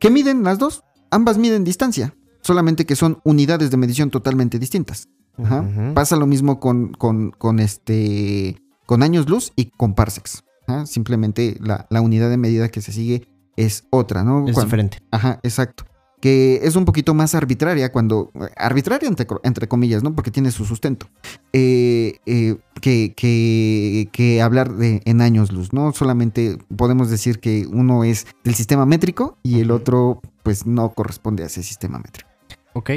¿Qué 0.01 0.11
miden 0.11 0.43
las 0.43 0.59
dos? 0.59 0.83
Ambas 1.13 1.39
miden 1.39 1.63
distancia, 1.63 2.17
solamente 2.41 2.87
que 2.87 2.97
son 2.97 3.21
unidades 3.23 3.71
de 3.71 3.77
medición 3.77 4.11
totalmente 4.11 4.59
distintas. 4.59 5.07
Ajá. 5.39 5.61
Uh 5.61 5.65
-huh. 5.65 5.95
Pasa 5.95 6.17
lo 6.17 6.27
mismo 6.27 6.59
con, 6.59 6.93
con, 6.93 7.31
con, 7.31 7.61
este, 7.61 8.61
con 8.85 9.05
años 9.05 9.29
luz 9.29 9.53
y 9.55 9.67
con 9.67 9.95
parsecs. 9.95 10.43
Ajá. 10.67 10.87
Simplemente 10.87 11.57
la, 11.61 11.87
la, 11.89 12.01
unidad 12.01 12.31
de 12.31 12.37
medida 12.37 12.69
que 12.69 12.83
se 12.83 12.91
sigue 12.91 13.29
es 13.55 13.85
otra, 13.91 14.25
¿no? 14.25 14.49
Es 14.49 14.55
Cuando, 14.55 14.65
diferente. 14.65 14.99
Ajá, 15.13 15.39
exacto 15.45 15.85
que 16.21 16.61
es 16.63 16.77
un 16.77 16.85
poquito 16.85 17.15
más 17.15 17.35
arbitraria 17.35 17.91
cuando, 17.91 18.31
arbitraria 18.57 19.09
entre, 19.09 19.27
entre 19.43 19.69
comillas, 19.69 20.03
¿no? 20.03 20.15
Porque 20.15 20.31
tiene 20.31 20.51
su 20.51 20.67
sustento, 20.67 21.07
eh, 21.53 22.19
eh, 22.27 22.57
que, 22.81 23.15
que, 23.17 24.09
que, 24.13 24.43
hablar 24.43 24.75
de, 24.75 25.01
en 25.07 25.23
años 25.23 25.51
luz, 25.51 25.73
¿no? 25.73 25.93
Solamente 25.93 26.59
podemos 26.77 27.11
decir 27.11 27.41
que 27.41 27.67
uno 27.67 28.05
es 28.05 28.27
del 28.45 28.55
sistema 28.55 28.85
métrico 28.85 29.39
y 29.43 29.61
el 29.61 29.71
otro, 29.71 30.21
pues, 30.43 30.67
no 30.67 30.91
corresponde 30.91 31.43
a 31.43 31.47
ese 31.47 31.63
sistema 31.63 31.99
métrico. 31.99 32.29
Ok. 32.75 32.91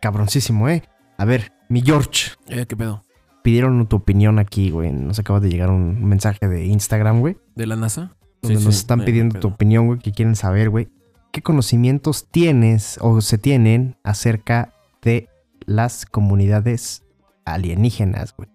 Cabroncísimo, 0.00 0.68
¿eh? 0.68 0.82
A 1.18 1.24
ver, 1.24 1.52
mi 1.68 1.82
George. 1.82 2.32
Eh, 2.48 2.66
¿Qué 2.66 2.76
pedo? 2.76 3.04
Pidieron 3.42 3.86
tu 3.86 3.96
opinión 3.96 4.40
aquí, 4.40 4.70
güey. 4.70 4.92
Nos 4.92 5.18
acaba 5.20 5.38
de 5.40 5.48
llegar 5.48 5.70
un 5.70 6.04
mensaje 6.04 6.48
de 6.48 6.66
Instagram, 6.66 7.20
güey. 7.20 7.36
¿De 7.54 7.66
la 7.66 7.76
NASA? 7.76 8.16
Donde 8.40 8.58
sí, 8.58 8.64
nos 8.64 8.74
sí. 8.74 8.80
están 8.80 9.04
pidiendo 9.04 9.38
tu 9.38 9.48
opinión, 9.48 9.86
güey, 9.86 10.00
que 10.00 10.10
quieren 10.10 10.34
saber, 10.34 10.68
güey 10.68 10.88
qué 11.32 11.42
conocimientos 11.42 12.28
tienes 12.30 12.98
o 13.00 13.20
se 13.20 13.38
tienen 13.38 13.96
acerca 14.04 14.72
de 15.02 15.28
las 15.64 16.06
comunidades 16.06 17.02
alienígenas, 17.44 18.34
güey. 18.36 18.48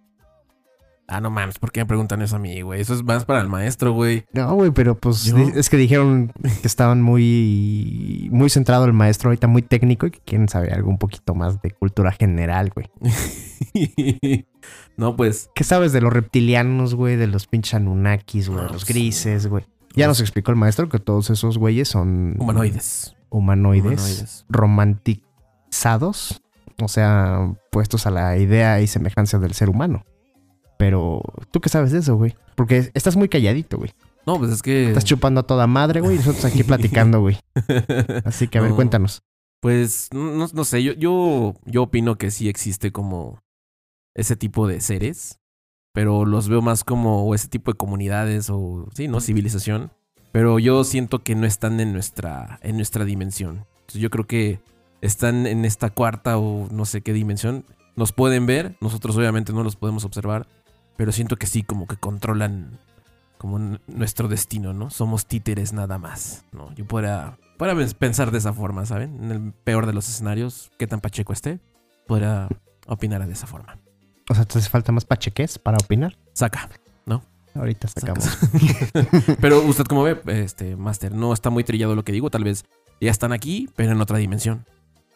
Ah, 1.10 1.22
no 1.22 1.30
mames, 1.30 1.58
¿por 1.58 1.72
qué 1.72 1.80
me 1.80 1.86
preguntan 1.86 2.22
eso 2.22 2.36
a 2.36 2.40
mí, 2.40 2.62
güey? 2.62 2.82
Eso 2.82 2.94
es 2.94 3.02
más 3.02 3.24
para 3.24 3.40
el 3.40 3.48
maestro, 3.48 3.94
güey. 3.94 4.26
No, 4.34 4.54
güey, 4.56 4.72
pero 4.72 4.96
pues 4.96 5.24
¿Yo? 5.24 5.38
es 5.38 5.70
que 5.70 5.78
dijeron 5.78 6.34
que 6.44 6.68
estaban 6.68 7.02
muy 7.02 8.28
muy 8.30 8.50
centrado 8.50 8.84
el 8.84 8.92
maestro 8.92 9.30
ahorita 9.30 9.48
muy 9.48 9.62
técnico 9.62 10.06
y 10.08 10.12
que 10.12 10.20
quieren 10.20 10.50
saber 10.50 10.74
algo 10.74 10.90
un 10.90 10.98
poquito 10.98 11.34
más 11.34 11.62
de 11.62 11.72
cultura 11.72 12.12
general, 12.12 12.72
güey. 12.76 12.90
no, 14.98 15.16
pues. 15.16 15.50
¿Qué 15.56 15.64
sabes 15.64 15.94
de 15.94 16.02
los 16.02 16.12
reptilianos, 16.12 16.94
güey? 16.94 17.16
De 17.16 17.28
los 17.28 17.48
pinches 17.48 17.76
Anunnakis, 17.76 18.50
güey, 18.50 18.66
de 18.66 18.72
los 18.74 18.86
grises, 18.86 19.48
güey. 19.48 19.64
Ya 19.98 20.08
nos 20.08 20.22
explicó 20.22 20.52
el 20.52 20.58
maestro 20.58 20.90
que 20.90 21.00
todos 21.00 21.30
esos 21.30 21.58
güeyes 21.58 21.88
son 21.88 22.36
humanoides. 22.40 23.16
Humanoides, 23.30 23.84
humanoides. 23.84 24.46
romantizados, 24.48 26.42
o 26.82 26.88
sea, 26.88 27.54
puestos 27.72 28.06
a 28.06 28.12
la 28.12 28.38
idea 28.38 28.80
y 28.80 28.88
semejanza 28.88 29.40
del 29.40 29.54
ser 29.54 29.70
humano. 29.70 30.06
Pero, 30.78 31.22
¿tú 31.52 31.60
qué 31.60 31.70
sabes 31.70 31.92
de 31.92 32.00
eso, 32.00 32.16
güey? 32.16 32.36
Porque 32.56 32.92
estás 32.94 33.18
muy 33.18 33.28
calladito, 33.28 33.78
güey. 33.78 33.92
No, 34.26 34.38
pues 34.38 34.52
es 34.52 34.62
que. 34.62 34.90
Estás 34.90 35.06
chupando 35.06 35.42
a 35.42 35.44
toda 35.44 35.66
madre, 35.66 36.02
güey, 36.02 36.16
y 36.16 36.20
nosotros 36.20 36.46
aquí 36.46 36.64
platicando, 36.66 37.20
güey. 37.22 37.40
Así 38.24 38.48
que, 38.48 38.60
a 38.60 38.62
ver, 38.62 38.72
no, 38.72 38.76
cuéntanos. 38.76 39.24
Pues, 39.60 40.10
no, 40.14 40.48
no 40.54 40.64
sé, 40.64 40.84
yo, 40.84 40.94
yo, 40.94 41.56
yo 41.66 41.84
opino 41.84 42.18
que 42.18 42.30
sí 42.30 42.48
existe 42.48 42.92
como 42.92 43.42
ese 44.14 44.36
tipo 44.36 44.68
de 44.68 44.82
seres 44.82 45.40
pero 45.98 46.26
los 46.26 46.48
veo 46.48 46.62
más 46.62 46.84
como 46.84 47.34
ese 47.34 47.48
tipo 47.48 47.72
de 47.72 47.78
comunidades 47.78 48.52
o, 48.52 48.88
sí, 48.94 49.08
¿no? 49.08 49.20
Civilización 49.20 49.90
Pero 50.32 50.60
yo 50.60 50.84
siento 50.84 51.24
que 51.24 51.34
no 51.34 51.48
están 51.48 51.80
en 51.80 51.92
nuestra, 51.92 52.60
en 52.62 52.76
nuestra 52.76 53.04
dimensión. 53.04 53.66
Entonces, 53.80 54.02
yo 54.02 54.12
creo 54.12 54.28
que 54.28 54.60
están 55.02 55.48
en 55.48 55.66
esta 55.66 55.90
cuarta 55.90 56.38
o 56.38 56.68
no 56.70 56.86
sé 56.86 57.02
qué 57.02 57.14
dimensión. 57.14 57.66
Nos 57.96 58.12
pueden 58.12 58.46
ver, 58.46 58.76
nosotros 58.80 59.18
obviamente 59.18 59.54
no 59.54 59.64
los 59.64 59.76
podemos 59.76 60.06
observar, 60.06 60.46
pero 60.98 61.12
siento 61.12 61.38
que 61.38 61.48
sí, 61.48 61.64
como 61.64 61.88
que 61.88 61.96
controlan 61.96 62.78
como 63.40 63.58
nuestro 63.88 64.28
destino, 64.28 64.74
¿no? 64.74 64.92
Somos 64.92 65.26
títeres 65.26 65.74
nada 65.74 65.98
más, 65.98 66.46
¿no? 66.52 66.72
Yo 66.76 66.86
podría, 66.86 67.40
podría 67.58 67.88
pensar 67.98 68.30
de 68.30 68.38
esa 68.38 68.54
forma, 68.54 68.86
¿saben? 68.86 69.18
En 69.24 69.32
el 69.32 69.52
peor 69.52 69.88
de 69.88 69.94
los 69.94 70.08
escenarios, 70.08 70.70
qué 70.78 70.86
tan 70.86 71.02
pacheco 71.02 71.34
esté, 71.34 71.60
podría 72.06 72.50
opinar 72.86 73.26
de 73.26 73.34
esa 73.34 73.48
forma. 73.48 73.80
O 74.30 74.36
sea, 74.36 74.46
¿te 74.46 74.60
hace 74.60 74.70
falta 74.70 74.92
más 74.92 75.06
pacheques 75.06 75.58
para 75.60 75.78
opinar? 75.78 76.18
Saca. 76.34 76.70
Ahorita 77.58 77.88
saca. 77.88 78.14
sacamos. 78.20 79.38
pero 79.42 79.62
usted 79.62 79.86
como 79.86 80.04
ve, 80.04 80.20
este, 80.28 80.76
Master, 80.76 81.14
no 81.14 81.34
está 81.34 81.50
muy 81.50 81.64
trillado 81.64 81.96
lo 81.96 82.04
que 82.04 82.12
digo, 82.12 82.30
tal 82.30 82.44
vez 82.44 82.66
ya 83.02 83.12
están 83.12 83.32
aquí, 83.34 83.70
pero 83.76 83.92
en 83.92 84.02
otra 84.02 84.18
dimensión. 84.18 84.66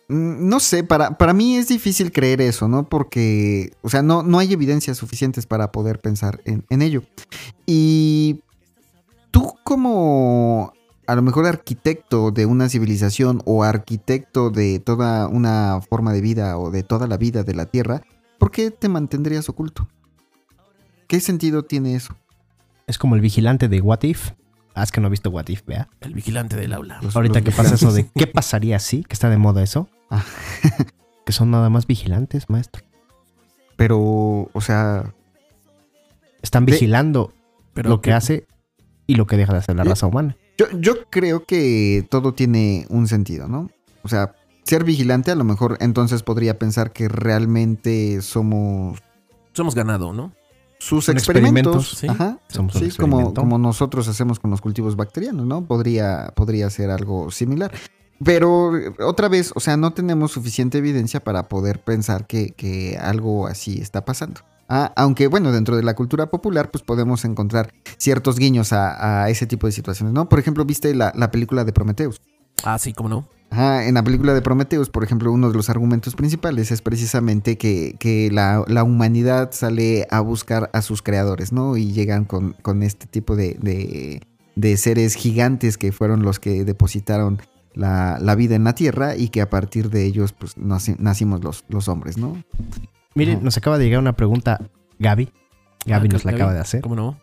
Mm, 0.07 0.47
No 0.49 0.59
sé, 0.59 0.83
para, 0.83 1.17
para 1.17 1.33
mí 1.33 1.55
es 1.55 1.67
difícil 1.67 2.11
creer 2.11 2.41
eso, 2.41 2.67
¿no? 2.67 2.87
Porque, 2.87 3.71
o 3.81 3.89
sea, 3.89 4.01
no, 4.01 4.23
no 4.23 4.39
hay 4.39 4.53
evidencias 4.53 4.97
suficientes 4.97 5.45
para 5.45 5.71
poder 5.71 5.99
pensar 5.99 6.41
en, 6.45 6.65
en 6.69 6.81
ello. 6.81 7.03
Y 7.65 8.41
tú 9.31 9.55
como 9.63 10.73
a 11.07 11.15
lo 11.15 11.21
mejor 11.21 11.45
arquitecto 11.45 12.31
de 12.31 12.45
una 12.45 12.69
civilización 12.69 13.41
o 13.45 13.63
arquitecto 13.63 14.49
de 14.49 14.79
toda 14.79 15.27
una 15.27 15.81
forma 15.89 16.13
de 16.13 16.21
vida 16.21 16.57
o 16.57 16.71
de 16.71 16.83
toda 16.83 17.07
la 17.07 17.17
vida 17.17 17.43
de 17.43 17.53
la 17.53 17.65
Tierra, 17.65 18.03
¿por 18.41 18.49
qué 18.49 18.71
te 18.71 18.89
mantendrías 18.89 19.47
oculto? 19.49 19.87
¿Qué 21.07 21.19
sentido 21.19 21.63
tiene 21.63 21.93
eso? 21.95 22.15
Es 22.87 22.97
como 22.97 23.13
el 23.13 23.21
vigilante 23.21 23.67
de 23.67 23.79
What 23.81 24.01
If. 24.01 24.31
Ah, 24.73 24.81
es 24.81 24.91
que 24.91 24.99
no 24.99 25.07
he 25.07 25.09
visto 25.11 25.29
What 25.29 25.47
If, 25.49 25.63
vea. 25.67 25.87
El 25.99 26.15
vigilante 26.15 26.55
del 26.55 26.73
aula. 26.73 26.97
Los- 27.03 27.15
Ahorita 27.15 27.35
los 27.39 27.45
que 27.45 27.51
pasa 27.51 27.75
eso 27.75 27.93
de 27.93 28.09
qué 28.15 28.25
pasaría 28.25 28.79
si, 28.79 29.03
que 29.03 29.13
está 29.13 29.29
de 29.29 29.37
moda 29.37 29.61
eso. 29.61 29.87
Ah. 30.09 30.25
que 31.25 31.33
son 31.33 31.51
nada 31.51 31.69
más 31.69 31.85
vigilantes, 31.85 32.49
maestro. 32.49 32.83
Pero, 33.75 33.99
o 34.51 34.61
sea, 34.61 35.13
Están 36.41 36.65
De- 36.65 36.71
vigilando 36.71 37.33
Pero 37.75 37.89
lo 37.91 38.01
que 38.01 38.11
hace 38.13 38.47
y 39.05 39.15
lo 39.15 39.27
que 39.27 39.37
deja 39.37 39.53
de 39.53 39.59
hacer 39.59 39.75
la 39.75 39.83
raza 39.83 40.07
humana. 40.07 40.35
Yo, 40.57 40.65
yo 40.79 41.05
creo 41.11 41.45
que 41.45 42.07
todo 42.09 42.33
tiene 42.33 42.87
un 42.89 43.07
sentido, 43.07 43.47
¿no? 43.47 43.69
O 44.01 44.07
sea, 44.07 44.33
ser 44.63 44.83
vigilante 44.83 45.31
a 45.31 45.35
lo 45.35 45.43
mejor 45.43 45.77
entonces 45.81 46.23
podría 46.23 46.57
pensar 46.59 46.91
que 46.93 47.07
realmente 47.07 48.21
somos 48.21 48.99
somos 49.53 49.75
ganado, 49.75 50.13
¿no? 50.13 50.33
sus 50.79 51.09
experimentos. 51.09 51.91
experimentos, 51.93 51.99
sí. 51.99 52.07
Ajá. 52.07 52.39
Somos 52.47 52.73
un 52.73 52.81
Sí, 52.81 52.97
como, 52.97 53.17
experimento. 53.17 53.41
como 53.41 53.57
nosotros 53.59 54.07
hacemos 54.07 54.39
con 54.39 54.49
los 54.49 54.61
cultivos 54.61 54.95
bacterianos, 54.95 55.45
¿no? 55.45 55.63
Podría, 55.63 56.33
podría 56.35 56.71
ser 56.71 56.89
algo 56.89 57.29
similar. 57.29 57.71
Pero 58.23 58.75
eh, 58.75 58.91
otra 59.05 59.27
vez, 59.27 59.51
o 59.53 59.59
sea, 59.59 59.77
no 59.77 59.93
tenemos 59.93 60.31
suficiente 60.31 60.79
evidencia 60.79 61.19
para 61.23 61.47
poder 61.49 61.83
pensar 61.83 62.25
que, 62.25 62.51
que 62.53 62.97
algo 62.99 63.45
así 63.45 63.79
está 63.79 64.05
pasando. 64.05 64.41
Ah, 64.69 64.91
aunque, 64.95 65.27
bueno, 65.27 65.51
dentro 65.51 65.75
de 65.75 65.83
la 65.83 65.93
cultura 65.95 66.31
popular, 66.31 66.71
pues 66.71 66.83
podemos 66.83 67.25
encontrar 67.25 67.73
ciertos 67.97 68.37
guiños 68.39 68.73
a, 68.73 69.23
a 69.25 69.29
ese 69.29 69.45
tipo 69.45 69.67
de 69.67 69.73
situaciones, 69.73 70.15
¿no? 70.15 70.29
Por 70.29 70.39
ejemplo, 70.39 70.65
¿viste 70.65 70.95
la, 70.95 71.11
la 71.15 71.29
película 71.29 71.63
de 71.63 71.73
Prometheus? 71.73 72.21
Ah, 72.63 72.79
sí, 72.79 72.93
cómo 72.93 73.07
no. 73.07 73.27
Ajá, 73.51 73.85
en 73.85 73.95
la 73.95 74.03
película 74.03 74.33
de 74.33 74.41
Prometheus, 74.41 74.89
por 74.89 75.03
ejemplo, 75.03 75.31
uno 75.31 75.49
de 75.49 75.55
los 75.55 75.69
argumentos 75.69 76.15
principales 76.15 76.71
es 76.71 76.81
precisamente 76.81 77.57
que, 77.57 77.95
que 77.99 78.29
la, 78.31 78.63
la 78.67 78.83
humanidad 78.85 79.51
sale 79.51 80.07
a 80.09 80.21
buscar 80.21 80.69
a 80.73 80.81
sus 80.81 81.01
creadores, 81.01 81.51
¿no? 81.51 81.75
Y 81.75 81.91
llegan 81.91 82.23
con, 82.23 82.53
con 82.61 82.81
este 82.81 83.07
tipo 83.07 83.35
de, 83.35 83.57
de- 83.61 84.21
de 84.55 84.77
seres 84.77 85.15
gigantes 85.15 85.77
que 85.77 85.91
fueron 85.91 86.23
los 86.23 86.39
que 86.39 86.63
depositaron 86.65 87.41
la, 87.73 88.17
la 88.21 88.35
vida 88.35 88.55
en 88.55 88.63
la 88.65 88.73
Tierra 88.75 89.15
y 89.15 89.27
que 89.29 89.41
a 89.41 89.49
partir 89.49 89.89
de 89.89 90.05
ellos, 90.05 90.33
pues, 90.33 90.57
naci- 90.57 90.97
nacimos 90.97 91.43
los, 91.43 91.63
los 91.69 91.87
hombres, 91.89 92.17
¿no? 92.17 92.41
Miren, 93.15 93.35
Ajá. 93.35 93.43
nos 93.45 93.57
acaba 93.57 93.77
de 93.77 93.83
llegar 93.85 93.99
una 93.99 94.13
pregunta, 94.13 94.59
Gaby. 94.99 95.29
Gaby 95.85 96.07
Ah, 96.09 96.13
nos 96.13 96.23
la 96.25 96.31
Gaby, 96.31 96.41
acaba 96.41 96.53
de 96.53 96.59
hacer. 96.61 96.81
¿Cómo 96.81 96.95
no? 96.95 97.17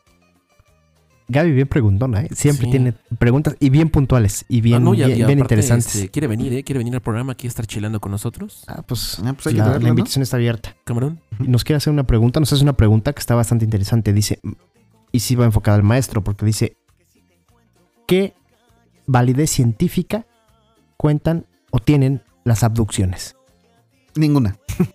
Gaby 1.31 1.53
bien 1.53 1.69
preguntona, 1.69 2.23
¿eh? 2.23 2.29
Siempre 2.35 2.65
Sí. 2.67 2.71
tiene 2.71 2.95
preguntas 3.19 3.55
y 3.61 3.69
bien 3.69 3.91
puntuales 3.91 4.47
y 4.49 4.63
bien, 4.63 4.83
no, 4.83 4.95
y- 4.95 4.99
bien, 4.99 5.11
y 5.11 5.15
bien 5.15 5.25
aparte, 5.27 5.41
interesantes. 5.43 5.95
este, 5.95 6.09
¿Quiere 6.09 6.27
venir, 6.27 6.53
eh? 6.55 6.65
¿Quiere 6.65 6.79
venir 6.79 6.95
al 6.95 7.03
programa 7.03 7.33
aquí 7.33 7.47
a 7.47 7.51
estar 7.51 7.67
chilando 7.67 8.01
con 8.01 8.11
nosotros? 8.13 8.65
Ah, 8.67 8.83
pues, 8.87 9.19
Ah, 9.23 9.35
pues 9.35 9.49
hay 9.49 9.55
que 9.55 9.59
la, 9.83 9.89
invitación 9.91 10.23
está 10.23 10.37
abierta. 10.39 10.75
Camarón. 10.85 11.21
Nos 11.39 11.65
quiere 11.65 11.77
hacer 11.77 11.93
una 11.93 12.05
pregunta, 12.05 12.41
nos 12.41 12.51
hace 12.53 12.63
una 12.63 12.73
pregunta 12.73 13.13
que 13.13 13.21
está 13.21 13.35
bastante 13.35 13.65
interesante. 13.67 14.13
Dice, 14.15 14.41
y 15.13 15.21
sí 15.21 15.35
va 15.35 15.45
enfocada 15.45 15.77
al 15.77 15.83
maestro, 15.83 16.25
porque 16.25 16.47
dice, 16.47 16.77
¿qué 18.07 18.33
validez 19.07 19.51
científica 19.51 20.27
cuentan 20.97 21.45
o 21.71 21.79
tienen 21.79 22.23
las 22.45 22.63
abducciones? 22.65 23.37
Ninguna. 24.17 24.57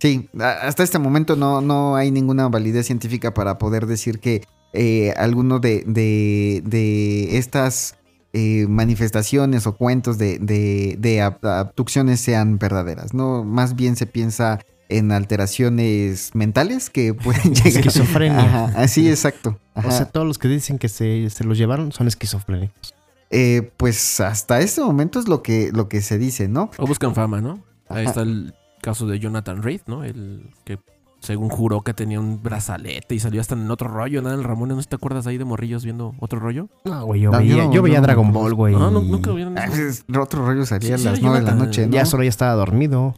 Sí, 0.00 0.28
hasta 0.40 0.84
este 0.84 1.00
momento 1.00 1.34
no, 1.34 1.60
no 1.60 1.96
hay 1.96 2.12
ninguna 2.12 2.48
validez 2.48 2.86
científica 2.86 3.34
para 3.34 3.58
poder 3.58 3.86
decir 3.86 4.20
que 4.20 4.44
eh, 4.72 5.12
alguno 5.16 5.58
de, 5.60 5.84
de- 5.86 6.62
de 6.64 7.38
estas 7.38 7.96
eh, 8.32 8.66
manifestaciones 8.68 9.66
o 9.66 9.76
cuentos 9.76 10.18
de, 10.18 10.38
de- 10.38 10.96
de 10.98 11.18
ab- 11.22 11.44
abducciones 11.46 12.20
sean 12.20 12.58
verdaderas. 12.58 13.14
No, 13.14 13.44
más 13.44 13.74
bien 13.76 13.96
se 13.96 14.06
piensa 14.06 14.60
en 14.90 15.12
alteraciones 15.12 16.30
mentales 16.34 16.90
que 16.90 17.14
pueden 17.14 17.54
llegar. 17.54 17.68
Esquizofrenia. 17.86 18.40
Ajá, 18.40 18.64
así, 18.82 19.08
exacto. 19.08 19.58
Ajá. 19.74 19.88
O 19.88 19.90
sea, 19.90 20.06
todos 20.06 20.26
los 20.26 20.38
que 20.38 20.48
dicen 20.48 20.78
que 20.78 20.88
se, 20.88 21.28
se 21.30 21.44
los 21.44 21.56
llevaron 21.58 21.92
son 21.92 22.06
esquizofrénicos. 22.08 22.94
Eh, 23.30 23.70
pues 23.76 24.20
hasta 24.20 24.60
este 24.60 24.80
momento 24.80 25.18
es 25.20 25.28
lo 25.28 25.42
que, 25.42 25.70
lo 25.72 25.88
que 25.88 26.00
se 26.00 26.16
dice, 26.18 26.48
¿no? 26.48 26.70
O 26.78 26.86
buscan 26.86 27.14
fama, 27.14 27.40
¿no? 27.42 27.62
Ahí 27.88 28.02
Ajá. 28.02 28.10
está 28.10 28.22
el 28.22 28.54
caso 28.80 29.06
de 29.06 29.18
Jonathan 29.18 29.62
Reed, 29.62 29.82
¿no? 29.86 30.04
El 30.04 30.50
que 30.64 30.78
según 31.20 31.48
juró 31.48 31.82
que 31.82 31.94
tenía 31.94 32.20
un 32.20 32.42
brazalete 32.42 33.14
y 33.14 33.18
salió 33.20 33.40
hasta 33.40 33.54
en 33.54 33.70
otro 33.70 33.88
rollo, 33.88 34.22
¿no? 34.22 34.32
El 34.32 34.44
Ramón, 34.44 34.68
¿no 34.68 34.82
te 34.82 34.94
acuerdas 34.96 35.26
ahí 35.26 35.36
de 35.38 35.44
morrillos 35.44 35.84
viendo 35.84 36.14
otro 36.20 36.38
rollo? 36.38 36.68
No, 36.84 37.04
güey, 37.06 37.20
yo 37.22 37.30
No, 37.30 37.38
veía, 37.38 37.56
yo- 37.56 37.72
yo 37.72 37.82
veía 37.82 37.98
no 38.00 38.06
Dragon 38.06 38.26
me 38.28 38.32
Ball, 38.32 38.54
güey. 38.54 38.74
No, 38.74 38.90
no, 38.90 39.00
nunca 39.00 39.30
vieron 39.32 39.56
eso. 39.58 39.74
es- 39.82 40.04
Otro 40.16 40.46
rollo 40.46 40.64
salía 40.64 40.96
Sí, 40.98 41.06
a 41.06 41.10
las 41.10 41.18
sí, 41.18 41.24
9 41.24 41.40
de 41.40 41.46
la 41.46 41.54
noche, 41.54 41.86
¿no? 41.86 41.92
Ya 41.92 42.04
solo 42.04 42.22
ya 42.22 42.28
estaba 42.28 42.52
dormido. 42.54 43.14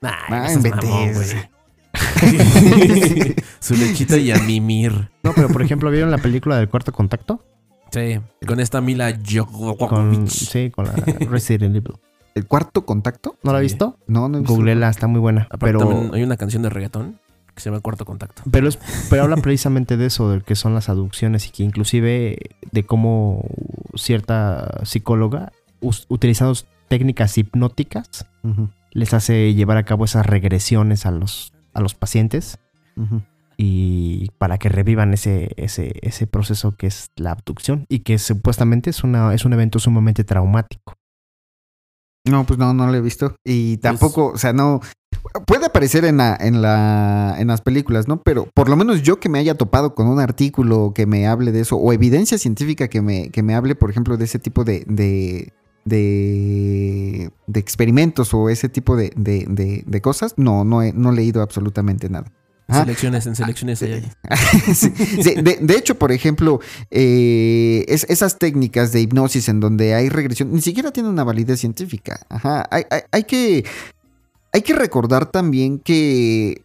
Nah, 0.00 0.10
Ah, 0.28 0.48
güey. 0.54 1.50
Su 3.60 3.74
lechita 3.74 4.16
y 4.16 4.30
a 4.30 4.38
mimir. 4.38 5.10
No, 5.22 5.32
pero 5.34 5.48
por 5.48 5.62
ejemplo, 5.62 5.90
¿vieron 5.90 6.10
la 6.10 6.18
película 6.18 6.56
del 6.56 6.68
cuarto 6.68 6.92
contacto? 6.92 7.44
Sí, 7.92 8.20
con 8.46 8.60
esta 8.60 8.80
Mila 8.80 9.12
Con, 9.12 9.46
Jovovich. 9.76 10.30
sí, 10.30 10.70
con 10.70 10.86
la 10.86 10.92
Resident 11.28 11.74
Evil. 11.76 11.94
¿El 12.34 12.46
cuarto 12.46 12.84
contacto? 12.86 13.36
¿No 13.42 13.52
la 13.52 13.58
ha 13.58 13.60
Sí. 13.60 13.64
visto? 13.66 13.98
No, 14.06 14.28
no 14.28 14.38
he 14.38 14.40
visto. 14.40 14.54
Googleela, 14.54 14.88
está 14.88 15.06
muy 15.06 15.20
buena. 15.20 15.42
Aparte 15.50 15.76
Pero, 15.78 16.10
hay 16.14 16.22
una 16.22 16.36
canción 16.36 16.62
de 16.62 16.70
reggaetón 16.70 17.18
que 17.54 17.60
se 17.60 17.68
llama 17.70 17.80
Cuarto 17.80 18.04
Contacto. 18.04 18.42
pero, 18.50 18.68
es, 18.68 18.78
pero 19.10 19.24
habla 19.24 19.36
precisamente 19.42 19.96
de 19.96 20.06
eso, 20.06 20.30
de 20.30 20.40
que 20.40 20.54
son 20.54 20.72
las 20.74 20.88
aducciones 20.88 21.46
y 21.48 21.50
que 21.50 21.62
inclusive 21.64 22.38
de 22.70 22.86
cómo 22.86 23.44
cierta 23.94 24.80
psicóloga, 24.84 25.52
utilizando 26.08 26.54
técnicas 26.88 27.36
hipnóticas, 27.38 28.26
les 28.92 29.14
hace 29.14 29.54
llevar 29.54 29.76
a 29.76 29.84
cabo 29.84 30.04
esas 30.04 30.26
regresiones 30.26 31.06
a 31.06 31.10
los, 31.10 31.52
a 31.74 31.80
los 31.80 31.94
pacientes 31.94 32.58
y 33.56 34.30
para 34.38 34.58
que 34.58 34.68
revivan 34.68 35.12
ese, 35.12 35.50
ese, 35.56 35.92
ese 36.02 36.26
proceso 36.26 36.72
que 36.76 36.86
es 36.86 37.10
la 37.16 37.32
abducción 37.32 37.84
y 37.88 38.00
que 38.00 38.18
supuestamente 38.18 38.90
es, 38.90 39.04
una, 39.04 39.34
es 39.34 39.44
un 39.44 39.52
evento 39.52 39.78
sumamente 39.78 40.24
traumático. 40.24 40.94
No, 42.30 42.44
pues 42.46 42.58
no, 42.58 42.72
no 42.72 42.86
lo 42.86 42.94
he 42.94 43.00
visto. 43.00 43.34
Y 43.44 43.76
tampoco, 43.78 44.28
o 44.34 44.38
sea, 44.38 44.52
no. 44.52 44.80
Puede 45.46 45.66
aparecer 45.66 46.04
en, 46.06 46.16
la, 46.16 46.36
en, 46.40 46.62
la, 46.62 47.34
en 47.38 47.48
las 47.48 47.60
películas, 47.60 48.08
¿no? 48.08 48.22
Pero 48.22 48.48
por 48.54 48.68
lo 48.70 48.76
menos 48.76 49.02
yo 49.02 49.20
que 49.20 49.28
me 49.28 49.38
haya 49.38 49.54
topado 49.54 49.94
con 49.94 50.06
un 50.06 50.18
artículo 50.18 50.92
que 50.94 51.04
me 51.06 51.26
hable 51.26 51.52
de 51.52 51.60
eso, 51.60 51.76
o 51.76 51.92
evidencia 51.92 52.38
científica 52.38 52.88
que 52.88 53.02
me, 53.02 53.30
que 53.30 53.42
me 53.42 53.54
hable, 53.54 53.74
por 53.74 53.90
ejemplo, 53.90 54.16
de 54.16 54.24
ese 54.24 54.38
tipo 54.38 54.64
de, 54.64 54.84
de, 54.86 55.52
de, 55.84 57.30
de 57.46 57.60
experimentos 57.60 58.32
o 58.34 58.48
ese 58.48 58.68
tipo 58.68 58.96
de, 58.96 59.12
de, 59.16 59.44
de- 59.48 59.84
de 59.86 60.00
cosas, 60.00 60.34
no, 60.36 60.64
no 60.64 60.82
he, 60.82 60.92
no 60.92 61.10
he 61.10 61.14
leído 61.16 61.42
absolutamente 61.42 62.08
nada. 62.08 62.32
Ah. 62.72 62.82
selecciones, 62.82 63.26
en 63.26 63.36
selecciones 63.36 63.82
ahí 63.82 63.92
hay. 63.92 64.10
Sí, 64.74 64.92
sí, 64.96 65.34
de, 65.42 65.58
de 65.60 65.76
hecho, 65.76 65.96
por 65.98 66.12
ejemplo, 66.12 66.60
eh, 66.90 67.84
es- 67.88 68.06
esas 68.08 68.38
técnicas 68.38 68.92
de 68.92 69.00
hipnosis 69.00 69.48
en 69.48 69.60
donde 69.60 69.94
hay 69.94 70.08
regresión, 70.08 70.52
ni 70.52 70.60
siquiera 70.60 70.90
tienen 70.92 71.12
una 71.12 71.24
validez 71.24 71.60
científica. 71.60 72.20
Ajá. 72.28 72.66
Hay, 72.70 72.84
hay- 72.90 73.02
hay 73.10 73.24
que, 73.24 73.64
hay 74.52 74.62
que 74.62 74.74
recordar 74.74 75.26
también 75.30 75.78
que 75.78 76.62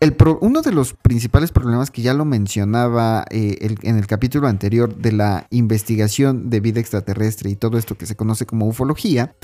el 0.00 0.14
pro- 0.14 0.38
uno 0.40 0.62
de 0.62 0.72
los 0.72 0.94
principales 0.94 1.52
problemas 1.52 1.90
que 1.90 2.00
ya 2.02 2.14
lo 2.14 2.24
mencionaba 2.24 3.24
eh, 3.30 3.58
el- 3.60 3.78
en 3.82 3.96
el 3.98 4.06
capítulo 4.06 4.48
anterior 4.48 4.96
de 4.96 5.12
la 5.12 5.46
investigación 5.50 6.48
de 6.48 6.60
vida 6.60 6.80
extraterrestre 6.80 7.50
y 7.50 7.56
todo 7.56 7.76
esto 7.76 7.96
que 7.98 8.06
se 8.06 8.16
conoce 8.16 8.46
como 8.46 8.66
ufología, 8.66 9.34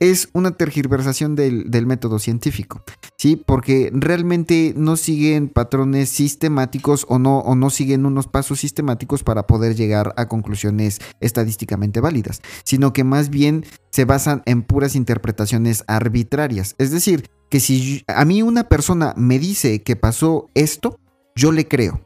es 0.00 0.28
una 0.32 0.52
tergiversación 0.52 1.34
del, 1.34 1.86
método 1.86 2.18
científico, 2.18 2.82
¿sí? 3.16 3.36
Porque 3.36 3.90
realmente 3.92 4.74
no 4.76 4.96
siguen 4.96 5.48
patrones 5.48 6.08
sistemáticos 6.08 7.06
o 7.08 7.18
no, 7.18 7.38
o 7.38 7.54
no 7.54 7.70
siguen 7.70 8.06
unos 8.06 8.26
pasos 8.26 8.60
sistemáticos 8.60 9.22
para 9.22 9.46
poder 9.46 9.74
llegar 9.74 10.14
a 10.16 10.28
conclusiones 10.28 11.00
estadísticamente 11.20 12.00
válidas, 12.00 12.42
sino 12.64 12.92
que 12.92 13.04
más 13.04 13.30
bien 13.30 13.64
se 13.90 14.04
basan 14.04 14.42
en 14.46 14.62
puras 14.62 14.94
interpretaciones 14.94 15.84
arbitrarias. 15.86 16.74
Es 16.78 16.90
decir, 16.90 17.30
que 17.48 17.60
si 17.60 18.04
a 18.06 18.24
mí 18.24 18.42
una 18.42 18.68
persona 18.68 19.14
me 19.16 19.38
dice 19.38 19.82
que 19.82 19.96
pasó 19.96 20.48
esto, 20.54 20.98
yo 21.34 21.52
le 21.52 21.66
creo. 21.66 22.04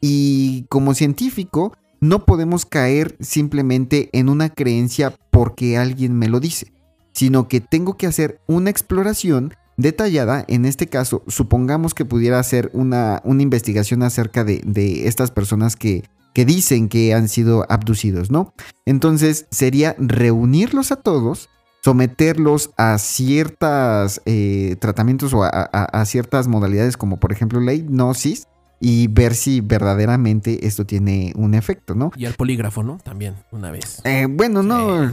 Y 0.00 0.64
como 0.68 0.94
científico, 0.94 1.76
no 2.00 2.24
podemos 2.24 2.66
caer 2.66 3.16
simplemente 3.20 4.08
en 4.12 4.28
una 4.28 4.50
creencia 4.50 5.14
porque 5.30 5.76
alguien 5.76 6.18
me 6.18 6.28
lo 6.28 6.40
dice, 6.40 6.72
sino 7.12 7.48
que 7.48 7.60
tengo 7.60 7.96
que 7.96 8.06
hacer 8.06 8.40
una 8.46 8.70
exploración 8.70 9.54
detallada. 9.76 10.44
En 10.48 10.64
este 10.64 10.88
caso, 10.88 11.22
supongamos 11.26 11.94
que 11.94 12.04
pudiera 12.04 12.38
hacer 12.38 12.70
una, 12.72 13.20
una 13.24 13.42
investigación 13.42 14.02
acerca 14.02 14.44
de, 14.44 14.60
de 14.64 15.08
estas 15.08 15.30
personas 15.30 15.76
que, 15.76 16.04
que 16.34 16.44
dicen 16.44 16.88
que 16.88 17.14
han 17.14 17.28
sido 17.28 17.66
abducidos, 17.68 18.30
¿no? 18.30 18.52
Entonces 18.86 19.46
sería 19.50 19.96
reunirlos 19.98 20.92
a 20.92 20.96
todos, 20.96 21.48
someterlos 21.82 22.70
a 22.76 22.98
ciertos 22.98 24.20
tratamientos 24.78 25.32
o 25.34 25.42
a, 25.44 26.04
ciertas 26.04 26.48
modalidades 26.48 26.96
como 26.96 27.18
por 27.18 27.32
ejemplo 27.32 27.60
la 27.60 27.72
hipnosis 27.72 28.46
y 28.80 29.08
ver 29.08 29.34
si 29.34 29.60
verdaderamente 29.60 30.66
esto 30.66 30.86
tiene 30.86 31.32
un 31.36 31.54
efecto, 31.54 31.94
¿no? 31.94 32.12
Y 32.16 32.26
al 32.26 32.34
polígrafo, 32.34 32.82
¿no? 32.82 32.98
También, 33.02 33.34
una 33.50 33.70
vez. 33.70 34.00
Eh, 34.04 34.26
bueno, 34.28 34.62
no. 34.62 35.10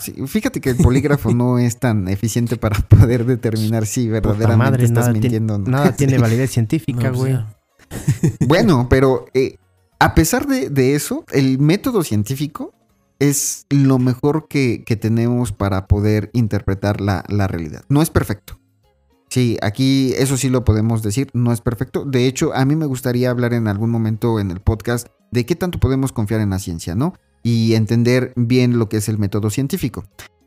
Sí, 0.00 0.14
sí, 0.14 0.26
fíjate 0.26 0.60
que 0.60 0.70
el 0.70 0.76
polígrafo 0.76 1.32
no 1.34 1.58
es 1.58 1.78
tan 1.78 2.08
eficiente 2.08 2.56
para 2.56 2.78
poder 2.80 3.24
determinar 3.26 3.86
si 3.86 4.08
verdaderamente 4.08 4.70
madre, 4.70 4.84
estás 4.84 5.04
nada 5.06 5.12
mintiendo. 5.12 5.54
Tiene, 5.56 5.70
¿no? 5.70 5.78
Nada 5.78 5.96
tiene 5.96 6.18
validez 6.18 6.50
científica, 6.50 7.10
No, 7.10 7.18
pues, 7.18 7.32
güey. 7.32 7.44
Bueno, 8.46 8.86
pero 8.88 9.26
eh, 9.34 9.56
a 9.98 10.14
pesar 10.14 10.46
de, 10.46 10.70
de 10.70 10.94
eso, 10.94 11.24
el 11.32 11.58
método 11.58 12.04
científico 12.04 12.72
es 13.18 13.66
lo 13.68 13.98
mejor 13.98 14.46
que, 14.48 14.84
que 14.84 14.96
tenemos 14.96 15.52
para 15.52 15.88
poder 15.88 16.30
interpretar 16.32 17.00
la, 17.00 17.24
la 17.28 17.48
realidad. 17.48 17.82
No 17.88 18.00
es 18.00 18.10
perfecto. 18.10 18.59
Sí, 19.30 19.56
aquí 19.62 20.12
eso 20.16 20.36
sí 20.36 20.50
lo 20.50 20.64
podemos 20.64 21.02
decir, 21.02 21.30
no 21.34 21.52
es 21.52 21.60
perfecto. 21.60 22.04
De 22.04 22.26
hecho, 22.26 22.52
a 22.52 22.64
mí 22.64 22.74
me 22.74 22.86
gustaría 22.86 23.30
hablar 23.30 23.54
en 23.54 23.68
algún 23.68 23.90
momento 23.90 24.40
en 24.40 24.50
el 24.50 24.60
podcast 24.60 25.06
de 25.30 25.46
qué 25.46 25.54
tanto 25.54 25.78
podemos 25.78 26.10
confiar 26.10 26.40
en 26.40 26.50
la 26.50 26.58
ciencia, 26.58 26.96
¿no? 26.96 27.14
Y 27.44 27.74
entender 27.74 28.32
bien 28.34 28.78
lo 28.78 28.88
que 28.88 28.96
es 28.96 29.08
el 29.08 29.18
método 29.18 29.48
científico. 29.50 30.04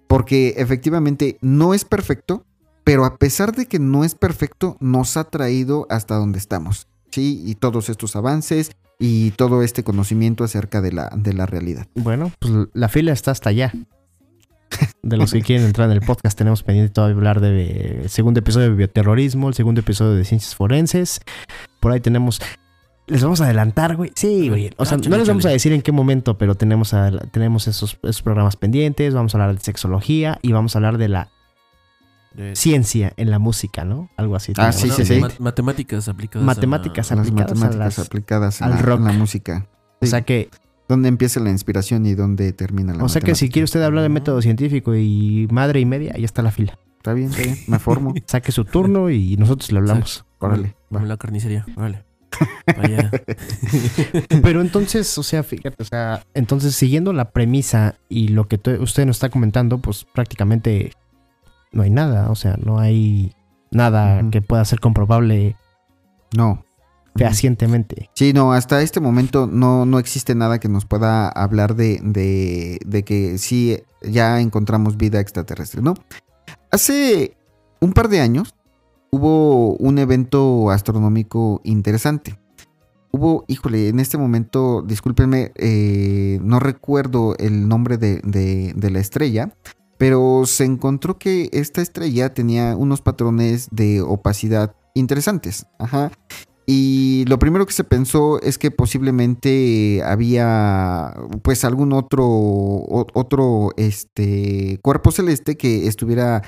Porque 0.08 0.56
efectivamente 0.58 1.38
no 1.42 1.74
es 1.74 1.86
perfecto, 1.86 2.46
pero 2.84 3.06
a 3.06 3.18
pesar 3.18 3.56
de 3.56 3.68
que 3.68 3.80
no 3.80 4.04
es 4.04 4.16
perfecto, 4.16 4.76
nos 4.82 5.16
ha 5.16 5.24
traído 5.24 5.88
hasta 5.90 6.16
donde 6.16 6.38
estamos. 6.38 6.88
Sí, 7.10 7.42
y 7.46 7.56
todos 7.56 7.90
estos 7.90 8.18
avances 8.18 8.72
y 9.00 9.32
todo 9.32 9.64
este 9.64 9.86
conocimiento 9.86 10.44
acerca 10.44 10.82
de 10.82 10.92
la, 10.92 11.10
de 11.16 11.34
la 11.34 11.46
realidad. 11.46 11.88
Bueno, 11.96 12.34
pues 12.40 12.54
la 12.74 12.90
fila 12.90 13.14
está 13.14 13.32
hasta 13.32 13.50
allá. 13.50 13.72
De 15.04 15.18
los 15.18 15.32
que 15.34 15.42
quieren 15.42 15.66
entrar 15.66 15.90
en 15.90 15.94
el 15.98 16.02
podcast, 16.02 16.38
tenemos 16.38 16.64
pendiente 16.64 16.94
todavía 16.94 17.16
hablar 17.18 17.42
del 17.42 18.10
segundo 18.10 18.40
episodio 18.40 18.70
de 18.70 18.76
bioterrorismo, 18.76 19.50
el 19.50 19.54
segundo 19.54 19.82
episodio 19.82 20.14
de 20.14 20.24
ciencias 20.26 20.56
forenses. 20.56 21.20
Por 21.80 21.92
ahí 21.92 22.00
tenemos. 22.00 22.40
Les 23.08 23.22
vamos 23.22 23.42
a 23.42 23.46
adelantar, 23.46 23.98
güey. 23.98 24.12
Sí, 24.16 24.48
güey. 24.48 24.72
O 24.78 24.86
sea, 24.86 24.98
Ah, 24.98 25.02
no 25.10 25.18
les 25.18 25.28
vamos 25.28 25.46
a 25.46 25.50
decir 25.50 25.74
en 25.74 25.82
qué 25.82 25.92
momento, 25.92 26.38
pero 26.38 26.56
tenemos, 26.56 26.94
a- 26.94 27.12
tenemos 27.32 27.68
esos, 27.68 27.98
esos 28.02 28.22
programas 28.22 28.56
pendientes. 28.56 29.14
Vamos 29.14 29.36
a 29.36 29.40
hablar 29.40 29.56
de 29.58 29.62
sexología 29.62 30.40
y 30.42 30.54
vamos 30.54 30.76
a 30.76 30.80
hablar 30.80 30.98
de 30.98 31.10
la 31.10 31.30
De- 32.34 32.56
ciencia 32.56 33.12
en 33.18 33.30
la 33.30 33.40
música, 33.40 33.84
¿no? 33.84 34.10
Algo 34.16 34.38
así. 34.38 34.54
Ah, 34.56 34.72
sí, 34.72 34.90
sí, 34.90 35.06
sí. 35.06 35.20
ma- 35.20 35.30
Matemáticas 35.38 36.08
aplicadas. 36.08 36.44
a 36.44 36.46
la- 36.48 36.54
Matemáticas 36.56 37.12
Las 37.12 37.20
Aplicadas 37.20 37.52
a 37.52 37.56
matemáticas 37.56 37.98
las- 37.98 38.00
aplicadas 38.08 38.62
en 38.62 38.68
al 38.68 38.72
la, 38.76 38.82
rock. 38.82 39.00
en 39.02 39.06
la 39.06 39.14
música. 39.14 39.68
O 40.02 40.06
sea 40.06 40.22
que, 40.22 40.50
¿Dónde 40.94 41.10
empieza 41.10 41.40
la 41.40 41.50
inspiración 41.50 42.06
y 42.06 42.14
dónde 42.14 42.54
termina 42.54 42.94
la 42.94 43.04
o 43.04 43.10
sea 43.10 43.20
que 43.20 43.34
si 43.34 43.50
quiere 43.50 43.64
usted 43.64 43.82
hablar 43.82 44.04
de 44.04 44.10
método 44.10 44.44
científico 44.44 44.96
y 44.96 45.48
madre 45.50 45.80
y 45.80 45.86
media, 45.86 46.14
ya 46.16 46.26
está 46.26 46.44
la 46.44 46.52
fila. 46.52 46.78
Está 46.98 47.14
bien, 47.14 47.32
está 47.32 47.42
bien, 47.42 47.58
me 47.66 47.80
formo. 47.80 48.14
Saque 48.28 48.52
su 48.52 48.64
turno 48.64 49.10
y 49.10 49.36
nosotros 49.38 49.72
le 49.72 49.80
hablamos. 49.80 50.24
Órale, 50.38 50.76
va. 50.94 51.00
Como 51.00 51.06
la 51.08 51.18
carnicería. 51.18 51.66
Órale. 51.76 52.06
Vaya. 52.78 53.10
Pero 54.44 54.62
entonces, 54.62 55.18
o 55.18 55.24
sea, 55.24 55.42
fíjate, 55.42 55.82
o 55.82 55.86
sea, 55.86 56.24
entonces 56.36 56.76
siguiendo 56.76 57.12
la 57.12 57.32
premisa 57.32 57.96
y 58.08 58.28
lo 58.28 58.48
que 58.48 58.60
usted 58.80 59.08
nos 59.08 59.16
está 59.16 59.30
comentando, 59.30 59.80
pues 59.80 60.06
prácticamente 60.14 60.92
no 61.72 61.82
hay 61.82 61.90
nada, 61.90 62.30
o 62.30 62.36
sea, 62.36 62.56
no 62.64 62.78
hay 62.78 63.34
nada 63.72 64.24
que 64.30 64.44
pueda 64.44 64.64
ser 64.64 64.80
comprobable 64.80 65.56
No. 66.38 66.64
Fehacientemente. 67.16 68.10
Sí, 68.14 68.34
no, 68.34 68.54
hasta 68.54 68.82
este 68.82 69.00
momento 69.00 69.48
no, 69.48 69.86
no 69.86 70.00
existe 70.00 70.36
nada 70.36 70.60
que 70.60 70.70
nos 70.70 70.86
pueda 70.86 71.30
hablar 71.30 71.76
de, 71.76 72.00
de, 72.86 73.04
que 73.04 73.38
sí 73.38 73.78
ya 74.02 74.40
encontramos 74.40 74.98
vida 74.98 75.20
extraterrestre, 75.20 75.82
¿no? 75.82 75.94
Hace 76.72 77.38
un 77.82 77.94
par 77.94 78.10
de 78.10 78.20
años 78.22 78.56
hubo 79.12 79.76
un 79.76 80.00
evento 80.00 80.72
astronómico 80.72 81.62
interesante. 81.64 82.40
Hubo, 83.12 83.46
híjole, 83.48 83.90
en 83.90 84.00
este 84.00 84.18
momento, 84.18 84.82
discúlpenme, 84.82 85.52
eh, 85.56 86.40
no 86.42 86.60
recuerdo 86.60 87.36
el 87.38 87.68
nombre 87.68 87.98
de- 87.98 88.74
de 88.76 88.90
la 88.90 89.00
estrella, 89.00 89.54
pero 90.00 90.44
se 90.48 90.66
encontró 90.66 91.20
que 91.20 91.48
esta 91.54 91.82
estrella 91.82 92.34
tenía 92.34 92.76
unos 92.76 93.02
patrones 93.02 93.68
de 93.72 94.02
opacidad 94.02 94.76
interesantes. 94.96 95.68
Ajá. 95.78 96.12
Y 96.66 97.26
lo 97.28 97.40
primero 97.40 97.66
que 97.66 97.74
se 97.74 97.84
pensó 97.84 98.42
es 98.42 98.58
que 98.58 98.72
posiblemente 98.72 100.02
había 100.04 101.14
pues 101.42 101.66
algún 101.66 101.92
otro, 101.94 102.26
otro 103.14 103.72
este, 103.76 104.80
cuerpo 104.82 105.12
celeste 105.12 105.58
que 105.58 105.88
estuviera 105.88 106.44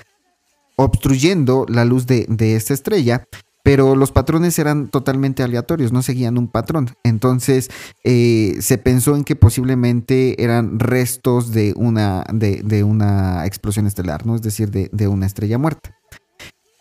obstruyendo 0.78 1.66
la 1.68 1.86
luz 1.86 2.05
de, 2.05 2.26
de 2.30 2.55
esta 2.55 2.74
estrella, 2.74 3.26
pero 3.63 3.95
los 3.95 4.11
patrones 4.11 4.59
eran 4.59 4.89
totalmente 4.89 5.41
aleatorios, 5.41 5.91
no 5.91 6.03
seguían 6.03 6.38
un 6.38 6.47
patrón. 6.47 6.91
Entonces 7.03 7.70
eh, 8.03 8.57
se 8.59 8.78
pensó 8.78 9.16
en 9.16 9.24
que 9.24 9.36
posiblemente 9.36 10.43
eran 10.43 10.80
restos 10.80 11.51
de 11.51 11.74
una, 11.76 12.26
de, 12.32 12.61
de 12.63 12.84
una 12.84 13.45
explosión 13.45 13.88
estelar, 13.88 14.26
¿no? 14.26 14.36
Es 14.36 14.43
decir, 14.43 14.70
de, 14.70 14.89
de 14.93 15.07
una 15.07 15.26
estrella 15.26 15.57
muerta. 15.57 15.94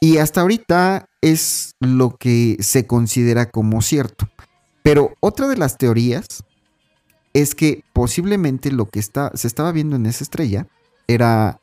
Y 0.01 0.19
hasta 0.19 0.43
ahorita 0.43 1.09
es 1.21 1.75
lo 1.81 2.17
que 2.17 2.59
se 2.61 2.87
considera 2.87 3.51
como 3.51 3.81
cierto. 3.83 4.29
Pero 4.83 5.15
otra 5.21 5.49
de 5.49 5.57
las 5.57 5.79
teorías 5.79 6.45
es 7.33 7.55
que 7.55 7.83
posiblemente 7.93 8.71
lo 8.71 8.89
que 8.91 9.01
está, 9.01 9.31
se 9.35 9.47
estaba 9.47 9.73
viendo 9.73 9.97
en 9.97 10.07
esa 10.07 10.23
estrella 10.25 10.67
era 11.09 11.61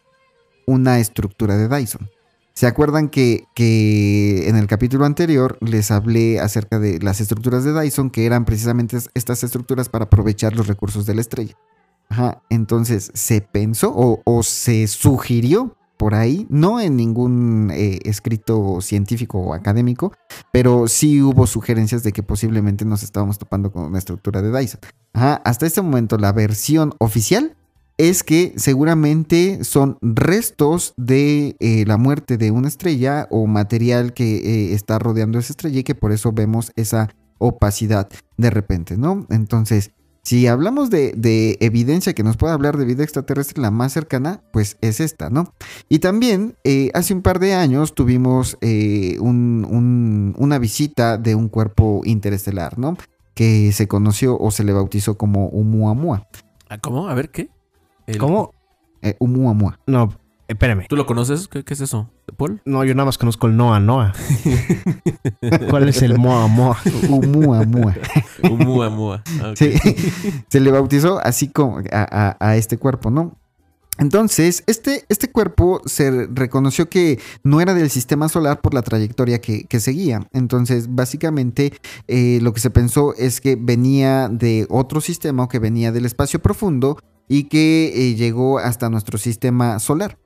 una 0.65 0.99
estructura 0.99 1.55
de 1.55 1.67
Dyson. 1.67 2.09
¿Se 2.53 2.67
acuerdan 2.67 3.09
que, 3.09 3.45
que 3.55 4.49
en 4.49 4.55
el 4.57 4.67
capítulo 4.67 5.05
anterior 5.05 5.57
les 5.61 5.89
hablé 5.91 6.39
acerca 6.39 6.79
de 6.79 6.99
las 6.99 7.21
estructuras 7.21 7.63
de 7.63 7.79
Dyson, 7.79 8.09
que 8.09 8.25
eran 8.25 8.43
precisamente 8.43 8.97
es- 8.97 9.09
estas 9.13 9.43
estructuras 9.43 9.87
para 9.87 10.05
aprovechar 10.05 10.55
los 10.55 10.67
recursos 10.67 11.05
de 11.05 11.15
la 11.15 11.21
estrella? 11.21 11.55
Ajá, 12.09 12.41
entonces 12.49 13.09
se 13.13 13.39
pensó 13.39 13.93
o, 13.95 14.21
o 14.25 14.43
se 14.43 14.87
sugirió 14.87 15.77
por 16.01 16.15
ahí, 16.15 16.47
no 16.49 16.79
en 16.79 16.95
ningún 16.95 17.69
eh, 17.71 17.99
escrito 18.05 18.81
científico 18.81 19.37
o 19.37 19.53
académico, 19.53 20.13
pero 20.51 20.87
sí 20.87 21.21
hubo 21.21 21.45
sugerencias 21.45 22.01
de 22.01 22.11
que 22.11 22.23
posiblemente 22.23 22.85
nos 22.85 23.03
estábamos 23.03 23.37
topando 23.37 23.71
con 23.71 23.83
una 23.83 23.99
estructura 23.99 24.41
de 24.41 24.51
Dyson. 24.51 24.79
Hasta 25.13 25.67
este 25.67 25.83
momento 25.83 26.17
la 26.17 26.31
versión 26.31 26.95
oficial 26.97 27.55
es 27.99 28.23
que 28.23 28.51
seguramente 28.55 29.63
son 29.63 29.99
restos 30.01 30.95
de 30.97 31.55
eh, 31.59 31.83
la 31.85 31.97
muerte 31.97 32.39
de 32.39 32.49
una 32.49 32.67
estrella 32.67 33.27
o 33.29 33.45
material 33.45 34.13
que 34.13 34.37
eh, 34.37 34.73
está 34.73 34.97
rodeando 34.97 35.37
esa 35.37 35.53
estrella 35.53 35.81
y 35.81 35.83
que 35.83 35.93
por 35.93 36.11
eso 36.11 36.31
vemos 36.31 36.71
esa 36.75 37.09
opacidad 37.37 38.09
de 38.37 38.49
repente, 38.49 38.97
¿no? 38.97 39.27
Entonces, 39.29 39.91
si 40.23 40.45
hablamos 40.47 40.89
de, 40.89 41.13
de 41.17 41.57
evidencia 41.61 42.13
que 42.13 42.23
nos 42.23 42.37
pueda 42.37 42.53
hablar 42.53 42.77
de 42.77 42.85
vida 42.85 43.03
extraterrestre, 43.03 43.61
la 43.61 43.71
más 43.71 43.91
cercana, 43.93 44.41
pues 44.53 44.77
es 44.81 44.99
esta, 44.99 45.29
¿no? 45.29 45.53
Y 45.89 45.99
también 45.99 46.55
eh, 46.63 46.91
hace 46.93 47.13
un 47.13 47.21
par 47.23 47.39
de 47.39 47.53
años 47.55 47.95
tuvimos 47.95 48.57
eh, 48.61 49.17
un- 49.19 49.65
un- 49.69 50.35
una 50.37 50.59
visita 50.59 51.17
de 51.17 51.33
un 51.35 51.49
cuerpo 51.49 52.01
interestelar, 52.05 52.77
¿no? 52.77 52.97
Que 53.33 53.71
se 53.71 53.87
conoció 53.87 54.37
o 54.37 54.51
se 54.51 54.63
le 54.63 54.73
bautizó 54.73 55.17
como 55.17 55.47
Umuamua. 55.47 56.27
Ah, 56.69 56.77
¿Cómo? 56.77 57.07
A 57.07 57.13
ver, 57.15 57.31
¿qué? 57.31 57.49
El- 58.05 58.17
¿Cómo? 58.17 58.53
Eh, 59.01 59.15
Umuamua. 59.19 59.79
No, 59.87 60.13
espérame. 60.51 60.85
¿Tú 60.87 60.95
lo 60.95 61.05
conoces? 61.05 61.47
¿Qué, 61.47 61.63
qué 61.63 61.73
es 61.73 61.81
eso? 61.81 62.09
¿Paul? 62.37 62.61
No, 62.65 62.83
yo 62.83 62.93
nada 62.95 63.05
más 63.05 63.17
conozco 63.17 63.47
el 63.47 63.57
Noa 63.57 63.79
Noa. 63.79 64.13
¿Cuál 65.69 65.89
es 65.89 66.01
el 66.01 66.17
Moa 66.17 66.47
Moa? 66.47 66.77
Umuamua. 67.09 67.95
Mua, 68.43 68.89
mua. 68.89 69.23
Ah. 69.41 69.53
Sí, 69.55 69.73
se 70.49 70.59
le 70.59 70.71
bautizó 70.71 71.19
así 71.19 71.47
como 71.49 71.79
a, 71.79 71.83
a- 71.91 72.37
a 72.39 72.55
este 72.55 72.77
cuerpo, 72.77 73.09
¿no? 73.11 73.37
Entonces, 73.97 74.63
este, 74.67 75.03
este 75.09 75.29
cuerpo 75.31 75.81
se 75.85 76.27
reconoció 76.33 76.89
que 76.89 77.19
no 77.43 77.61
era 77.61 77.73
del 77.75 77.89
sistema 77.91 78.29
solar 78.29 78.61
por 78.61 78.73
la 78.73 78.81
trayectoria 78.81 79.39
que, 79.41 79.65
que 79.65 79.79
seguía. 79.79 80.21
Entonces, 80.33 80.87
básicamente, 80.95 81.73
eh, 82.07 82.39
lo 82.41 82.53
que 82.53 82.61
se 82.61 82.71
pensó 82.71 83.13
es 83.15 83.41
que 83.41 83.57
venía 83.59 84.27
de 84.29 84.65
otro 84.69 85.01
sistema 85.01 85.43
o 85.43 85.49
que 85.49 85.59
venía 85.59 85.91
del 85.91 86.05
espacio 86.05 86.41
profundo 86.41 86.97
y 87.31 87.45
que 87.45 87.93
eh, 87.95 88.15
llegó 88.15 88.59
hasta 88.59 88.89
nuestro 88.89 89.17
sistema 89.17 89.79
solar. 89.79 90.17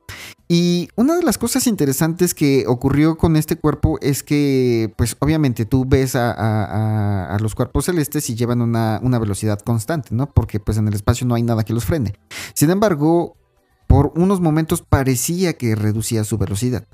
Y 0.48 0.88
una 0.96 1.14
de 1.14 1.22
las 1.22 1.38
cosas 1.38 1.68
interesantes 1.68 2.34
que 2.34 2.64
ocurrió 2.66 3.16
con 3.16 3.36
este 3.36 3.54
cuerpo 3.54 3.96
es 4.02 4.24
que, 4.24 4.92
pues 4.96 5.16
obviamente 5.20 5.66
tú 5.66 5.84
ves 5.86 6.16
a, 6.16 7.38
los 7.40 7.54
cuerpos 7.54 7.84
celestes 7.84 8.28
y 8.28 8.34
llevan 8.34 8.60
una, 8.60 9.18
velocidad 9.20 9.60
constante, 9.60 10.08
¿no? 10.16 10.26
Porque 10.26 10.58
pues 10.58 10.78
en 10.78 10.88
el 10.88 10.94
espacio 10.94 11.28
no 11.28 11.36
hay 11.36 11.44
nada 11.44 11.62
que 11.62 11.74
los 11.74 11.84
frene. 11.84 12.14
Sin 12.54 12.70
embargo, 12.70 13.36
por 13.86 14.10
unos 14.16 14.40
momentos 14.40 14.82
parecía 14.82 15.52
que 15.52 15.76
reducía 15.76 16.24
su 16.24 16.38
velocidad. 16.38 16.88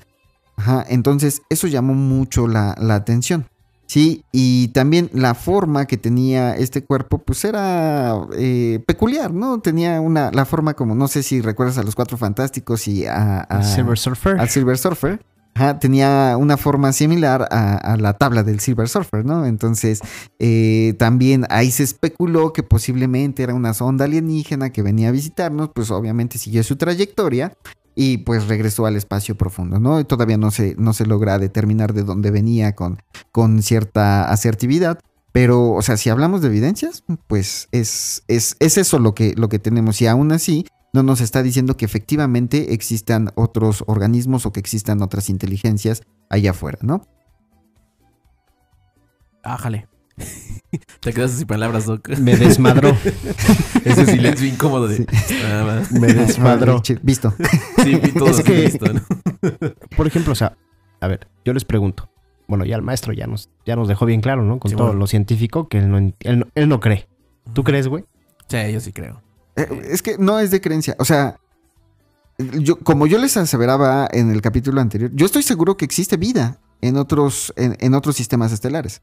Ajá, 0.57 0.85
entonces 0.87 1.41
eso 1.49 1.69
llamó 1.69 1.95
mucho 1.95 2.49
la 2.49 2.75
atención. 2.91 3.47
Sí, 3.93 4.25
y 4.33 4.69
también 4.69 5.11
la 5.13 5.35
forma 5.35 5.85
que 5.85 5.99
tenía 5.99 6.57
este 6.57 6.83
cuerpo, 6.83 7.19
pues 7.19 7.45
era 7.45 8.17
eh, 8.39 8.83
peculiar, 8.87 9.35
¿no? 9.35 9.61
Tenía 9.61 10.01
una, 10.01 10.31
la 10.31 10.47
forma 10.47 10.73
como, 10.73 10.95
no 10.95 11.09
sé 11.09 11.23
si 11.23 11.43
recuerdas 11.43 11.77
a 11.77 11.83
los 11.83 11.95
Cuatro 11.95 12.17
Fantásticos 12.17 12.89
y 12.89 13.05
a, 13.05 13.41
a- 13.41 13.63
Silver 13.63 13.99
Surfer. 13.99 14.41
al 14.41 14.49
Silver 14.49 14.79
Surfer. 14.79 15.23
Ajá, 15.55 15.79
tenía 15.79 16.39
una 16.39 16.57
forma 16.57 16.95
similar 16.95 17.47
a, 17.51 17.77
a 17.77 17.99
la 17.99 18.15
tabla 18.15 18.43
del 18.43 18.61
Silver 18.61 18.89
Surfer, 18.89 19.27
¿no? 19.27 19.45
Entonces, 19.45 20.01
eh, 20.39 20.95
también 20.99 21.45
ahí 21.51 21.71
se 21.71 21.83
especuló 21.83 22.55
que 22.55 22.63
posiblemente 22.63 23.43
era 23.43 23.53
una 23.53 23.75
sonda 23.75 24.07
alienígena 24.07 24.71
que 24.71 24.81
venía 24.81 25.09
a 25.09 25.13
visitarnos, 25.13 25.69
pues 25.75 25.91
obviamente 25.91 26.39
siguió 26.39 26.63
su 26.65 26.77
trayectoria 26.77 27.53
y 27.95 28.19
pues 28.19 28.49
regresó 28.49 28.87
al 28.87 28.97
espacio 28.97 29.37
profundo, 29.37 29.79
¿no? 29.79 30.01
Y 30.01 30.05
todavía 30.05 30.39
no 30.39 30.51
se, 30.51 30.75
no 30.79 30.93
se 30.93 31.07
logra 31.07 31.39
determinar 31.39 31.93
de 31.93 32.05
dónde 32.05 32.31
venía 32.31 32.75
con, 32.75 33.03
con 33.31 33.63
cierta 33.63 34.31
asertividad. 34.31 34.99
Pero, 35.33 35.73
o 35.73 35.83
sea, 35.83 35.97
si 35.97 36.11
hablamos 36.11 36.43
de 36.43 36.49
evidencias, 36.49 37.05
pues 37.27 37.69
es, 37.73 38.23
es, 38.29 38.57
es 38.61 38.77
eso 38.77 38.99
lo 38.99 39.15
que, 39.15 39.35
lo 39.37 39.49
que 39.49 39.59
tenemos. 39.59 40.01
Y 40.03 40.07
aún 40.07 40.31
así, 40.33 40.67
no 40.93 41.03
nos 41.03 41.23
está 41.23 41.43
diciendo 41.43 41.77
que 41.77 41.87
efectivamente 41.87 42.75
existan 42.75 43.31
otros 43.35 43.83
organismos 43.87 44.45
o 44.45 44.53
que 44.53 44.61
existan 44.61 45.01
otras 45.01 45.31
inteligencias 45.31 46.03
allá 46.29 46.51
afuera, 46.51 46.79
¿no? 46.83 47.07
Ájale. 49.43 49.89
Te 51.01 51.13
quedas 51.13 51.33
sin 51.33 51.47
palabras, 51.47 51.87
Doc. 51.87 52.09
Me 52.19 52.37
desmadró. 52.37 52.97
Ese 53.85 54.07
silencio 54.07 54.47
incómodo 54.47 54.89
de. 54.89 54.97
Sí. 54.99 55.07
Ah. 55.45 55.83
Me 55.91 56.13
desmadró. 56.13 56.83
Visto. 57.03 57.35
Sí, 57.83 57.95
vi 57.97 58.13
todo 58.13 58.29
Es 58.31 58.43
que- 58.43 58.55
listo, 58.63 58.87
¿no? 58.93 59.01
Por 59.97 60.07
ejemplo, 60.07 60.33
o 60.33 60.37
sea, 60.37 60.57
a 61.01 61.09
ver, 61.09 61.29
yo 61.45 61.53
les 61.53 61.65
pregunto. 61.65 62.09
Bueno, 62.49 62.65
ya 62.65 62.77
el 62.77 62.83
maestro 62.83 63.13
ya 63.13 63.27
nos, 63.27 63.49
ya 63.65 63.77
nos 63.77 63.89
dejó 63.89 64.05
bien 64.07 64.21
claro, 64.21 64.43
¿no? 64.43 64.59
Con 64.59 64.71
Sí, 64.71 64.77
todo 64.77 64.89
bueno. 64.89 65.01
lo 65.01 65.07
científico 65.07 65.69
que 65.69 65.79
él 65.79 65.91
no, 65.91 65.99
él 65.99 66.39
no, 66.41 66.47
él 66.55 66.69
no 66.69 66.81
cree. 66.81 67.09
¿Tú 67.55 67.65
crees, 67.65 67.89
güey? 67.89 68.05
Sí, 68.49 68.59
yo 68.73 68.81
sí 68.81 68.93
creo. 68.93 69.23
Eh, 69.57 69.83
es 69.91 70.03
que 70.03 70.17
no 70.19 70.39
es 70.39 70.51
de 70.51 70.61
creencia. 70.61 70.95
O 70.99 71.05
sea, 71.05 71.39
yo, 72.39 72.79
como 72.79 73.07
yo 73.07 73.19
les 73.19 73.37
aseveraba 73.37 74.09
en 74.13 74.31
el 74.31 74.43
capítulo 74.43 74.81
anterior, 74.81 75.11
yo 75.15 75.27
estoy 75.27 75.43
seguro 75.43 75.77
que 75.77 75.85
existe 75.85 76.17
vida 76.17 76.59
en 76.81 76.97
otros, 76.97 77.53
en, 77.57 77.77
en 77.81 77.95
otros 77.95 78.17
sistemas 78.17 78.53
estelares. 78.53 79.03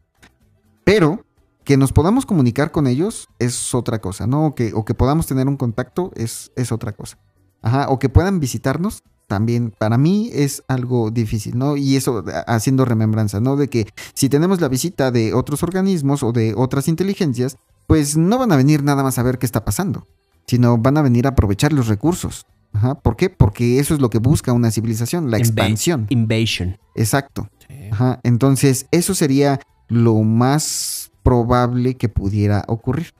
Pero 0.83 1.25
que 1.69 1.77
nos 1.77 1.93
podamos 1.93 2.25
comunicar 2.25 2.71
con 2.71 2.87
ellos 2.87 3.27
es 3.37 3.75
otra 3.75 4.01
cosa, 4.01 4.25
¿no? 4.25 4.47
O 4.47 4.55
que, 4.55 4.71
o 4.73 4.85
que 4.85 4.95
podamos 4.95 5.27
tener 5.27 5.47
un 5.47 5.55
contacto 5.55 6.11
es, 6.15 6.51
es 6.55 6.71
otra 6.71 6.93
cosa. 6.93 7.19
Ajá, 7.61 7.89
o 7.89 7.99
que 7.99 8.09
puedan 8.09 8.39
visitarnos 8.39 9.03
también 9.27 9.71
para 9.77 9.99
mí 9.99 10.31
es 10.33 10.63
algo 10.67 11.11
difícil, 11.11 11.59
¿no? 11.59 11.77
Y 11.77 11.95
eso 11.95 12.23
a- 12.27 12.39
haciendo 12.55 12.85
remembranza, 12.85 13.39
¿no? 13.39 13.55
De 13.55 13.67
que 13.67 13.85
si 14.15 14.29
tenemos 14.29 14.61
la 14.61 14.67
visita 14.67 15.11
de 15.11 15.35
otros 15.35 15.61
organismos 15.61 16.23
o 16.23 16.31
de 16.31 16.55
otras 16.57 16.87
inteligencias, 16.87 17.55
pues 17.85 18.17
no 18.17 18.39
van 18.39 18.51
a 18.51 18.55
venir 18.55 18.81
nada 18.81 19.03
más 19.03 19.19
a 19.19 19.21
ver 19.23 19.37
qué 19.37 19.45
está 19.45 19.63
pasando, 19.63 20.07
sino 20.47 20.75
van 20.79 20.97
a 20.97 21.03
venir 21.03 21.27
a 21.27 21.29
aprovechar 21.29 21.71
los 21.71 21.85
recursos. 21.87 22.47
Ajá, 22.73 22.95
¿Por 22.95 23.15
qué? 23.15 23.29
Porque 23.29 23.77
eso 23.77 23.93
es 23.93 23.99
lo 24.01 24.09
que 24.09 24.17
busca 24.17 24.53
una 24.53 24.71
civilización, 24.71 25.29
la 25.29 25.37
expansión. 25.37 26.07
Invasion. 26.09 26.79
Exacto. 26.95 27.47
Ajá, 27.91 28.19
entonces, 28.23 28.87
eso 28.89 29.13
sería 29.13 29.59
lo 29.87 30.15
más 30.23 31.08
probable 31.23 31.95
que 31.95 32.09
pudiera 32.09 32.63
ocurrir. 32.67 33.13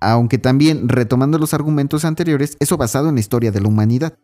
Aunque 0.00 0.38
también, 0.38 0.88
retomando 0.88 1.38
los 1.38 1.54
argumentos 1.54 2.04
anteriores, 2.04 2.56
eso 2.60 2.76
basado 2.76 3.08
en 3.08 3.14
la 3.14 3.20
historia 3.20 3.52
de 3.52 3.60
la 3.60 3.68
humanidad. 3.68 4.14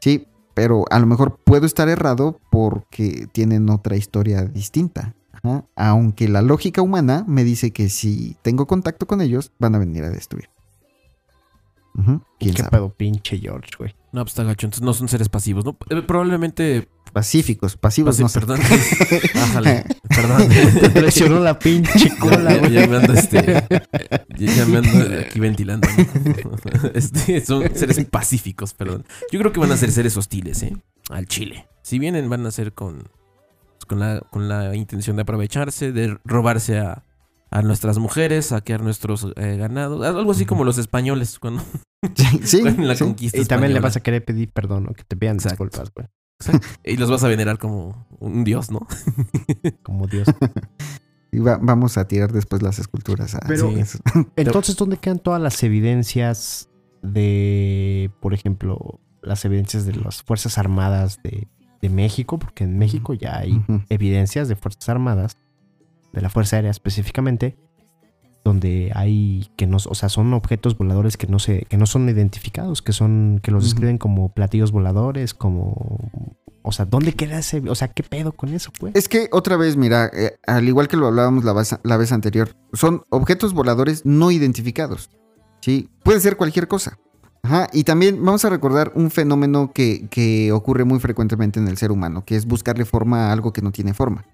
Sí, 0.00 0.26
pero 0.54 0.84
a 0.90 0.98
lo 0.98 1.06
mejor 1.06 1.38
puedo 1.44 1.64
estar 1.64 1.88
errado 1.88 2.40
porque 2.50 3.28
tienen 3.32 3.70
otra 3.70 3.96
historia 3.96 4.42
distinta. 4.44 5.14
Aunque 5.76 6.28
la 6.28 6.42
lógica 6.42 6.82
humana 6.82 7.24
me 7.26 7.44
dice 7.44 7.70
que 7.70 7.88
si 7.88 8.36
tengo 8.42 8.66
contacto 8.66 9.06
con 9.06 9.20
ellos, 9.20 9.52
van 9.58 9.74
a 9.74 9.78
venir 9.78 10.04
a 10.04 10.10
destruir. 10.10 10.50
Ujú, 12.00 12.22
¿Quién 12.38 12.54
¿Qué 12.54 12.62
sabe? 12.62 12.70
pedo, 12.70 12.94
pinche 12.94 13.38
George, 13.38 13.70
güey? 13.78 13.94
No, 14.12 14.22
pues 14.24 14.32
está 14.32 14.42
gacho. 14.44 14.66
Entonces 14.66 14.84
no 14.84 14.92
son 14.94 15.08
seres 15.08 15.28
pasivos, 15.28 15.64
¿no? 15.64 15.76
Eh, 15.90 16.02
Probablemente. 16.02 16.88
Pacíficos, 17.12 17.76
pasivos 17.76 18.16
pasi- 18.16 18.22
no 18.22 18.28
sé. 18.28 18.38
perdón. 18.40 18.60
Ájale. 19.34 19.84
Perdón. 20.08 20.48
Te 20.80 20.88
traicionó 20.90 21.40
la 21.40 21.58
pinche 21.58 22.16
cola, 22.18 22.52
Ya, 22.54 22.58
güey. 22.58 22.72
ya 22.72 22.86
me 22.86 22.96
ando 22.98 23.12
este. 23.14 23.64
Ya, 24.38 24.46
ya 24.54 24.66
me 24.66 24.78
ando 24.78 25.18
aquí 25.20 25.40
ventilando. 25.40 25.88
¿no? 25.88 26.90
Este, 26.94 27.44
son 27.44 27.64
seres 27.74 28.04
pacíficos, 28.04 28.74
perdón. 28.74 29.04
Yo 29.32 29.38
creo 29.40 29.52
que 29.52 29.58
van 29.60 29.72
a 29.72 29.76
ser 29.76 29.90
seres 29.90 30.16
hostiles, 30.16 30.62
¿eh? 30.62 30.76
Al 31.08 31.26
Chile. 31.26 31.66
Si 31.82 31.98
vienen, 31.98 32.28
van 32.30 32.46
a 32.46 32.50
ser 32.52 32.72
con. 32.74 33.08
Con 33.88 33.98
la, 33.98 34.20
con 34.30 34.48
la 34.48 34.76
intención 34.76 35.16
de 35.16 35.22
aprovecharse, 35.22 35.90
de 35.90 36.16
robarse 36.24 36.78
a, 36.78 37.02
a 37.50 37.62
nuestras 37.62 37.98
mujeres, 37.98 38.46
saquear 38.46 38.82
nuestros 38.82 39.26
eh, 39.36 39.56
ganados. 39.56 40.04
Algo 40.06 40.30
así 40.32 40.46
como 40.46 40.64
los 40.64 40.78
españoles 40.78 41.38
cuando 41.38 41.62
Sí, 42.44 42.62
la 42.62 42.94
sí. 42.94 43.04
conquista. 43.04 43.38
Y 43.38 43.44
también 43.44 43.72
le 43.74 43.80
vas 43.80 43.96
a 43.96 44.00
querer 44.00 44.24
pedir 44.24 44.50
perdón 44.52 44.86
o 44.88 44.94
que 44.94 45.04
te 45.04 45.16
pidan 45.16 45.36
Exacto. 45.36 45.64
disculpas, 45.64 45.92
güey. 45.94 46.06
Y 46.84 46.96
los 46.96 47.10
vas 47.10 47.22
a 47.24 47.28
venerar 47.28 47.58
como 47.58 48.06
un 48.18 48.44
dios, 48.44 48.70
¿no? 48.70 48.86
Como 49.82 50.06
Dios. 50.06 50.26
Y 51.32 51.38
va- 51.38 51.58
vamos 51.60 51.98
a 51.98 52.08
tirar 52.08 52.32
después 52.32 52.62
las 52.62 52.78
esculturas. 52.78 53.34
a- 53.34 53.40
Pero- 53.46 53.70
sí. 53.84 53.98
Entonces, 54.36 54.74
¿dónde 54.76 54.96
quedan 54.96 55.18
todas 55.18 55.40
las 55.42 55.62
evidencias 55.62 56.70
de, 57.02 58.10
por 58.20 58.32
ejemplo, 58.34 59.00
las 59.22 59.44
evidencias 59.44 59.84
de 59.86 59.94
las 59.96 60.22
Fuerzas 60.22 60.56
Armadas 60.58 61.18
de, 61.22 61.46
de 61.82 61.88
México? 61.90 62.38
Porque 62.38 62.64
en 62.64 62.78
México 62.78 63.12
ya 63.14 63.36
hay 63.38 63.62
evidencias 63.90 64.48
de 64.48 64.56
Fuerzas 64.56 64.88
Armadas, 64.88 65.36
de 66.12 66.20
la 66.20 66.30
Fuerza 66.30 66.56
Aérea 66.56 66.70
específicamente, 66.70 67.56
donde 68.44 68.90
hay 68.94 69.50
que 69.56 69.66
no, 69.66 69.76
o 69.76 69.94
sea, 69.94 70.08
son 70.08 70.32
objetos 70.32 70.76
voladores 70.76 71.16
que 71.16 71.26
no 71.26 71.38
se, 71.38 71.66
que 71.68 71.76
no 71.76 71.86
son 71.86 72.08
identificados, 72.08 72.82
que 72.82 72.92
son, 72.92 73.40
que 73.42 73.50
los 73.50 73.64
describen 73.64 73.98
como 73.98 74.32
platillos 74.32 74.72
voladores, 74.72 75.34
como, 75.34 76.10
o 76.62 76.72
sea, 76.72 76.86
¿dónde 76.86 77.12
queda 77.12 77.38
ese, 77.38 77.62
o 77.68 77.74
sea, 77.74 77.88
qué 77.88 78.02
pedo 78.02 78.32
con 78.32 78.50
eso, 78.50 78.72
pues? 78.78 78.94
Es 78.96 79.08
que 79.08 79.28
otra 79.32 79.56
vez, 79.56 79.76
mira, 79.76 80.10
eh, 80.14 80.36
al 80.46 80.66
igual 80.66 80.88
que 80.88 80.96
lo 80.96 81.06
hablábamos 81.06 81.44
la 81.44 81.52
vez, 81.52 81.76
la 81.82 81.96
vez 81.96 82.12
anterior, 82.12 82.56
son 82.72 83.02
objetos 83.10 83.52
voladores 83.52 84.04
no 84.04 84.30
identificados. 84.30 85.10
¿Sí? 85.60 85.90
Puede 86.02 86.20
ser 86.20 86.38
cualquier 86.38 86.68
cosa. 86.68 86.98
Ajá. 87.42 87.68
Y 87.72 87.84
también 87.84 88.24
vamos 88.24 88.44
a 88.44 88.50
recordar 88.50 88.92
un 88.94 89.10
fenómeno 89.10 89.72
que, 89.72 90.08
que 90.08 90.52
ocurre 90.52 90.84
muy 90.84 91.00
frecuentemente 91.00 91.60
en 91.60 91.68
el 91.68 91.76
ser 91.76 91.92
humano, 91.92 92.24
que 92.24 92.36
es 92.36 92.46
buscarle 92.46 92.84
forma 92.84 93.28
a 93.28 93.32
algo 93.32 93.52
que 93.52 93.62
no 93.62 93.70
tiene 93.70 93.92
forma. 93.92 94.24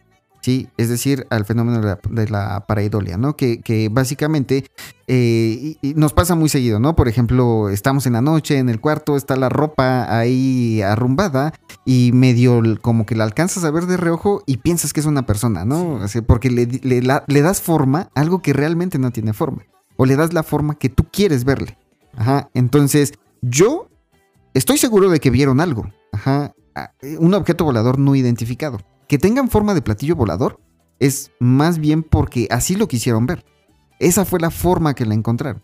Sí, 0.46 0.68
es 0.76 0.88
decir, 0.88 1.26
al 1.30 1.44
fenómeno 1.44 1.80
de 1.80 1.86
la, 1.88 1.98
de 2.08 2.28
la 2.28 2.66
pareidolia, 2.68 3.16
¿no? 3.16 3.34
Que, 3.36 3.60
que 3.62 3.88
básicamente 3.90 4.64
eh, 5.08 5.58
y- 5.60 5.78
y 5.82 5.94
nos 5.94 6.12
pasa 6.12 6.36
muy 6.36 6.48
seguido, 6.48 6.78
¿no? 6.78 6.94
Por 6.94 7.08
ejemplo, 7.08 7.68
estamos 7.68 8.06
en 8.06 8.12
la 8.12 8.20
noche, 8.20 8.58
en 8.58 8.68
el 8.68 8.80
cuarto, 8.80 9.16
está 9.16 9.34
la 9.34 9.48
ropa 9.48 10.06
ahí 10.16 10.82
arrumbada 10.82 11.52
y 11.84 12.12
medio 12.14 12.62
como 12.80 13.06
que 13.06 13.16
la 13.16 13.24
alcanzas 13.24 13.64
a 13.64 13.72
ver 13.72 13.86
de 13.86 13.96
reojo 13.96 14.44
y 14.46 14.58
piensas 14.58 14.92
que 14.92 15.00
es 15.00 15.06
una 15.06 15.26
persona, 15.26 15.64
¿no? 15.64 15.94
O 15.94 16.06
sea, 16.06 16.22
porque 16.22 16.48
le, 16.48 16.66
di- 16.66 16.78
le 16.84 17.02
la- 17.02 17.24
le 17.26 17.42
das 17.42 17.60
forma 17.60 18.08
a 18.14 18.20
algo 18.20 18.40
que 18.40 18.52
realmente 18.52 19.00
no 19.00 19.10
tiene 19.10 19.32
forma. 19.32 19.64
O 19.96 20.06
le 20.06 20.14
das 20.14 20.32
la 20.32 20.44
forma 20.44 20.76
que 20.78 20.88
tú 20.90 21.06
quieres 21.10 21.42
verle. 21.44 21.76
Ajá. 22.16 22.50
Entonces, 22.54 23.14
yo 23.42 23.88
estoy 24.54 24.78
seguro 24.78 25.10
de 25.10 25.18
que 25.18 25.30
vieron 25.30 25.60
algo. 25.60 25.90
Ajá. 26.12 26.54
Un 27.18 27.34
objeto 27.34 27.64
volador 27.64 27.98
no 27.98 28.14
identificado. 28.14 28.78
Que 29.08 29.18
tengan 29.18 29.48
forma 29.50 29.74
de 29.74 29.82
platillo 29.82 30.16
volador 30.16 30.60
es 30.98 31.30
más 31.38 31.78
bien 31.78 32.02
porque 32.02 32.48
así 32.50 32.74
lo 32.74 32.88
quisieron 32.88 33.26
ver. 33.26 33.44
Esa 33.98 34.24
fue 34.24 34.40
la 34.40 34.50
forma 34.50 34.94
que 34.94 35.06
la 35.06 35.14
encontraron. 35.14 35.62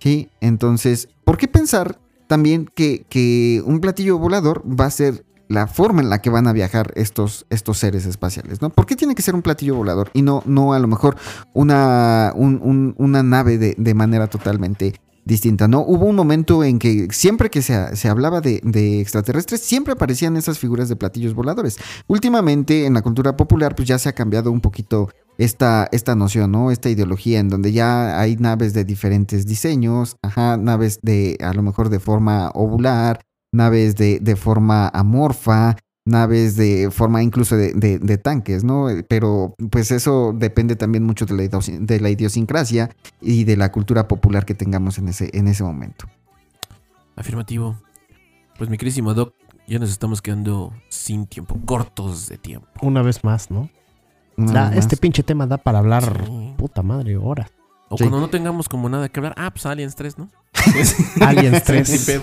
¿Sí? 0.00 0.28
Entonces, 0.40 1.08
¿por 1.24 1.36
qué 1.36 1.46
pensar 1.46 1.98
también 2.26 2.68
que, 2.74 3.04
que 3.08 3.62
un 3.66 3.80
platillo 3.80 4.18
volador 4.18 4.62
va 4.64 4.86
a 4.86 4.90
ser 4.90 5.24
la 5.48 5.66
forma 5.66 6.00
en 6.00 6.08
la 6.08 6.22
que 6.22 6.30
van 6.30 6.46
a 6.46 6.52
viajar 6.52 6.92
estos, 6.96 7.44
estos 7.50 7.78
seres 7.78 8.06
espaciales? 8.06 8.62
¿no? 8.62 8.70
¿Por 8.70 8.86
qué 8.86 8.96
tiene 8.96 9.14
que 9.14 9.22
ser 9.22 9.34
un 9.34 9.42
platillo 9.42 9.74
volador 9.76 10.10
y 10.14 10.22
no, 10.22 10.42
no 10.46 10.72
a 10.72 10.78
lo 10.78 10.86
mejor 10.88 11.16
una, 11.52 12.32
un- 12.34 12.60
un- 12.62 12.94
una 12.98 13.22
nave 13.22 13.58
de, 13.58 13.74
de 13.76 13.94
manera 13.94 14.26
totalmente 14.26 14.94
distinta, 15.24 15.68
¿no? 15.68 15.80
Hubo 15.80 16.06
un 16.06 16.16
momento 16.16 16.64
en 16.64 16.78
que 16.78 17.08
siempre 17.10 17.50
que 17.50 17.62
se, 17.62 17.96
se 17.96 18.08
hablaba 18.08 18.40
de, 18.40 18.60
extraterrestres, 19.00 19.60
siempre 19.60 19.92
aparecían 19.92 20.36
esas 20.36 20.58
figuras 20.58 20.88
de 20.88 20.96
platillos 20.96 21.34
voladores. 21.34 21.78
Últimamente 22.06 22.86
en 22.86 22.94
la 22.94 23.02
cultura 23.02 23.36
popular 23.36 23.74
pues 23.74 23.88
ya 23.88 23.98
se 23.98 24.08
ha 24.08 24.12
cambiado 24.12 24.50
un 24.50 24.60
poquito 24.60 25.10
esta, 25.38 25.88
esta 25.92 26.14
noción, 26.14 26.52
¿no? 26.52 26.70
Esta 26.70 26.90
ideología 26.90 27.38
en 27.38 27.48
donde 27.48 27.72
ya 27.72 28.20
hay 28.20 28.36
naves 28.36 28.74
de 28.74 28.84
diferentes 28.84 29.46
diseños, 29.46 30.16
naves 30.58 31.00
de 31.02 31.38
a 31.40 31.52
lo 31.52 31.62
mejor 31.62 31.88
de 31.88 32.00
forma 32.00 32.50
ovular, 32.54 33.20
naves 33.52 33.96
de, 33.96 34.20
de 34.20 34.36
forma 34.36 34.88
amorfa, 34.88 35.76
naves 36.10 36.56
de 36.56 36.90
forma 36.90 37.22
incluso 37.22 37.56
de, 37.56 37.72
de, 37.72 37.98
de, 37.98 38.18
tanques, 38.18 38.64
¿no? 38.64 38.88
Pero 39.08 39.54
pues 39.70 39.90
eso 39.90 40.34
depende 40.36 40.76
también 40.76 41.04
mucho 41.04 41.24
de 41.24 41.34
la, 41.34 41.60
de 41.80 42.00
la 42.00 42.10
idiosincrasia 42.10 42.90
y 43.20 43.44
de 43.44 43.56
la 43.56 43.72
cultura 43.72 44.08
popular 44.08 44.44
que 44.44 44.54
tengamos 44.54 44.98
en 44.98 45.08
ese, 45.08 45.30
en 45.32 45.48
ese 45.48 45.62
momento. 45.62 46.06
Afirmativo. 47.16 47.76
Pues 48.58 48.68
mi 48.68 48.76
querísimo 48.76 49.14
Doc, 49.14 49.34
ya 49.66 49.78
nos 49.78 49.90
estamos 49.90 50.20
quedando 50.20 50.74
sin 50.88 51.26
tiempo, 51.26 51.58
cortos 51.64 52.28
de 52.28 52.36
tiempo. 52.36 52.68
Una 52.82 53.02
vez 53.02 53.24
más, 53.24 53.50
¿no? 53.50 53.70
Da, 54.36 54.74
este 54.74 54.96
pinche 54.96 55.22
tema 55.22 55.46
da 55.46 55.58
para 55.58 55.78
hablar, 55.78 56.24
sí. 56.26 56.54
puta 56.56 56.82
madre, 56.82 57.16
horas. 57.16 57.50
O 57.92 57.96
sí. 57.96 58.04
cuando 58.04 58.20
no 58.20 58.30
tengamos 58.30 58.68
como 58.68 58.88
nada 58.88 59.08
que 59.08 59.18
hablar, 59.18 59.34
ah, 59.36 59.50
pues 59.50 59.66
Aliens 59.66 59.96
3, 59.96 60.16
¿no? 60.16 60.30
Aliens 61.20 61.64
3. 61.64 62.20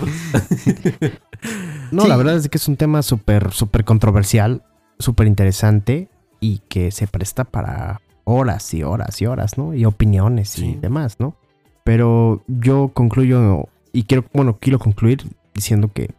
no, 1.92 2.02
sí. 2.02 2.08
la 2.08 2.16
verdad 2.16 2.36
es 2.36 2.48
que 2.48 2.56
es 2.56 2.66
un 2.68 2.76
tema 2.76 3.02
súper, 3.02 3.52
súper 3.52 3.84
controversial, 3.84 4.64
súper 4.98 5.26
interesante 5.26 6.08
y 6.40 6.62
que 6.70 6.90
se 6.90 7.06
presta 7.06 7.44
para 7.44 8.00
horas 8.24 8.72
y 8.72 8.82
horas 8.82 9.20
y 9.20 9.26
horas, 9.26 9.58
¿no? 9.58 9.74
Y 9.74 9.84
opiniones 9.84 10.58
y 10.58 10.74
demás, 10.74 11.16
¿no? 11.20 11.36
Pero 11.84 12.42
yo 12.46 12.88
concluyo 12.94 13.68
y 13.92 14.04
quiero, 14.04 14.24
bueno, 14.32 14.56
quiero 14.58 14.78
concluir 14.78 15.26
diciendo 15.54 15.92
que 15.92 16.10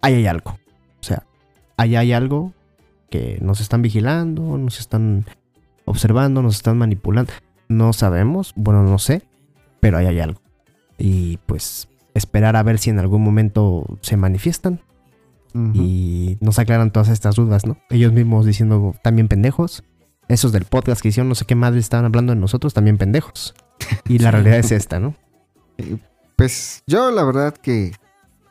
ahí 0.00 0.14
hay 0.14 0.26
algo. 0.26 0.52
O 1.00 1.02
sea, 1.02 1.24
ahí 1.76 1.96
hay 1.96 2.14
algo 2.14 2.54
que 3.10 3.38
nos 3.42 3.60
están 3.60 3.82
vigilando, 3.82 4.56
nos 4.56 4.80
están 4.80 5.26
observando, 5.84 6.40
nos 6.42 6.56
están 6.56 6.78
manipulando. 6.78 7.32
No 7.68 7.92
sabemos, 7.92 8.52
bueno, 8.56 8.82
no 8.82 8.98
sé, 8.98 9.22
pero 9.80 9.98
ahí 9.98 10.06
hay 10.06 10.20
algo. 10.20 10.40
Y 10.96 11.38
pues 11.46 11.88
esperar 12.14 12.56
a 12.56 12.62
ver 12.62 12.78
si 12.78 12.90
en 12.90 12.98
algún 12.98 13.22
momento 13.22 13.98
se 14.00 14.16
manifiestan 14.16 14.80
uh 15.54 15.58
-huh. 15.58 15.72
y 15.74 16.38
nos 16.40 16.58
aclaran 16.58 16.90
todas 16.90 17.08
estas 17.08 17.36
dudas, 17.36 17.66
¿no? 17.66 17.78
Ellos 17.90 18.12
mismos 18.12 18.46
diciendo 18.46 18.94
también 19.02 19.28
pendejos. 19.28 19.84
Esos 20.28 20.52
del 20.52 20.64
podcast 20.66 21.00
que 21.00 21.08
hicieron, 21.08 21.28
no 21.28 21.34
sé 21.34 21.46
qué 21.46 21.54
madre 21.54 21.78
estaban 21.78 22.04
hablando 22.04 22.34
de 22.34 22.40
nosotros, 22.40 22.74
también 22.74 22.98
pendejos. 22.98 23.54
Y 24.06 24.18
la 24.18 24.30
realidad 24.30 24.58
es 24.58 24.72
esta, 24.72 25.00
¿no? 25.00 25.14
Pues 26.36 26.84
yo 26.86 27.10
la 27.10 27.24
verdad 27.24 27.52
que 27.52 27.96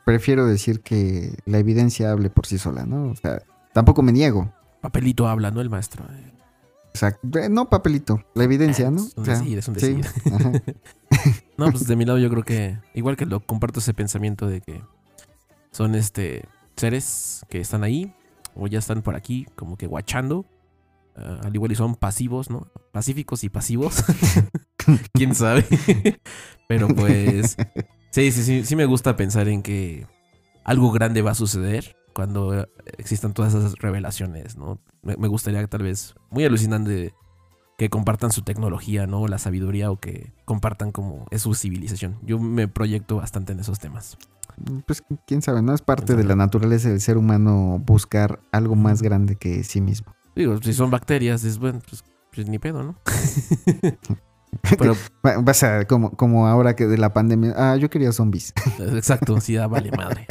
prefiero 0.04 0.44
decir 0.46 0.82
que 0.82 1.38
la 1.46 1.56
evidencia 1.56 2.10
hable 2.10 2.28
por 2.28 2.44
sí 2.44 2.58
sola, 2.58 2.84
¿no? 2.84 3.06
O 3.06 3.16
sea, 3.16 3.42
tampoco 3.72 4.02
me 4.02 4.12
niego. 4.12 4.52
Papelito 4.82 5.26
habla, 5.26 5.50
¿no? 5.50 5.62
El 5.62 5.70
maestro. 5.70 6.04
Exacto. 6.98 7.38
Eh, 7.38 7.48
No 7.48 7.68
papelito, 7.68 8.24
la 8.34 8.44
evidencia, 8.44 8.90
¿no? 8.90 9.00
Es 9.04 9.14
un 9.16 9.24
decir, 9.24 9.58
es 9.58 9.68
un 9.68 9.74
decir. 9.74 10.04
Sí. 10.04 10.74
no, 11.56 11.70
pues 11.70 11.86
de 11.86 11.94
mi 11.94 12.04
lado 12.04 12.18
yo 12.18 12.28
creo 12.28 12.42
que, 12.42 12.78
igual 12.92 13.16
que 13.16 13.24
lo 13.24 13.38
comparto 13.40 13.78
ese 13.78 13.94
pensamiento 13.94 14.48
de 14.48 14.60
que 14.60 14.82
son 15.70 15.94
este 15.94 16.44
seres 16.76 17.46
que 17.48 17.60
están 17.60 17.84
ahí 17.84 18.14
o 18.56 18.66
ya 18.66 18.80
están 18.80 19.02
por 19.02 19.14
aquí 19.14 19.46
como 19.54 19.76
que 19.76 19.86
guachando. 19.86 20.44
Uh, 21.16 21.46
al 21.46 21.54
igual 21.54 21.70
y 21.72 21.76
son 21.76 21.94
pasivos, 21.94 22.50
¿no? 22.50 22.68
Pacíficos 22.92 23.44
y 23.44 23.48
pasivos. 23.48 24.04
¿Quién 25.12 25.34
sabe? 25.34 25.66
Pero 26.68 26.88
pues... 26.88 27.56
Sí, 28.10 28.32
sí, 28.32 28.42
sí, 28.42 28.64
sí 28.64 28.76
me 28.76 28.86
gusta 28.86 29.16
pensar 29.16 29.48
en 29.48 29.62
que 29.62 30.06
algo 30.64 30.90
grande 30.92 31.22
va 31.22 31.32
a 31.32 31.34
suceder 31.34 31.96
cuando 32.18 32.66
existan 32.96 33.32
todas 33.32 33.54
esas 33.54 33.74
revelaciones, 33.76 34.56
¿no? 34.56 34.80
Me, 35.02 35.16
me, 35.16 35.28
gustaría 35.28 35.64
tal 35.68 35.84
vez, 35.84 36.16
muy 36.30 36.44
alucinante, 36.44 37.14
que 37.76 37.90
compartan 37.90 38.32
su 38.32 38.42
tecnología, 38.42 39.06
¿no? 39.06 39.28
La 39.28 39.38
sabiduría 39.38 39.92
o 39.92 40.00
que 40.00 40.32
compartan 40.44 40.90
como 40.90 41.28
es 41.30 41.42
su 41.42 41.54
civilización. 41.54 42.18
Yo 42.22 42.40
me 42.40 42.66
proyecto 42.66 43.18
bastante 43.18 43.52
en 43.52 43.60
esos 43.60 43.78
temas. 43.78 44.18
Pues 44.84 45.04
quién 45.28 45.42
sabe, 45.42 45.62
¿no? 45.62 45.72
Es 45.72 45.80
parte 45.80 46.16
de 46.16 46.24
la 46.24 46.34
naturaleza 46.34 46.88
del 46.88 47.00
ser 47.00 47.18
humano 47.18 47.80
buscar 47.86 48.40
algo 48.50 48.74
más 48.74 49.00
grande 49.00 49.36
que 49.36 49.62
sí 49.62 49.80
mismo. 49.80 50.12
Digo, 50.34 50.60
si 50.60 50.72
son 50.72 50.90
bacterias, 50.90 51.44
es 51.44 51.60
bueno, 51.60 51.78
pues, 51.88 52.02
pues 52.34 52.48
ni 52.48 52.58
pedo, 52.58 52.82
¿no? 52.82 52.96
Pero, 54.78 54.96
Vas 55.42 55.62
a, 55.62 55.84
como, 55.86 56.10
como 56.12 56.46
ahora 56.46 56.76
que 56.76 56.86
de 56.86 56.98
la 56.98 57.12
pandemia. 57.12 57.54
Ah, 57.56 57.76
yo 57.76 57.90
quería 57.90 58.12
zombies. 58.12 58.52
Exacto, 58.78 59.40
sí, 59.40 59.56
ah, 59.56 59.66
vale 59.66 59.90
madre. 59.90 60.26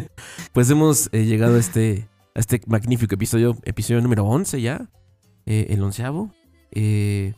pues 0.52 0.70
hemos 0.70 1.08
eh, 1.12 1.24
llegado 1.24 1.56
a 1.56 1.58
este, 1.58 2.08
a 2.34 2.40
este 2.40 2.60
magnífico 2.66 3.14
episodio, 3.14 3.56
episodio 3.64 4.00
número 4.00 4.24
11 4.24 4.60
ya, 4.60 4.90
eh, 5.46 5.66
el 5.70 5.82
onceavo. 5.82 6.32
Eh, 6.72 7.34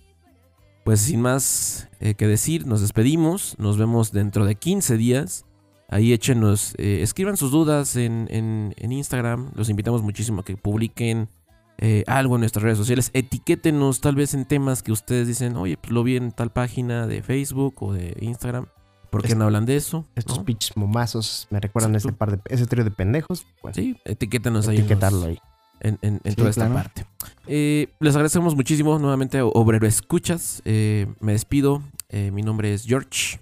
pues 0.85 1.01
sin 1.01 1.23
más 1.23 1.89
que 2.01 2.27
decir, 2.27 2.67
nos 2.67 2.83
despedimos. 2.83 3.57
Nos 3.59 3.79
vemos 3.79 4.13
dentro 4.13 4.45
de 4.45 4.55
15 4.55 4.99
días. 4.99 5.47
Ahí 5.89 6.13
échenos, 6.13 6.75
escriban 6.77 7.39
sus 7.39 7.51
dudas 7.51 7.97
en, 7.97 8.27
en, 8.31 8.75
en 8.77 8.93
Instagram. 8.93 9.51
Los 9.55 9.71
invitamos 9.71 10.03
muchísimo 10.03 10.43
a 10.43 10.45
que 10.45 10.59
publiquen 10.59 11.31
eh, 11.79 12.05
algo 12.07 12.37
en 12.37 12.41
nuestras 12.41 12.63
redes 12.63 12.79
sociales. 12.79 13.11
Etiquétenos 13.13 14.01
tal 14.01 14.15
vez 14.15 14.35
en 14.35 14.45
temas 14.45 14.83
que 14.83 14.93
ustedes 14.93 15.27
dicen, 15.27 15.57
oye, 15.57 15.77
pues 15.77 15.93
lo 15.93 16.03
vi 16.03 16.17
en 16.17 16.33
tal 16.33 16.51
página 16.51 17.07
de 17.07 17.23
Facebook 17.23 17.83
o 17.83 17.93
de 17.93 18.17
Instagram. 18.21 18.67
¿Por 19.11 19.23
qué 19.23 19.29
es, 19.29 19.37
no 19.37 19.45
hablan 19.45 19.67
de 19.67 19.77
eso? 19.77 20.07
Estos 20.17 20.39
¿no? 20.39 20.45
pitch 20.45 20.75
momazos 20.77 21.47
me 21.51 21.61
recuerdan 21.61 21.95
ese 21.95 22.13
par 22.13 22.33
de 22.33 22.41
ese 22.47 22.67
trío 22.67 22.85
de 22.85 22.91
pendejos. 22.91 23.47
Sí, 23.73 23.97
etiquétenos 24.05 24.67
ahí. 24.69 24.79
Etiquetarlo 24.79 25.27
ahí. 25.27 25.39
En, 25.81 25.99
en, 26.03 26.21
en 26.25 26.33
sí, 26.33 26.37
toda 26.37 26.51
esta 26.51 26.67
claro. 26.67 26.75
parte. 26.75 27.07
Eh, 27.47 27.89
les 28.01 28.15
agradecemos 28.15 28.57
muchísimo 28.57 28.99
nuevamente, 28.99 29.41
Obrero 29.43 29.87
Escuchas. 29.87 30.63
Eh, 30.65 31.07
me 31.21 31.33
despido. 31.33 31.83
Mi 32.11 32.43
nombre 32.43 32.73
es 32.73 32.85
George. 32.85 33.41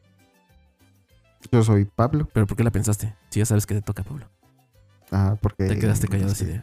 Yo 1.50 1.62
soy 1.62 1.84
Pablo. 1.84 2.26
¿Pero 2.32 2.46
por 2.46 2.56
qué 2.56 2.64
la 2.64 2.70
pensaste? 2.70 3.14
Si 3.28 3.40
ya 3.40 3.44
sabes 3.44 3.66
que 3.66 3.74
te 3.74 3.82
toca, 3.82 4.02
Pablo. 4.02 4.26
Ah, 5.12 5.36
porque. 5.40 5.66
Te 5.66 5.78
quedaste 5.78 6.08
callado 6.08 6.32
así 6.32 6.46
de. 6.46 6.62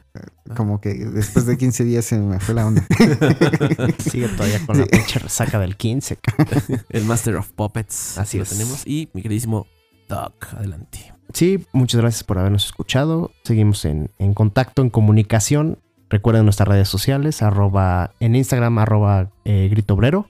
Como 0.56 0.82
que 0.82 0.96
después 0.96 1.46
de 1.46 1.58
15 1.58 1.84
días 1.84 2.04
se 2.04 2.18
me 2.18 2.40
fue 2.40 2.56
la 2.56 2.66
onda. 2.66 2.84
Sigue 4.00 4.28
todavía 4.30 4.60
con 4.66 4.80
la 4.80 4.86
pinche 4.88 5.20
resaca 5.20 5.60
del 5.60 5.78
15. 5.78 6.18
El 6.90 7.06
Master 7.06 7.36
of 7.36 7.52
Puppets. 7.52 8.18
Así 8.18 8.38
lo 8.38 8.44
es. 8.44 8.50
tenemos. 8.50 8.88
Y 8.88 9.10
mi 9.14 9.22
queridísimo 9.22 9.68
Doc, 10.08 10.48
adelante. 10.56 11.14
Sí, 11.34 11.68
muchas 11.74 12.02
gracias 12.02 12.24
por 12.24 12.40
habernos 12.40 12.66
escuchado. 12.66 13.32
Seguimos 13.44 13.86
en, 13.86 14.10
en 14.18 14.34
contacto, 14.34 14.82
en 14.82 14.90
comunicación. 14.90 15.78
Recuerden 16.10 16.44
nuestras 16.46 16.68
redes 16.68 16.90
sociales, 16.90 17.44
arroba, 17.44 18.16
en 18.20 18.36
Instagram, 18.36 18.80
arroba 18.80 19.30
eh, 19.46 19.68
Grito 19.70 19.94
Obrero. 19.94 20.28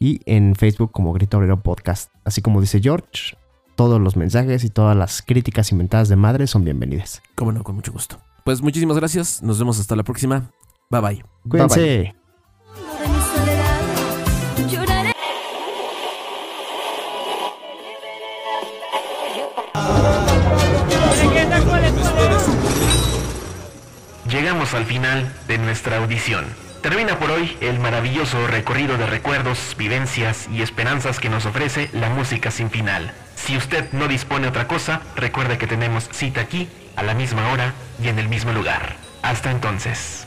Y 0.00 0.20
en 0.24 0.54
Facebook 0.54 0.90
como 0.92 1.12
Grito 1.12 1.36
Obrero 1.36 1.62
Podcast. 1.62 2.10
Así 2.24 2.40
como 2.40 2.62
dice 2.62 2.80
George, 2.80 3.36
todos 3.78 4.00
los 4.00 4.16
mensajes 4.16 4.64
y 4.64 4.70
todas 4.70 4.96
las 4.96 5.22
críticas 5.22 5.70
inventadas 5.70 6.08
de 6.08 6.16
madre 6.16 6.48
son 6.48 6.64
bienvenidas. 6.64 7.22
Cómo 7.36 7.52
no, 7.52 7.62
con 7.62 7.76
mucho 7.76 7.92
gusto. 7.92 8.18
Pues 8.42 8.60
muchísimas 8.60 8.96
gracias. 8.96 9.40
Nos 9.40 9.60
vemos 9.60 9.78
hasta 9.78 9.94
la 9.94 10.02
próxima. 10.02 10.50
Bye 10.90 11.00
bye. 11.00 11.24
Cuídense. 11.48 11.80
Bye, 11.80 12.12
bye. 12.12 12.18
Llegamos 24.28 24.74
al 24.74 24.86
final 24.86 25.32
de 25.46 25.58
nuestra 25.58 25.98
audición. 25.98 26.67
Termina 26.82 27.18
por 27.18 27.30
hoy 27.32 27.56
el 27.60 27.80
maravilloso 27.80 28.46
recorrido 28.46 28.96
de 28.96 29.06
recuerdos, 29.06 29.74
vivencias 29.76 30.48
y 30.52 30.62
esperanzas 30.62 31.18
que 31.18 31.28
nos 31.28 31.44
ofrece 31.44 31.90
la 31.92 32.08
música 32.08 32.50
sin 32.50 32.70
final. 32.70 33.12
Si 33.34 33.56
usted 33.56 33.92
no 33.92 34.06
dispone 34.06 34.46
otra 34.46 34.68
cosa, 34.68 35.02
recuerde 35.16 35.58
que 35.58 35.66
tenemos 35.66 36.08
cita 36.12 36.40
aquí, 36.40 36.68
a 36.94 37.02
la 37.02 37.14
misma 37.14 37.52
hora 37.52 37.74
y 38.02 38.08
en 38.08 38.18
el 38.18 38.28
mismo 38.28 38.52
lugar. 38.52 38.96
Hasta 39.22 39.50
entonces. 39.50 40.26